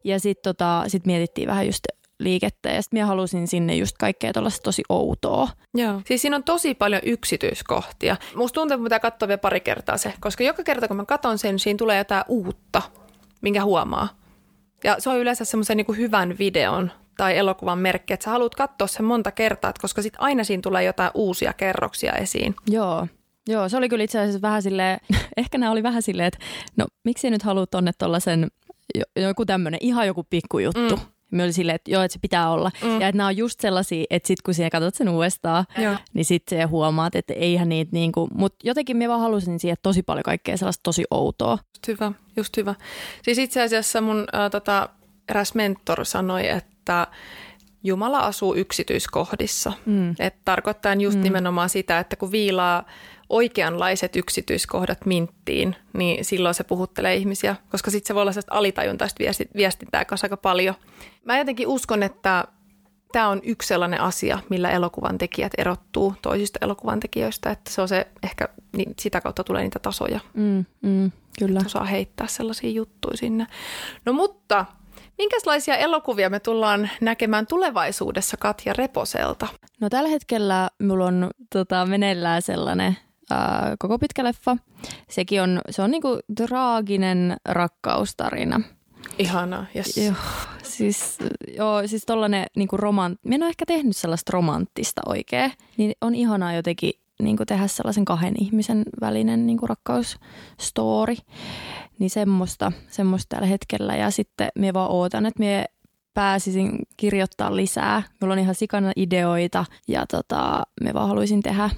Ja 0.05 0.20
sitten 0.20 0.42
tota, 0.55 0.84
sit 0.86 1.07
mietittiin 1.07 1.49
vähän 1.49 1.66
just 1.66 1.84
liikettä 2.25 2.68
ja 2.68 2.83
sitten 2.83 2.97
minä 2.97 3.07
halusin 3.07 3.49
sinne 3.49 3.77
just 3.77 3.97
kaikkea 3.99 4.33
tuollaista 4.33 4.62
tosi 4.62 4.83
outoa. 4.89 5.49
Joo. 5.75 6.01
Siis 6.07 6.22
siinä 6.22 6.37
on 6.37 6.45
tosi 6.45 6.75
paljon 6.75 7.03
yksityiskohtia. 7.05 8.16
Musta 8.35 8.55
tuntuu, 8.55 8.75
että 8.75 8.85
pitää 8.85 9.01
katsoa 9.01 9.29
vielä 9.29 9.39
pari 9.39 9.61
kertaa 9.61 9.97
se, 9.97 10.14
koska 10.20 10.45
joka 10.45 10.62
kerta 10.62 10.89
kun 10.89 10.97
mä 10.97 11.05
katson 11.05 11.39
sen, 11.39 11.59
siinä 11.59 11.77
tulee 11.77 11.99
jotain 11.99 12.25
uutta, 12.29 12.83
minkä 13.41 13.64
huomaa. 13.64 14.09
Ja 14.85 14.97
se 14.99 15.11
on 15.11 15.18
yleensä 15.18 15.45
semmoisen 15.45 15.77
niin 15.77 15.97
hyvän 15.97 16.39
videon 16.39 16.91
tai 17.16 17.37
elokuvan 17.39 17.79
merkki, 17.79 18.14
että 18.14 18.25
sä 18.25 18.31
haluat 18.31 18.55
katsoa 18.55 18.87
sen 18.87 19.05
monta 19.05 19.31
kertaa, 19.31 19.72
koska 19.81 20.03
sitten 20.03 20.22
aina 20.22 20.45
siinä 20.45 20.61
tulee 20.61 20.85
jotain 20.85 21.11
uusia 21.14 21.53
kerroksia 21.53 22.12
esiin. 22.12 22.55
Joo. 22.68 23.07
Joo, 23.49 23.68
se 23.68 23.77
oli 23.77 23.89
kyllä 23.89 24.05
itse 24.05 24.20
asiassa 24.20 24.43
vähän 24.43 24.62
silleen, 24.62 24.99
ehkä 25.37 25.59
nämä 25.59 25.72
oli 25.72 25.83
vähän 25.83 26.03
silleen, 26.03 26.27
että 26.27 26.39
no 26.77 26.87
miksi 27.05 27.31
nyt 27.31 27.43
haluat 27.43 27.70
tonne 27.70 27.93
tollasen 27.99 28.49
jo- 28.95 29.22
joku 29.22 29.47
tämmöinen, 29.47 29.81
ihan 29.83 30.07
joku 30.07 30.25
pikkujuttu. 30.31 30.97
Mm. 30.97 31.03
Me 31.37 31.43
oli 31.43 31.53
silleen, 31.53 31.76
että 31.76 31.91
joo, 31.91 32.03
että 32.03 32.12
se 32.12 32.18
pitää 32.18 32.51
olla. 32.51 32.70
Mm. 32.82 33.01
Ja 33.01 33.09
että 33.09 33.16
nämä 33.16 33.26
on 33.26 33.37
just 33.37 33.61
sellaisia, 33.61 34.05
että 34.11 34.26
sit 34.26 34.43
kun 34.43 34.55
sinä 34.55 34.70
katsot 34.70 34.95
sen 34.95 35.09
uudestaan, 35.09 35.64
Joo. 35.78 35.97
niin 36.14 36.24
sitten 36.24 36.59
se 36.59 36.62
huomaat, 36.62 37.14
että 37.14 37.35
eihän 37.35 37.68
niitä 37.68 37.91
niinku, 37.93 38.28
mutta 38.35 38.66
jotenkin 38.66 38.97
me 38.97 39.09
vaan 39.09 39.20
halusin 39.20 39.61
siihen 39.61 39.76
tosi 39.82 40.03
paljon 40.03 40.22
kaikkea 40.22 40.57
sellaista 40.57 40.82
tosi 40.82 41.05
outoa. 41.11 41.59
Just 41.74 41.89
hyvä, 41.89 42.12
just 42.37 42.57
hyvä. 42.57 42.74
Siis 43.22 43.39
itse 43.39 43.62
asiassa 43.62 44.01
mun 44.01 44.26
ä, 44.35 44.51
tota, 44.51 44.89
eräs 45.28 45.55
mentor 45.55 46.05
sanoi, 46.05 46.49
että 46.49 47.07
Jumala 47.87 48.18
asuu 48.18 48.55
yksityiskohdissa. 48.55 49.72
Mm. 49.87 50.14
Et 50.18 50.35
tarkoittaa 50.45 50.95
just 50.95 51.16
mm. 51.16 51.22
nimenomaan 51.22 51.68
sitä, 51.68 51.99
että 51.99 52.16
kun 52.16 52.32
viilaa 52.32 52.85
oikeanlaiset 53.28 54.16
yksityiskohdat 54.16 55.07
minttiin, 55.07 55.76
niin 55.93 56.24
silloin 56.24 56.55
se 56.55 56.64
puhuttelee 56.64 57.14
ihmisiä, 57.14 57.57
koska 57.70 57.91
sitten 57.91 58.07
se 58.07 58.14
voi 58.14 58.22
olla 58.22 58.32
sellaista 58.32 58.55
alitajuntaista 58.55 59.24
viesti- 59.24 59.51
viestintää 59.57 60.05
kanssa 60.05 60.24
aika 60.24 60.37
paljon. 60.37 60.74
Mä 61.25 61.39
jotenkin 61.39 61.68
uskon, 61.68 62.03
että 62.03 62.45
tämä 63.12 63.29
on 63.29 63.41
yksi 63.45 63.68
sellainen 63.68 64.01
asia, 64.01 64.39
millä 64.51 64.70
elokuvan 64.70 65.18
tekijät 65.18 65.53
erottuu 65.59 66.14
toisista 66.22 66.59
elokuvan 66.62 67.01
tekijöistä, 67.01 67.51
että 67.51 67.70
se 67.70 67.83
on 67.83 67.89
se 67.89 68.07
ehkä, 68.22 68.49
niin 68.77 68.95
sitä 68.99 69.20
kautta 69.20 69.45
tulee 69.45 69.62
niitä 69.62 69.79
tasoja 69.79 70.20
Mm, 70.35 70.64
mm, 70.83 71.11
kyllä. 71.39 71.61
osaa 71.66 71.85
heittää 71.85 72.27
sellaisia 72.27 72.70
juttuja 72.70 73.16
sinne. 73.16 73.47
No 74.05 74.12
mutta, 74.12 74.66
minkälaisia 75.18 75.77
elokuvia 75.77 76.31
me 76.31 76.41
tullaan 76.41 76.91
näkemään 77.01 77.47
tulevaisuudessa 77.47 78.37
Katja 78.37 78.72
Reposelta? 78.72 79.47
No 79.81 79.91
tällä 79.91 80.09
hetkellä 80.09 80.70
mulla 80.83 81.07
on 81.07 81.31
tota, 81.53 81.87
meneillään 81.87 82.43
sellainen 82.43 82.97
koko 83.79 83.99
pitkä 83.99 84.25
leffa. 84.25 84.57
Sekin 85.11 85.43
on, 85.43 85.61
se 85.70 85.83
on 85.83 85.91
niinku 85.91 86.18
traaginen 86.37 87.37
rakkaustarina. 87.49 88.61
Ihanaa, 89.18 89.66
yes. 89.77 89.97
Joo, 89.97 90.14
siis, 90.65 91.19
joo, 91.57 91.87
siis 91.87 92.03
tollanen 92.07 92.47
niinku 92.57 92.77
romant... 92.77 93.21
Mä 93.25 93.35
en 93.35 93.43
ole 93.43 93.49
ehkä 93.49 93.67
tehnyt 93.67 93.97
sellaista 93.97 94.31
romanttista 94.33 95.03
oikein. 95.07 95.53
Niin 95.77 95.93
on 96.01 96.15
ihanaa 96.15 96.53
jotenkin 96.53 96.93
niinku 97.23 97.45
tehdä 97.47 97.67
sellaisen 97.67 98.05
kahden 98.05 98.35
ihmisen 98.39 98.83
välinen 99.01 99.47
niinku 99.47 99.67
rakkausstory. 99.67 101.15
Niin 101.99 102.11
semmoista, 102.11 102.73
semmoista 102.89 103.37
tällä 103.37 103.49
hetkellä. 103.49 103.97
Ja 103.97 104.11
sitten 104.11 104.49
mä 104.59 104.73
vaan 104.75 104.91
ootan, 104.91 105.27
että 105.27 105.43
mä 105.43 105.65
pääsisin 106.15 106.79
kirjoittaa 106.97 107.57
lisää. 107.57 108.03
Mulla 108.21 108.33
on 108.33 108.41
ihan 108.41 108.55
sikana 108.55 108.93
ideoita 108.97 109.65
ja 109.89 110.07
tota, 110.07 110.62
me 110.81 110.95
vaan 110.95 111.09
haluaisin 111.09 111.43
tehdä 111.43 111.71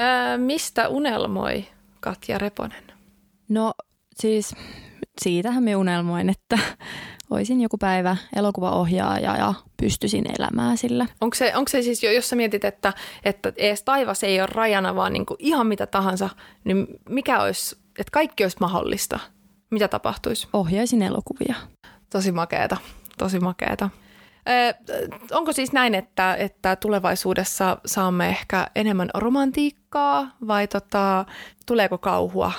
Ää, 0.00 0.38
mistä 0.38 0.88
unelmoi 0.88 1.66
Katja 2.00 2.38
Reponen? 2.38 2.97
No 3.48 3.72
siis 4.16 4.54
siitähän 5.20 5.62
me 5.62 5.76
unelmoin, 5.76 6.30
että 6.30 6.58
olisin 7.30 7.60
joku 7.60 7.78
päivä 7.78 8.16
elokuvaohjaaja 8.36 9.36
ja 9.36 9.54
pystyisin 9.76 10.24
elämään 10.38 10.78
sillä. 10.78 11.06
Onko 11.20 11.34
se, 11.34 11.56
onko 11.56 11.68
se 11.68 11.82
siis, 11.82 12.02
jo- 12.02 12.12
jos 12.12 12.28
sä 12.28 12.36
mietit, 12.36 12.64
että, 12.64 12.92
että 13.24 13.52
ees 13.56 13.82
taivas 13.82 14.22
ei 14.22 14.40
ole 14.40 14.48
rajana, 14.52 14.94
vaan 14.94 15.12
niin 15.12 15.26
kuin 15.26 15.36
ihan 15.38 15.66
mitä 15.66 15.86
tahansa, 15.86 16.28
niin 16.64 16.86
mikä 17.08 17.42
olisi, 17.42 17.76
että 17.98 18.10
kaikki 18.12 18.44
olisi 18.44 18.56
mahdollista? 18.60 19.20
Mitä 19.70 19.88
tapahtuisi? 19.88 20.48
Ohjaisin 20.52 21.02
elokuvia. 21.02 21.54
Tosi 22.10 22.32
makeeta, 22.32 22.76
tosi 23.18 23.40
makeeta. 23.40 23.90
Onko 25.32 25.52
siis 25.52 25.72
näin, 25.72 25.94
että, 25.94 26.34
että 26.34 26.76
tulevaisuudessa 26.76 27.78
saamme 27.86 28.28
ehkä 28.28 28.66
enemmän 28.74 29.10
romantiikkaa 29.14 30.36
vai 30.46 30.68
tota, 30.68 31.24
tuleeko 31.66 31.98
kauhua? 31.98 32.52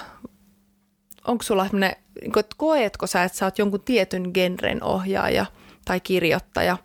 Onko 1.28 1.44
sulla 1.44 1.66
sellainen, 1.66 1.96
niin 2.22 2.32
kuin, 2.32 2.40
että 2.40 2.56
koetko 2.58 3.08
sä, 3.08 3.24
että 3.24 3.38
sä 3.38 3.46
oot 3.46 3.58
jonkun 3.58 3.82
tietyn 3.82 4.32
genren 4.34 4.84
ohjaaja 4.84 5.46
tai 5.86 6.00
kirjoittaja 6.00 6.78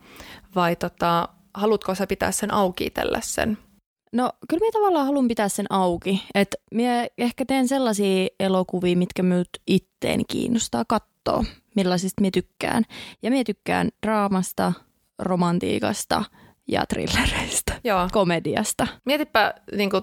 vai 0.55 0.76
tota, 0.76 1.28
haluatko 1.55 1.95
sä 1.95 2.07
pitää 2.07 2.32
sen 2.32 2.55
auki 2.55 2.85
itselle 2.85 3.20
sen? 3.22 3.59
No 4.12 4.32
kyllä 4.49 4.61
minä 4.61 4.72
tavallaan 4.72 5.07
haluan 5.07 5.28
pitää 5.28 5.49
sen 5.49 5.66
auki. 5.70 6.22
Että 6.35 6.57
minä 6.70 7.07
ehkä 7.18 7.45
teen 7.45 7.68
sellaisia 7.68 8.28
elokuvia, 8.41 8.97
mitkä 8.97 9.22
minut 9.22 9.49
itteen 9.66 10.20
kiinnostaa 10.28 10.85
katsoa, 10.89 11.45
millaisista 11.76 12.20
minä 12.20 12.30
tykkään. 12.30 12.85
Ja 13.22 13.30
minä 13.30 13.45
tykkään 13.45 13.89
draamasta, 14.07 14.72
romantiikasta 15.18 16.24
ja 16.68 16.87
thrillereistä, 16.87 17.80
Joo. 17.85 18.09
komediasta. 18.12 18.87
Mietipä, 19.05 19.55
niin 19.76 19.91
kuin, 19.91 20.03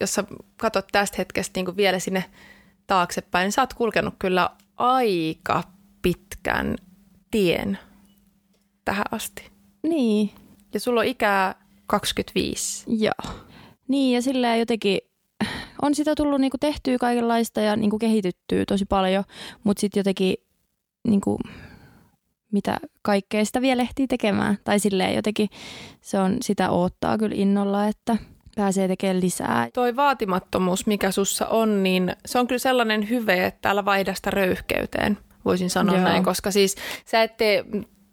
jos 0.00 0.14
sä 0.14 0.24
katsot 0.56 0.86
tästä 0.92 1.14
hetkestä 1.18 1.60
niin 1.60 1.76
vielä 1.76 1.98
sinne 1.98 2.24
taaksepäin, 2.88 3.44
niin 3.44 3.52
sä 3.52 3.62
oot 3.62 3.74
kulkenut 3.74 4.14
kyllä 4.18 4.50
aika 4.76 5.62
pitkän 6.02 6.76
tien 7.30 7.78
tähän 8.84 9.06
asti. 9.10 9.50
Niin, 9.82 10.30
Ja 10.74 10.80
sulla 10.80 11.00
on 11.00 11.06
ikää 11.06 11.54
25. 11.86 12.84
Joo. 12.88 13.34
Niin 13.88 14.14
ja 14.14 14.22
silleen 14.22 14.58
jotenkin 14.58 14.98
on 15.82 15.94
sitä 15.94 16.14
tullut 16.14 16.40
niinku 16.40 16.58
tehtyä 16.58 16.98
kaikenlaista 16.98 17.60
ja 17.60 17.76
niinku 17.76 17.98
kehityttyä 17.98 18.64
tosi 18.64 18.84
paljon, 18.84 19.24
mutta 19.64 19.80
sitten 19.80 20.00
jotenkin 20.00 20.34
niinku, 21.08 21.38
mitä 22.52 22.76
kaikkea 23.02 23.44
sitä 23.44 23.60
vielä 23.60 23.82
ehtii 23.82 24.06
tekemään. 24.06 24.58
Tai 24.64 24.78
silleen 24.80 25.14
jotenkin 25.14 25.48
se 26.00 26.18
on, 26.18 26.36
sitä 26.42 26.70
oottaa 26.70 27.18
kyllä 27.18 27.36
innolla, 27.38 27.88
että 27.88 28.16
pääsee 28.58 28.88
tekemään 28.88 29.20
lisää. 29.20 29.68
Toi 29.74 29.96
vaatimattomuus, 29.96 30.86
mikä 30.86 31.10
sussa 31.10 31.46
on, 31.46 31.82
niin 31.82 32.16
se 32.26 32.38
on 32.38 32.46
kyllä 32.46 32.58
sellainen 32.58 33.08
hyve, 33.10 33.46
että 33.46 33.58
täällä 33.62 33.84
vaihdasta 33.84 34.30
röyhkeyteen, 34.30 35.18
voisin 35.44 35.70
sanoa 35.70 35.94
Joo. 35.96 36.04
näin, 36.04 36.24
koska 36.24 36.50
siis 36.50 36.76
sä 37.04 37.22
et 37.22 37.36
tee, 37.36 37.64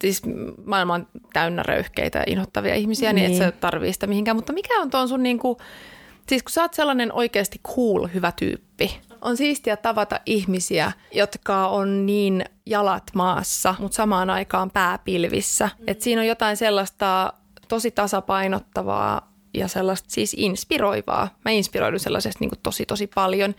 siis 0.01 0.21
maailma 0.65 0.93
on 0.93 1.07
täynnä 1.33 1.63
röyhkeitä 1.63 2.19
ja 2.19 2.23
inhottavia 2.27 2.75
ihmisiä, 2.75 3.13
niin, 3.13 3.29
niin 3.29 3.39
Niin. 3.39 3.43
et 3.43 3.53
sä 3.53 3.59
tarvii 3.59 3.93
sitä 3.93 4.07
mihinkään, 4.07 4.37
mutta 4.37 4.53
mikä 4.53 4.81
on 4.81 4.89
tuon 4.89 5.07
sun 5.07 5.23
niinku, 5.23 5.57
siis 6.29 6.43
kun 6.43 6.51
sä 6.51 6.61
oot 6.61 6.73
sellainen 6.73 7.13
oikeasti 7.13 7.59
cool, 7.75 8.07
hyvä 8.13 8.31
tyyppi, 8.31 8.99
on 9.21 9.37
siistiä 9.37 9.77
tavata 9.77 10.19
ihmisiä, 10.25 10.91
jotka 11.13 11.67
on 11.67 12.05
niin 12.05 12.45
jalat 12.65 13.03
maassa, 13.15 13.75
mutta 13.79 13.95
samaan 13.95 14.29
aikaan 14.29 14.71
pääpilvissä. 14.71 15.69
Et 15.87 16.01
siinä 16.01 16.21
on 16.21 16.27
jotain 16.27 16.57
sellaista 16.57 17.33
tosi 17.67 17.91
tasapainottavaa 17.91 19.34
ja 19.57 19.67
sellaista 19.67 20.09
siis 20.09 20.35
inspiroivaa. 20.37 21.27
Mä 21.45 21.51
inspiroidun 21.51 21.99
sellaisesta 21.99 22.37
niin 22.39 22.51
tosi 22.63 22.85
tosi 22.85 23.07
paljon. 23.07 23.55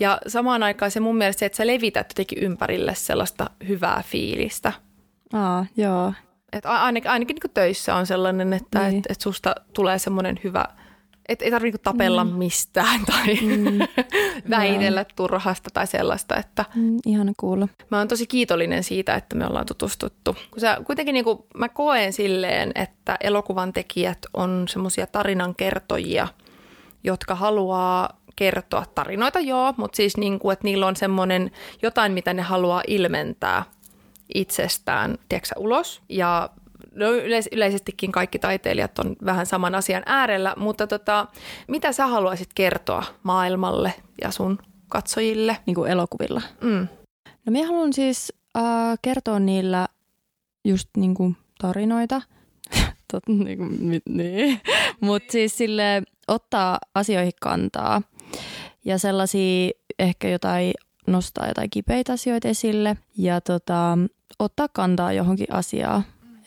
Ja 0.00 0.18
samaan 0.26 0.62
aikaan 0.62 0.90
se 0.90 1.00
mun 1.00 1.16
mielestä 1.16 1.40
se, 1.40 1.46
että 1.46 1.56
sä 1.56 1.66
levität 1.66 2.06
jotenkin 2.10 2.38
ympärille 2.38 2.94
sellaista 2.94 3.50
hyvää 3.68 4.02
fiilistä. 4.06 4.72
Aa, 5.32 5.66
joo. 5.76 6.12
Et 6.52 6.66
ainakin, 6.66 7.10
ainakin 7.10 7.36
niin 7.44 7.54
töissä 7.54 7.94
on 7.94 8.06
sellainen, 8.06 8.52
että 8.52 8.88
Niin. 8.88 8.98
et, 8.98 9.04
et 9.08 9.20
susta 9.20 9.54
tulee 9.72 9.98
semmoinen 9.98 10.40
hyvä 10.44 10.64
Et 11.28 11.42
ei 11.42 11.50
tarvitse 11.50 11.66
niinku 11.78 11.82
tapella 11.82 12.24
Mm. 12.24 12.30
mistään 12.30 13.00
tai 13.06 13.34
Mm. 13.34 13.78
väitellä 14.50 15.04
turhasta 15.16 15.70
tai 15.74 15.86
sellaista, 15.86 16.36
että 16.36 16.64
Mm, 16.74 16.98
ihana 17.06 17.32
kuulla. 17.36 17.68
mä 17.90 17.98
oon 17.98 18.08
tosi 18.08 18.26
kiitollinen 18.26 18.84
siitä, 18.84 19.14
että 19.14 19.36
me 19.36 19.46
ollaan 19.46 19.66
tutustuttu. 19.66 20.36
Kun 20.50 20.60
sä, 20.60 20.78
kuitenkin 20.84 21.12
niin 21.12 21.24
kuin 21.24 21.38
mä 21.56 21.68
koen 21.68 22.12
silleen, 22.12 22.72
että 22.74 23.16
elokuvan 23.20 23.72
tekijät 23.72 24.18
on 24.34 24.64
semmoisia 24.68 25.06
tarinan 25.06 25.54
kertojia, 25.54 26.28
jotka 27.04 27.34
haluaa 27.34 28.18
kertoa 28.36 28.84
tarinoita, 28.94 29.40
joo, 29.40 29.74
mutta 29.76 29.96
siis 29.96 30.16
niin 30.16 30.38
kuin, 30.38 30.52
että 30.52 30.64
niillä 30.64 30.86
on 30.86 30.96
semmoinen 30.96 31.50
jotain, 31.82 32.12
mitä 32.12 32.34
ne 32.34 32.42
haluaa 32.42 32.82
ilmentää 32.86 33.64
itsestään, 34.34 35.18
tiedätkö, 35.28 35.54
ulos. 35.58 36.02
Ja 36.08 36.50
no 36.94 37.12
yleis- 37.12 37.48
yleisestikin 37.52 38.12
kaikki 38.12 38.38
taiteilijat 38.38 38.98
on 38.98 39.16
vähän 39.24 39.46
saman 39.46 39.74
asian 39.74 40.02
äärellä, 40.06 40.54
mutta 40.56 40.86
tota, 40.86 41.26
mitä 41.68 41.92
sä 41.92 42.06
haluaisit 42.06 42.48
kertoa 42.54 43.04
maailmalle 43.22 43.94
ja 44.22 44.30
sun 44.30 44.58
katsojille? 44.88 45.56
Niin 45.66 45.74
kuin 45.74 45.90
elokuvilla. 45.90 46.42
Mm. 46.60 46.88
No 47.24 47.50
minä 47.50 47.66
haluan 47.66 47.92
siis 47.92 48.32
äh, 48.56 48.98
kertoa 49.02 49.40
niillä 49.40 49.88
just 50.64 50.88
niin 50.96 51.14
kuin 51.14 51.36
tarinoita. 51.58 52.22
Tot, 53.12 53.22
niin 53.28 53.58
kuin, 53.58 54.02
niin. 54.08 54.60
Mutta 55.00 55.32
siis 55.32 55.58
sille 55.58 56.02
ottaa 56.28 56.78
asioihin 56.94 57.32
kantaa 57.40 58.02
ja 58.84 58.98
sellaisia 58.98 59.70
ehkä 59.98 60.28
jotain 60.28 60.72
nostaa 61.06 61.48
jotain 61.48 61.70
kipeitä 61.70 62.12
asioita 62.12 62.48
esille 62.48 62.96
ja 63.16 63.40
tota, 63.40 63.98
ottaa 64.38 64.68
kantaa 64.72 65.12
johonkin 65.12 65.46
asiaan 65.52 66.02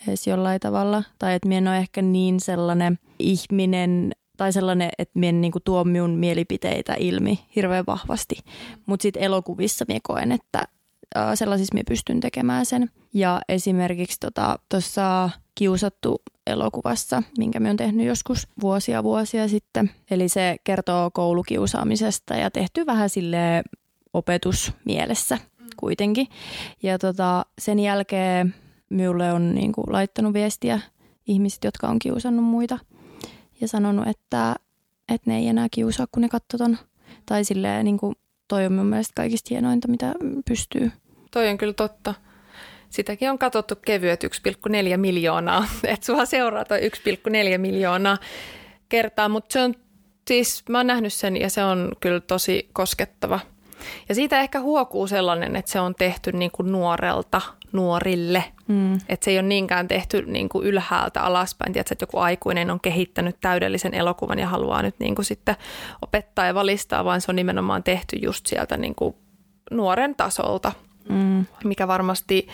edes 0.08 0.26
jollain 0.26 0.60
tavalla. 0.60 1.02
Tai 1.18 1.34
että 1.34 1.48
minä 1.48 1.58
en 1.58 1.68
ole 1.68 1.78
ehkä 1.78 2.02
niin 2.02 2.40
sellainen 2.40 2.98
ihminen 3.18 4.12
tai 4.36 4.52
sellainen, 4.52 4.90
että 4.98 5.18
minä 5.18 5.28
en 5.28 5.40
niinku 5.40 5.60
tuo 5.60 5.84
minun 5.84 6.10
mielipiteitä 6.10 6.94
ilmi 6.98 7.38
hirveän 7.56 7.84
vahvasti. 7.86 8.34
Mutta 8.86 9.02
sitten 9.02 9.22
elokuvissa 9.22 9.84
minä 9.88 10.00
koen, 10.02 10.32
että 10.32 10.68
sellaisissa 11.34 11.74
minä 11.74 11.84
pystyn 11.88 12.20
tekemään 12.20 12.66
sen. 12.66 12.90
Ja 13.14 13.40
esimerkiksi 13.48 14.18
tuossa 14.68 15.30
kiusattu 15.54 16.22
elokuvassa, 16.46 17.22
minkä 17.38 17.60
minä 17.60 17.68
olen 17.68 17.76
tehnyt 17.76 18.06
joskus 18.06 18.48
vuosia 18.60 19.02
vuosia 19.02 19.48
sitten. 19.48 19.90
Eli 20.10 20.28
se 20.28 20.56
kertoo 20.64 21.10
koulukiusaamisesta 21.10 22.34
ja 22.34 22.50
tehty 22.50 22.86
vähän 22.86 23.10
sille 23.10 23.62
opetusmielessä 24.12 25.38
kuitenkin. 25.76 26.26
Ja 26.82 26.98
tota, 26.98 27.46
sen 27.58 27.78
jälkeen 27.78 28.54
minulle 28.92 29.32
on 29.32 29.54
niinku 29.54 29.84
laittanut 29.86 30.32
viestiä 30.32 30.80
ihmiset, 31.26 31.64
jotka 31.64 31.88
on 31.88 31.98
kiusannut 31.98 32.44
muita 32.44 32.78
ja 33.60 33.68
sanonut, 33.68 34.08
että, 34.08 34.54
että 35.08 35.30
ne 35.30 35.38
ei 35.38 35.48
enää 35.48 35.68
kiusaa, 35.70 36.06
kun 36.12 36.22
ne 36.22 36.28
katsoo 36.28 36.58
ton. 36.58 36.78
Tai 37.26 37.44
silleen, 37.44 37.84
niin 37.84 37.98
kuin, 37.98 38.16
toi 38.48 38.66
on 38.66 38.72
mun 38.72 38.86
mielestä 38.86 39.12
kaikista 39.16 39.48
hienointa, 39.50 39.88
mitä 39.88 40.14
pystyy. 40.48 40.92
Toi 41.30 41.48
on 41.48 41.58
kyllä 41.58 41.72
totta. 41.72 42.14
Sitäkin 42.90 43.30
on 43.30 43.38
katsottu 43.38 43.76
kevyet 43.76 44.24
1,4 44.24 44.96
miljoonaa, 44.96 45.64
että 45.84 46.06
sua 46.06 46.24
seuraa 46.24 46.64
toi 46.64 46.80
1,4 46.80 47.58
miljoonaa 47.58 48.18
kertaa, 48.88 49.28
mutta 49.28 49.52
se 49.52 49.60
on 49.60 49.74
siis, 50.28 50.64
mä 50.68 50.78
oon 50.78 50.86
nähnyt 50.86 51.12
sen 51.12 51.36
ja 51.36 51.50
se 51.50 51.64
on 51.64 51.92
kyllä 52.00 52.20
tosi 52.20 52.68
koskettava. 52.72 53.40
Ja 54.08 54.14
siitä 54.14 54.40
ehkä 54.40 54.60
huokuu 54.60 55.06
sellainen, 55.06 55.56
että 55.56 55.70
se 55.70 55.80
on 55.80 55.94
tehty 55.94 56.32
niin 56.32 56.50
kuin 56.50 56.72
nuorelta 56.72 57.40
nuorille. 57.72 58.44
Mm. 58.68 58.94
Että 58.94 59.24
se 59.24 59.30
ei 59.30 59.38
ole 59.38 59.48
niinkään 59.48 59.88
tehty 59.88 60.22
niin 60.26 60.48
kuin 60.48 60.66
ylhäältä 60.66 61.22
alaspäin. 61.22 61.72
Tiedätkö, 61.72 61.94
että 61.94 62.02
joku 62.02 62.18
aikuinen 62.18 62.70
on 62.70 62.80
kehittänyt 62.80 63.36
täydellisen 63.40 63.94
elokuvan 63.94 64.38
ja 64.38 64.48
haluaa 64.48 64.82
nyt 64.82 64.94
niin 64.98 65.14
kuin 65.14 65.24
sitten 65.24 65.56
opettaa 66.02 66.46
ja 66.46 66.54
valistaa, 66.54 67.04
vaan 67.04 67.20
se 67.20 67.30
on 67.30 67.36
nimenomaan 67.36 67.82
tehty 67.82 68.16
just 68.16 68.46
sieltä 68.46 68.76
niin 68.76 68.94
kuin 68.94 69.14
nuoren 69.70 70.14
tasolta 70.14 70.72
Mm. 71.08 71.46
mikä 71.64 71.88
varmasti 71.88 72.48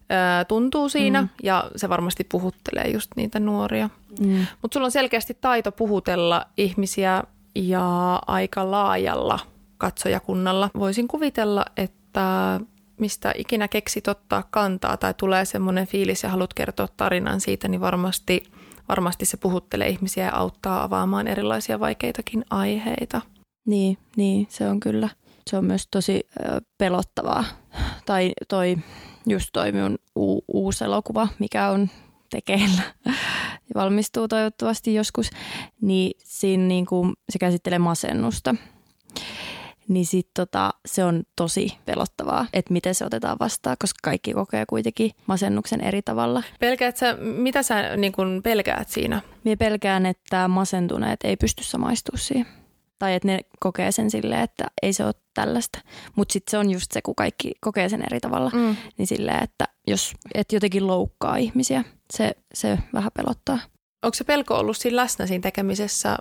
ö, 0.00 0.44
tuntuu 0.44 0.88
siinä 0.88 1.22
mm. 1.22 1.28
ja 1.42 1.70
se 1.76 1.88
varmasti 1.88 2.24
puhuttelee 2.24 2.88
just 2.88 3.10
niitä 3.16 3.40
nuoria. 3.40 3.90
Mm. 4.20 4.46
Mutta 4.62 4.74
sulla 4.74 4.84
on 4.84 4.90
selkeästi 4.90 5.38
taito 5.40 5.72
puhutella 5.72 6.46
ihmisiä 6.56 7.22
ja 7.54 8.18
aika 8.26 8.70
laajalla 8.70 9.38
katsojakunnalla. 9.78 10.70
Voisin 10.78 11.08
kuvitella, 11.08 11.64
että 11.76 12.60
mistä 13.00 13.32
ikinä 13.36 13.68
keksit 13.68 14.08
ottaa 14.08 14.42
kantaa 14.50 14.96
tai 14.96 15.14
tulee 15.14 15.44
semmoinen 15.44 15.86
fiilis 15.86 16.22
ja 16.22 16.28
haluat 16.28 16.54
kertoa 16.54 16.88
tarinan 16.96 17.40
siitä, 17.40 17.68
niin 17.68 17.80
varmasti, 17.80 18.42
varmasti 18.88 19.24
se 19.24 19.36
puhuttelee 19.36 19.88
ihmisiä 19.88 20.24
ja 20.24 20.34
auttaa 20.34 20.82
avaamaan 20.82 21.26
erilaisia 21.26 21.80
vaikeitakin 21.80 22.44
aiheita. 22.50 23.20
Niin, 23.66 23.98
niin, 24.16 24.46
se 24.50 24.68
on 24.68 24.80
kyllä. 24.80 25.08
Se 25.50 25.56
on 25.56 25.64
myös 25.64 25.88
tosi 25.90 26.20
ö, 26.40 26.60
pelottavaa. 26.78 27.44
Tai 28.06 28.32
toi, 28.48 28.76
just 29.26 29.48
toi 29.52 29.72
minun 29.72 29.98
u- 30.16 30.44
uusi 30.48 30.84
elokuva, 30.84 31.28
mikä 31.38 31.70
on 31.70 31.90
tekeillä 32.30 32.82
valmistuu 33.74 34.28
toivottavasti 34.28 34.94
joskus, 34.94 35.30
niin 35.80 36.12
siinä 36.24 36.64
niin 36.64 36.86
kuin, 36.86 37.12
se 37.30 37.38
käsittelee 37.38 37.78
masennusta. 37.78 38.54
Niin 39.88 40.06
sit 40.06 40.28
tota, 40.34 40.74
se 40.86 41.04
on 41.04 41.22
tosi 41.36 41.78
pelottavaa, 41.84 42.46
että 42.52 42.72
miten 42.72 42.94
se 42.94 43.04
otetaan 43.04 43.36
vastaan, 43.40 43.76
koska 43.80 43.98
kaikki 44.02 44.32
kokee 44.32 44.64
kuitenkin 44.68 45.10
masennuksen 45.26 45.80
eri 45.80 46.02
tavalla. 46.02 46.42
Pelkäät 46.60 46.96
sä, 46.96 47.16
mitä 47.20 47.62
sä 47.62 47.96
niin 47.96 48.12
kun 48.12 48.40
pelkäät 48.44 48.88
siinä? 48.88 49.22
Mie 49.44 49.56
pelkään, 49.56 50.06
että 50.06 50.48
masentuneet 50.48 51.20
ei 51.24 51.36
pysty 51.36 51.64
samaistumaan 51.64 52.24
siihen. 52.24 52.46
Tai 52.98 53.14
että 53.14 53.28
ne 53.28 53.40
kokee 53.60 53.92
sen 53.92 54.10
silleen, 54.10 54.40
että 54.40 54.66
ei 54.82 54.92
se 54.92 55.04
ole 55.04 55.14
tällaista. 55.34 55.78
Mutta 56.16 56.32
sitten 56.32 56.50
se 56.50 56.58
on 56.58 56.70
just 56.70 56.92
se, 56.92 57.02
kun 57.02 57.14
kaikki 57.14 57.52
kokee 57.60 57.88
sen 57.88 58.02
eri 58.02 58.20
tavalla. 58.20 58.50
Mm. 58.54 58.76
Niin 58.98 59.06
silleen, 59.06 59.44
että 59.44 59.64
jos 59.86 60.14
et 60.34 60.52
jotenkin 60.52 60.86
loukkaa 60.86 61.36
ihmisiä, 61.36 61.84
se, 62.12 62.32
se 62.54 62.78
vähän 62.92 63.10
pelottaa. 63.14 63.58
Onko 64.02 64.14
se 64.14 64.24
pelko 64.24 64.54
ollut 64.54 64.76
siinä 64.76 64.96
läsnä 64.96 65.26
siinä 65.26 65.42
tekemisessä? 65.42 66.18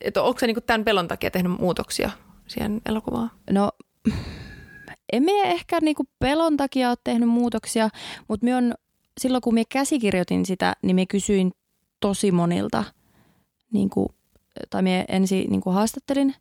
Että 0.00 0.22
onko 0.22 0.40
se 0.40 0.46
niin 0.46 0.56
tämän 0.66 0.84
pelon 0.84 1.08
takia 1.08 1.30
tehnyt 1.30 1.60
muutoksia 1.60 2.10
siihen 2.46 2.80
elokuvaan? 2.86 3.30
No, 3.50 3.70
en 5.12 5.22
me 5.22 5.42
ehkä 5.42 5.78
niinku 5.80 6.04
pelon 6.18 6.56
takia 6.56 6.88
ole 6.88 6.96
tehnyt 7.04 7.28
muutoksia, 7.28 7.88
mutta 8.28 8.44
me 8.44 8.56
on, 8.56 8.74
silloin 9.20 9.42
kun 9.42 9.54
me 9.54 9.64
käsikirjoitin 9.64 10.46
sitä, 10.46 10.76
niin 10.82 10.96
me 10.96 11.06
kysyin 11.06 11.52
tosi 12.00 12.32
monilta, 12.32 12.84
niinku, 13.72 14.14
tai 14.70 14.82
me 14.82 15.04
ensin 15.08 15.50
niinku 15.50 15.70
haastattelin 15.70 16.34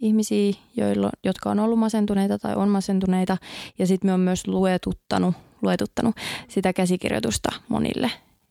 ihmisiä, 0.00 0.52
joilla, 0.76 1.10
jotka 1.24 1.50
on 1.50 1.58
ollut 1.58 1.78
masentuneita 1.78 2.38
tai 2.38 2.54
on 2.54 2.68
masentuneita, 2.68 3.36
ja 3.78 3.86
sitten 3.86 4.08
me 4.08 4.14
on 4.14 4.20
myös 4.20 4.46
luetuttanut, 4.46 5.34
luetuttanut 5.62 6.16
sitä 6.48 6.72
käsikirjoitusta 6.72 7.52
monille, 7.68 8.10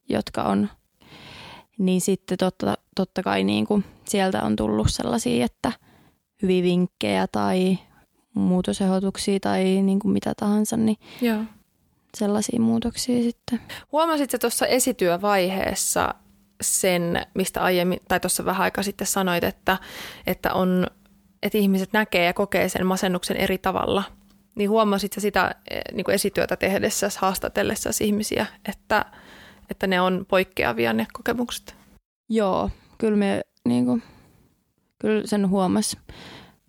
jotka 0.10 0.44
on 0.44 0.70
niin 1.78 2.02
sitten 2.02 2.38
totta, 2.38 2.78
totta 2.96 3.24
kai 3.24 3.44
niin 3.44 3.68
kuin 3.68 3.86
sieltä 4.06 4.42
on 4.42 4.56
tullut 4.56 4.88
sellaisia, 4.90 5.46
että 5.46 5.72
hyviä 6.42 6.64
vinkkejä 6.64 7.28
tai 7.32 7.78
muutosehdotuksia 8.34 9.40
tai 9.40 9.64
niin 9.64 10.00
kuin 10.00 10.12
mitä 10.12 10.34
tahansa, 10.38 10.78
niin 10.78 10.98
Joo. 11.22 11.44
sellaisia 12.18 12.60
muutoksia 12.60 13.24
sitten. 13.24 13.62
Huomasitko 13.92 14.38
tuossa 14.38 14.68
esityövaiheessa 14.68 16.16
sen, 16.62 17.26
mistä 17.34 17.62
aiemmin, 17.62 18.00
tai 18.08 18.20
tuossa 18.20 18.46
vähän 18.46 18.64
aika 18.64 18.84
sitten 18.84 19.08
sanoit, 19.08 19.44
että, 19.44 19.78
että, 20.28 20.54
on, 20.54 20.88
että 21.44 21.58
ihmiset 21.58 21.94
näkee 21.94 22.26
ja 22.26 22.34
kokee 22.34 22.70
sen 22.70 22.86
masennuksen 22.86 23.38
eri 23.38 23.58
tavalla. 23.58 24.04
Niin 24.56 24.70
huomasitko 24.70 25.22
sitä 25.22 25.56
eh, 25.72 25.82
niin 25.94 26.04
kuin 26.04 26.16
esityötä 26.16 26.56
tehdessä, 26.56 27.10
haastatellessa 27.18 27.90
ihmisiä, 28.02 28.46
että, 28.70 29.06
että 29.70 29.88
ne 29.88 30.02
on 30.02 30.26
poikkeavia 30.28 30.94
ne 30.94 31.08
kokemukset? 31.14 31.76
Joo, 32.30 32.70
kyllä 32.98 33.18
me 33.18 33.42
niin 33.66 33.86
kuin, 33.86 34.04
kyllä 35.00 35.28
sen 35.28 35.50
huomas 35.50 35.98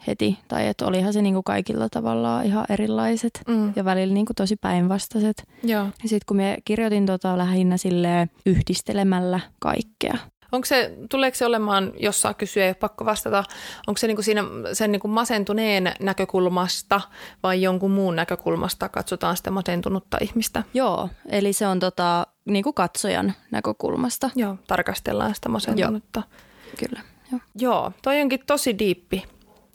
heti, 0.07 0.39
tai 0.49 0.67
että 0.67 0.87
olihan 0.87 1.13
se 1.13 1.23
niin 1.23 1.35
kuin 1.35 1.45
kaikilla 1.45 1.89
tavalla 1.89 2.43
ihan 2.43 2.65
erilaiset 2.69 3.41
Mm. 3.49 3.73
ja 3.77 3.85
välillä 3.85 4.15
niin 4.15 4.27
kuin 4.27 4.37
tosi 4.37 4.57
päinvastaiset. 4.57 5.49
Joo. 5.63 5.85
Ja 5.85 5.91
sitten 6.09 6.25
kun 6.27 6.37
me 6.37 6.59
kirjoitin 6.65 7.07
tota 7.07 7.39
lähinnä 7.39 7.77
sille 7.77 8.29
yhdistelemällä 8.47 9.41
kaikkea. 9.59 10.19
Onko 10.53 10.65
se, 10.65 10.95
tuleeko 11.11 11.35
se 11.37 11.47
olemaan, 11.47 11.93
jos 11.99 12.21
saa 12.21 12.35
kysyä, 12.35 12.63
ei 12.65 12.69
ole 12.69 12.75
pakko 12.75 13.05
vastata, 13.05 13.45
onko 13.87 13.99
se 13.99 14.07
niinku 14.07 14.23
siinä 14.23 14.45
sen 14.73 14.93
niinku 14.93 15.09
masentuneen 15.09 15.93
näkökulmasta 16.01 17.01
vai 17.43 17.63
jonkun 17.63 17.91
muun 17.91 18.17
näkökulmasta 18.17 18.89
katsotaan 18.89 19.37
sitä 19.37 19.51
masentunutta 19.51 20.19
ihmistä? 20.21 20.63
Joo, 20.75 21.09
eli 21.29 21.53
se 21.53 21.67
on 21.67 21.81
tota, 21.81 22.27
niin 22.45 22.63
kuin 22.63 22.75
katsojan 22.75 23.33
näkökulmasta. 23.51 24.31
Joo, 24.37 24.57
tarkastellaan 24.67 25.35
sitä 25.35 25.49
masentunutta. 25.49 26.23
Kyllä, 26.79 27.01
joo. 27.33 27.41
Joo, 27.59 27.93
toi 28.03 28.21
onkin 28.21 28.41
tosi 28.47 28.79
diippi 28.79 29.25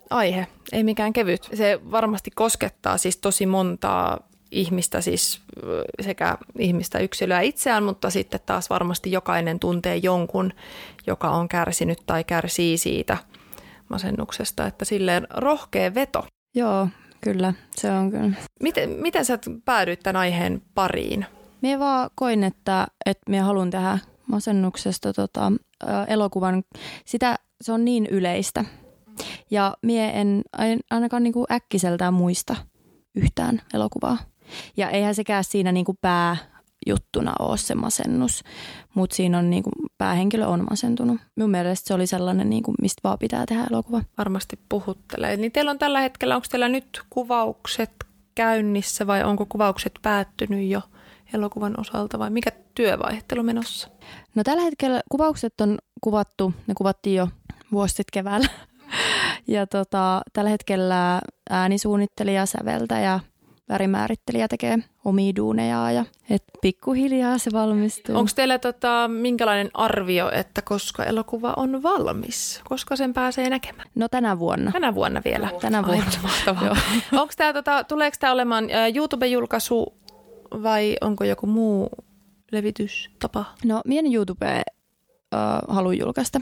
aihe, 0.10 0.48
ei 0.72 0.84
mikään 0.84 1.14
kevyt. 1.14 1.50
Se 1.54 1.80
varmasti 1.92 2.32
koskettaa 2.32 2.98
siis 2.98 3.18
tosi 3.18 3.46
montaa 3.46 4.20
ihmistä 4.52 5.02
siis 5.02 5.42
sekä 6.02 6.38
ihmistä 6.60 7.00
yksilöä 7.00 7.42
itseään, 7.42 7.84
mutta 7.84 8.10
sitten 8.10 8.40
taas 8.46 8.70
varmasti 8.70 9.12
jokainen 9.12 9.60
tuntee 9.60 9.98
jonkun, 9.98 10.54
joka 11.08 11.30
on 11.30 11.48
kärsinyt 11.48 12.00
tai 12.06 12.24
kärsii 12.24 12.78
siitä 12.78 13.18
masennuksesta, 13.90 14.68
että 14.68 14.86
silleen 14.86 15.28
rohkea 15.30 15.94
veto. 15.96 16.26
Joo, 16.56 16.88
kyllä, 17.22 17.54
se 17.76 17.92
on 17.92 18.12
kyllä. 18.12 18.32
Miten, 18.64 18.90
miten 18.90 19.26
sä 19.26 19.40
päädyit 19.66 20.00
tämän 20.00 20.16
aiheen 20.16 20.62
pariin? 20.76 21.26
Mie 21.62 21.80
vaan 21.80 22.10
koin, 22.16 22.44
että, 22.44 22.88
että 23.06 23.32
minä 23.32 23.44
haluan 23.44 23.70
tehdä 23.70 24.00
masennuksesta 24.28 25.14
tota, 25.14 25.52
elokuvan. 26.08 26.64
Sitä, 27.06 27.36
se 27.62 27.72
on 27.72 27.86
niin 27.86 28.06
yleistä. 28.06 28.66
Ja 29.52 29.78
mie 29.82 30.22
en 30.22 30.42
ainakaan 30.92 31.24
niinku 31.24 31.46
äkkiseltään 31.52 32.14
muista 32.14 32.56
yhtään 33.16 33.62
elokuvaa. 33.74 34.18
Ja 34.78 34.90
eihän 34.90 35.16
sekään 35.16 35.44
siinä 35.44 35.72
niinku 35.72 35.98
pääjuttuna 36.02 37.34
ole 37.40 37.58
se 37.58 37.76
masennus, 37.76 38.44
mutta 38.94 39.16
siinä 39.16 39.38
on 39.38 39.50
niinku, 39.50 39.70
päähenkilö 39.98 40.48
on 40.48 40.66
masentunut. 40.70 41.18
Mun 41.36 41.50
mielestä 41.50 41.88
se 41.88 41.94
oli 41.94 42.08
sellainen, 42.08 42.50
niinku, 42.50 42.74
mistä 42.82 43.02
vaan 43.04 43.20
pitää 43.20 43.46
tehdä 43.46 43.68
elokuva. 43.72 44.02
Varmasti 44.18 44.60
puhuttelee. 44.70 45.38
Niin 45.38 45.52
teillä 45.52 45.72
on 45.72 45.80
tällä 45.80 46.02
hetkellä, 46.02 46.36
onko 46.36 46.48
teillä 46.52 46.70
nyt 46.70 47.02
kuvaukset 47.10 47.92
käynnissä 48.36 49.08
vai 49.08 49.24
onko 49.24 49.46
kuvaukset 49.50 50.00
päättynyt 50.02 50.70
jo 50.70 50.82
elokuvan 51.34 51.80
osalta 51.80 52.20
vai 52.20 52.30
mikä 52.30 52.52
työvaihtelu 52.76 53.44
menossa? 53.44 53.88
No 54.36 54.44
tällä 54.44 54.64
hetkellä 54.64 55.02
kuvaukset 55.12 55.62
on 55.62 55.78
kuvattu, 56.02 56.54
ne 56.68 56.74
kuvattiin 56.74 57.16
jo 57.16 57.28
vuosi 57.72 58.04
keväällä. 58.14 58.48
Ja 59.48 59.68
tota, 59.68 60.22
tällä 60.34 60.50
hetkellä 60.50 61.22
äänisuunnittelija, 61.50 62.46
säveltäjä, 62.46 63.20
värimäärittelijä 63.70 64.48
tekee 64.48 64.78
omia 65.06 65.36
duuneja 65.36 65.92
ja 65.92 66.06
et 66.30 66.44
pikkuhiljaa 66.62 67.38
se 67.38 67.52
valmistuu. 67.54 68.18
Onko 68.18 68.32
teillä 68.36 68.60
tota, 68.60 69.08
minkälainen 69.08 69.70
arvio, 69.74 70.32
että 70.32 70.62
koska 70.62 71.04
elokuva 71.04 71.54
on 71.58 71.84
valmis? 71.84 72.62
Koska 72.64 72.96
sen 72.96 73.14
pääsee 73.14 73.50
näkemään? 73.50 73.90
No 73.96 74.08
tänä 74.10 74.40
vuonna. 74.40 74.72
Tänä 74.72 74.96
vuonna 74.96 75.22
vielä. 75.26 75.50
Tänä 75.62 75.86
vuonna. 75.86 76.06
Aivan 76.48 76.78
Onko 77.12 77.34
tämä, 77.38 77.54
tota, 77.54 77.84
tuleeko 77.84 78.18
tämä 78.20 78.34
olemaan 78.34 78.66
YouTube-julkaisu 78.96 79.94
vai 80.64 80.96
onko 81.02 81.24
joku 81.24 81.48
muu 81.48 81.90
levitystapa? 82.52 83.46
No, 83.66 83.82
mien 83.86 84.14
YouTube 84.14 84.46
äh, 84.46 84.64
haluan 85.68 85.98
julkaista, 85.98 86.42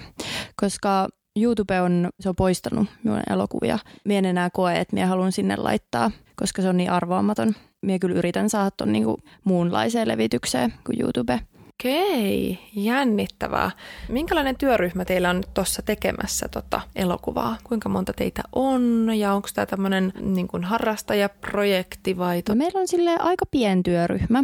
koska 0.55 1.07
YouTube 1.35 1.81
on, 1.81 2.09
se 2.19 2.29
on 2.29 2.35
poistanut 2.35 2.87
minun 3.03 3.21
elokuvia. 3.29 3.79
Mie 4.05 4.17
en 4.17 4.25
enää 4.25 4.49
koe, 4.49 4.79
että 4.79 4.93
minä 4.93 5.07
haluan 5.07 5.31
sinne 5.31 5.55
laittaa, 5.55 6.11
koska 6.35 6.61
se 6.61 6.69
on 6.69 6.77
niin 6.77 6.91
arvaamaton. 6.91 7.55
Mie 7.81 7.99
kyllä 7.99 8.15
yritän 8.15 8.49
saada 8.49 8.71
tuon 8.71 8.91
niinku 8.91 9.17
muunlaiseen 9.43 10.07
levitykseen 10.07 10.73
kuin 10.85 11.01
YouTube. 11.01 11.39
Okei, 11.83 12.59
jännittävää. 12.75 13.71
Minkälainen 14.09 14.57
työryhmä 14.57 15.05
teillä 15.05 15.29
on 15.29 15.43
tuossa 15.53 15.81
tekemässä 15.81 16.47
tota 16.47 16.81
elokuvaa? 16.95 17.57
Kuinka 17.63 17.89
monta 17.89 18.13
teitä 18.13 18.41
on 18.55 19.09
ja 19.15 19.33
onko 19.33 19.49
tämä 19.53 19.65
tämmöinen 19.65 20.13
niin 20.21 20.63
harrastajaprojekti 20.63 22.17
vai? 22.17 22.41
To- 22.41 22.53
no 22.53 22.57
meillä 22.57 22.79
on 22.79 22.87
sille 22.87 23.17
aika 23.19 23.45
pien 23.45 23.83
työryhmä. 23.83 24.43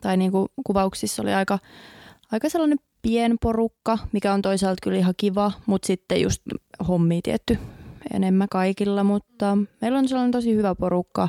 Tai 0.00 0.16
niin 0.16 0.32
kuin 0.32 0.48
kuvauksissa 0.66 1.22
oli 1.22 1.34
aika, 1.34 1.58
aika 2.32 2.48
sellainen 2.48 2.78
pienporukka, 3.02 3.98
mikä 4.12 4.32
on 4.32 4.42
toisaalta 4.42 4.80
kyllä 4.82 4.98
ihan 4.98 5.14
kiva, 5.16 5.52
mutta 5.66 5.86
sitten 5.86 6.20
just 6.20 6.42
hommi 6.88 7.22
tietty 7.22 7.58
enemmän 8.14 8.48
kaikilla, 8.50 9.04
mutta 9.04 9.58
meillä 9.80 9.98
on 9.98 10.08
sellainen 10.08 10.32
tosi 10.32 10.54
hyvä 10.54 10.74
porukka 10.74 11.28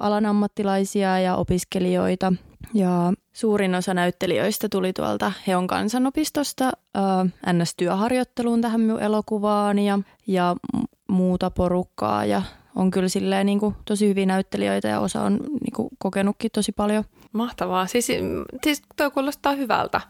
alan 0.00 0.26
ammattilaisia 0.26 1.20
ja 1.20 1.36
opiskelijoita. 1.36 2.32
Ja 2.74 3.12
suurin 3.32 3.74
osa 3.74 3.94
näyttelijöistä 3.94 4.68
tuli 4.68 4.92
tuolta 4.92 5.32
Heon 5.46 5.66
kansanopistosta 5.66 6.72
NS-työharjoitteluun 7.52 8.60
tähän 8.60 8.80
minun 8.80 9.02
elokuvaan 9.02 9.78
ja, 9.78 9.98
ja 10.26 10.56
muuta 11.08 11.50
porukkaa. 11.50 12.24
Ja 12.24 12.42
on 12.76 12.90
kyllä 12.90 13.08
silleen 13.08 13.46
niin 13.46 13.60
kuin 13.60 13.76
tosi 13.84 14.08
hyviä 14.08 14.26
näyttelijöitä 14.26 14.88
ja 14.88 15.00
osa 15.00 15.22
on 15.22 15.32
niin 15.32 15.72
kuin 15.76 15.88
kokenutkin 15.98 16.50
tosi 16.54 16.72
paljon. 16.72 17.04
Mahtavaa. 17.32 17.86
Siis, 17.86 18.08
siis 18.64 18.82
toi 18.96 19.10
kuulostaa 19.10 19.52
hyvältä. 19.52 20.00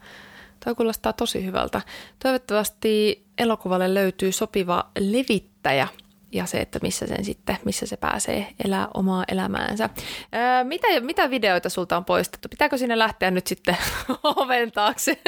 Toi 0.65 0.75
kuulostaa 0.75 1.13
tosi 1.13 1.45
hyvältä. 1.45 1.81
Toivottavasti 2.23 3.25
elokuvalle 3.39 3.95
löytyy 3.95 4.33
sopiva 4.33 4.91
levittäjä 4.99 5.89
ja 6.33 6.47
se, 6.47 6.59
että 6.61 6.79
missä, 6.83 7.07
sen 7.07 7.25
sitten, 7.25 7.57
missä 7.65 7.87
se 7.87 7.97
pääsee 7.97 8.47
elää 8.65 8.89
omaa 8.95 9.25
elämäänsä. 9.29 9.91
Ää, 10.33 10.65
mitä, 10.65 10.87
mitä 11.01 11.31
videoita 11.31 11.69
sulta 11.69 11.97
on 11.97 12.05
poistettu? 12.05 12.49
Pitääkö 12.49 12.79
sinne 12.79 12.99
lähteä 12.99 13.31
nyt 13.31 13.47
sitten 13.47 13.77
oven 14.37 14.73
taakse 14.73 15.19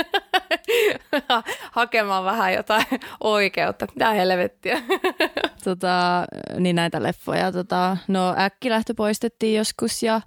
hakemaan 1.73 2.25
vähän 2.25 2.55
jotain 2.55 2.87
oikeutta? 3.21 3.87
Mitä 3.95 4.11
helvettiä? 4.11 4.83
tota, 5.65 6.27
niin 6.59 6.77
näitä 6.77 7.03
leffoja. 7.03 7.53
Tota, 7.53 7.97
no 8.09 8.35
äkkilähtö 8.39 8.95
poistettiin 8.97 9.59
joskus 9.59 10.03
ja 10.03 10.21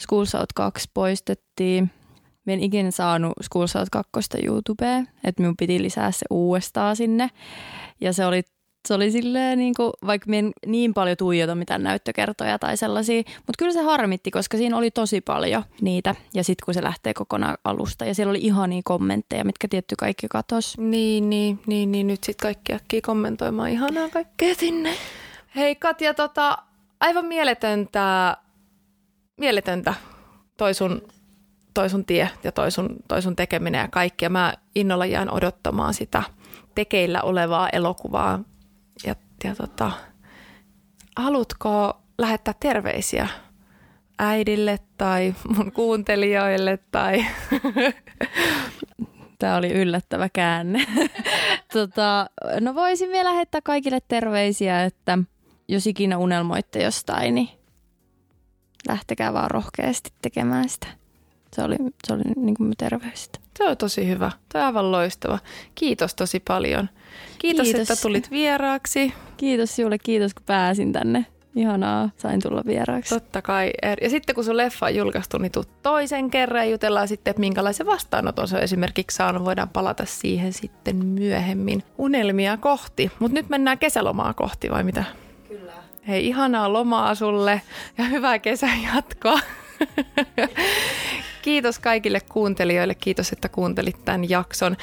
Schools 0.00 0.34
Out 0.34 0.52
2 0.54 0.90
poistettiin. 0.94 1.90
Mä 2.46 2.52
en 2.52 2.60
ikinä 2.60 2.90
saanut 2.90 3.32
Schools 3.42 3.76
Out 3.76 3.88
2 3.90 4.20
YouTubeen, 4.46 5.08
että 5.24 5.42
minun 5.42 5.56
piti 5.56 5.82
lisää 5.82 6.12
se 6.12 6.26
uudestaan 6.30 6.96
sinne. 6.96 7.30
Ja 8.00 8.12
se 8.12 8.26
oli 8.26 8.42
se 8.88 8.94
oli 8.94 9.10
silleen, 9.10 9.58
niin 9.58 9.74
kuin, 9.74 9.92
vaikka 10.06 10.32
en 10.32 10.52
niin 10.66 10.94
paljon 10.94 11.16
tuijota 11.16 11.54
mitään 11.54 11.82
näyttökertoja 11.82 12.58
tai 12.58 12.76
sellaisia, 12.76 13.22
mutta 13.26 13.58
kyllä 13.58 13.72
se 13.72 13.82
harmitti, 13.82 14.30
koska 14.30 14.56
siinä 14.56 14.76
oli 14.76 14.90
tosi 14.90 15.20
paljon 15.20 15.64
niitä. 15.80 16.14
Ja 16.34 16.44
sitten 16.44 16.64
kun 16.64 16.74
se 16.74 16.82
lähtee 16.82 17.14
kokonaan 17.14 17.58
alusta 17.64 18.04
ja 18.04 18.14
siellä 18.14 18.30
oli 18.30 18.38
ihania 18.38 18.80
kommentteja, 18.84 19.44
mitkä 19.44 19.68
tietty 19.68 19.94
kaikki 19.98 20.26
katos. 20.30 20.78
Niin, 20.78 21.30
niin, 21.30 21.60
niin, 21.66 21.92
niin 21.92 22.06
nyt 22.06 22.24
sitten 22.24 22.42
kaikki 22.46 22.74
äkkiä 22.74 23.00
kommentoimaan 23.00 23.70
ihanaa 23.70 24.08
kaikkea 24.08 24.54
sinne. 24.54 24.94
Hei 25.56 25.76
Katja, 25.76 26.14
tota, 26.14 26.58
aivan 27.00 27.24
mieletöntä, 27.24 28.36
mieletöntä 29.36 29.94
toi 30.56 30.74
sun, 30.74 31.02
toi 31.74 31.90
sun 31.90 32.04
tie 32.04 32.30
ja 32.44 32.52
toi 32.52 32.70
sun, 32.70 32.96
toi 33.08 33.22
sun 33.22 33.36
tekeminen 33.36 33.78
ja 33.78 33.88
kaikki. 33.88 34.24
Ja 34.24 34.30
mä 34.30 34.54
innolla 34.74 35.06
jään 35.06 35.30
odottamaan 35.30 35.94
sitä 35.94 36.22
tekeillä 36.74 37.22
olevaa 37.22 37.68
elokuvaa 37.68 38.40
ja, 39.06 39.14
ja 39.44 39.54
tota, 39.54 39.92
haluatko 41.16 42.00
lähettää 42.18 42.54
terveisiä 42.60 43.28
äidille 44.18 44.78
tai 44.98 45.34
mun 45.56 45.72
kuuntelijoille 45.72 46.78
tai... 46.90 47.24
Tämä 49.38 49.56
oli 49.56 49.72
yllättävä 49.72 50.28
käänne. 50.28 50.86
tota, 51.72 52.26
no 52.60 52.74
voisin 52.74 53.08
vielä 53.08 53.30
lähettää 53.30 53.60
kaikille 53.64 53.98
terveisiä, 54.08 54.84
että 54.84 55.18
jos 55.68 55.86
ikinä 55.86 56.18
unelmoitte 56.18 56.82
jostain, 56.82 57.34
niin 57.34 57.48
lähtekää 58.88 59.32
vaan 59.32 59.50
rohkeasti 59.50 60.12
tekemään 60.22 60.68
sitä. 60.68 60.86
Se 61.52 61.62
oli, 61.62 61.76
se 62.06 62.12
oli 62.12 62.22
niin 62.36 62.56
kuin 62.56 62.72
terveistä. 62.78 63.38
Se 63.58 63.64
on 63.64 63.76
tosi 63.76 64.08
hyvä. 64.08 64.30
Tämä 64.48 64.64
on 64.64 64.66
aivan 64.66 64.92
loistava. 64.92 65.38
Kiitos 65.74 66.14
tosi 66.14 66.40
paljon. 66.40 66.88
Kiitos, 67.38 67.64
kiitos, 67.64 67.90
että 67.90 68.02
tulit 68.02 68.30
vieraaksi. 68.30 69.14
Kiitos 69.36 69.76
sinulle, 69.76 69.98
kiitos 69.98 70.34
kun 70.34 70.42
pääsin 70.46 70.92
tänne. 70.92 71.26
Ihanaa, 71.56 72.10
sain 72.16 72.42
tulla 72.42 72.62
vieraaksi. 72.66 73.14
Totta 73.14 73.42
kai. 73.42 73.70
Ja 74.02 74.10
sitten 74.10 74.34
kun 74.34 74.44
sun 74.44 74.56
leffa 74.56 74.86
on 74.86 74.94
julkaistu, 74.94 75.38
niin 75.38 75.52
tuu 75.52 75.64
toisen 75.82 76.30
kerran 76.30 76.64
ja 76.64 76.70
jutellaan 76.70 77.08
sitten, 77.08 77.30
että 77.30 77.40
minkälaisen 77.40 77.86
vastaanoton 77.86 78.48
se 78.48 78.56
on 78.56 78.62
esimerkiksi 78.62 79.16
saanut. 79.16 79.44
Voidaan 79.44 79.68
palata 79.68 80.04
siihen 80.06 80.52
sitten 80.52 80.96
myöhemmin 80.96 81.82
unelmia 81.98 82.56
kohti. 82.56 83.10
Mutta 83.18 83.34
nyt 83.34 83.48
mennään 83.48 83.78
kesälomaa 83.78 84.34
kohti 84.34 84.70
vai 84.70 84.84
mitä? 84.84 85.04
Kyllä. 85.48 85.72
Hei, 86.08 86.26
ihanaa 86.26 86.72
lomaa 86.72 87.14
sulle 87.14 87.62
ja 87.98 88.04
hyvää 88.04 88.38
kesän 88.38 88.82
jatkoa. 88.82 89.40
Kiitos 91.48 91.78
kaikille 91.78 92.20
kuuntelijoille. 92.20 92.94
Kiitos, 92.94 93.32
että 93.32 93.48
kuuntelit 93.48 94.04
tämän 94.04 94.30
jakson. 94.30 94.76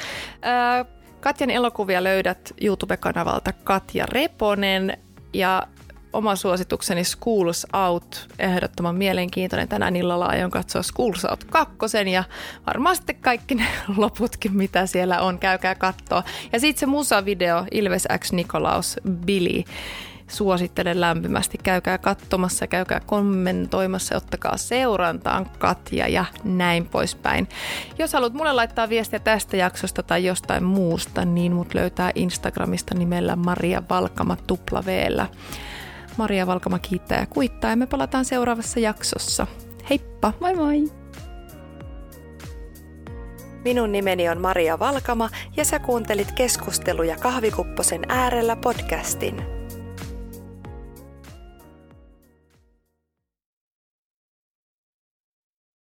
Katjan 1.20 1.50
elokuvia 1.50 2.04
löydät 2.04 2.54
YouTube-kanavalta 2.60 3.52
Katja 3.52 4.06
Reponen 4.06 4.98
ja 5.32 5.62
oma 6.12 6.36
suositukseni 6.36 7.04
Schools 7.04 7.66
Out, 7.88 8.28
ehdottoman 8.38 8.96
mielenkiintoinen. 8.96 9.68
Tänään 9.68 9.96
illalla 9.96 10.26
aion 10.26 10.50
katsoa 10.50 10.82
Schools 10.82 11.24
Out 11.24 11.44
2 11.44 11.76
ja 12.12 12.24
varmaan 12.66 12.96
sitten 12.96 13.16
kaikki 13.20 13.54
ne 13.54 13.66
loputkin, 13.96 14.56
mitä 14.56 14.86
siellä 14.86 15.20
on. 15.20 15.38
Käykää 15.38 15.74
katsoa. 15.74 16.22
Ja 16.52 16.60
sitten 16.60 16.80
se 16.80 16.86
musavideo 16.86 17.64
Ilves 17.70 18.08
X 18.18 18.32
Nikolaus 18.32 18.96
Billy 19.26 19.62
suosittelen 20.28 21.00
lämpimästi. 21.00 21.58
Käykää 21.62 21.98
katsomassa, 21.98 22.66
käykää 22.66 23.00
kommentoimassa, 23.06 24.16
ottakaa 24.16 24.56
seurantaan 24.56 25.46
Katja 25.58 26.08
ja 26.08 26.24
näin 26.44 26.86
poispäin. 26.86 27.48
Jos 27.98 28.12
haluat 28.12 28.32
mulle 28.32 28.52
laittaa 28.52 28.88
viestiä 28.88 29.18
tästä 29.18 29.56
jaksosta 29.56 30.02
tai 30.02 30.24
jostain 30.24 30.64
muusta, 30.64 31.24
niin 31.24 31.52
mut 31.52 31.74
löytää 31.74 32.12
Instagramista 32.14 32.94
nimellä 32.94 33.36
Maria 33.36 33.82
Valkama 33.90 34.36
tupla 34.46 34.84
Maria 36.16 36.46
Valkama 36.46 36.78
kiittää 36.78 37.20
ja 37.20 37.26
kuittaa 37.26 37.70
ja 37.70 37.76
me 37.76 37.86
palataan 37.86 38.24
seuraavassa 38.24 38.80
jaksossa. 38.80 39.46
Heippa! 39.90 40.32
Moi 40.40 40.54
moi! 40.54 40.84
Minun 43.64 43.92
nimeni 43.92 44.28
on 44.28 44.40
Maria 44.40 44.78
Valkama 44.78 45.30
ja 45.56 45.64
sä 45.64 45.78
kuuntelit 45.78 46.32
keskusteluja 46.32 47.16
kahvikupposen 47.16 48.02
äärellä 48.08 48.56
podcastin. 48.56 49.55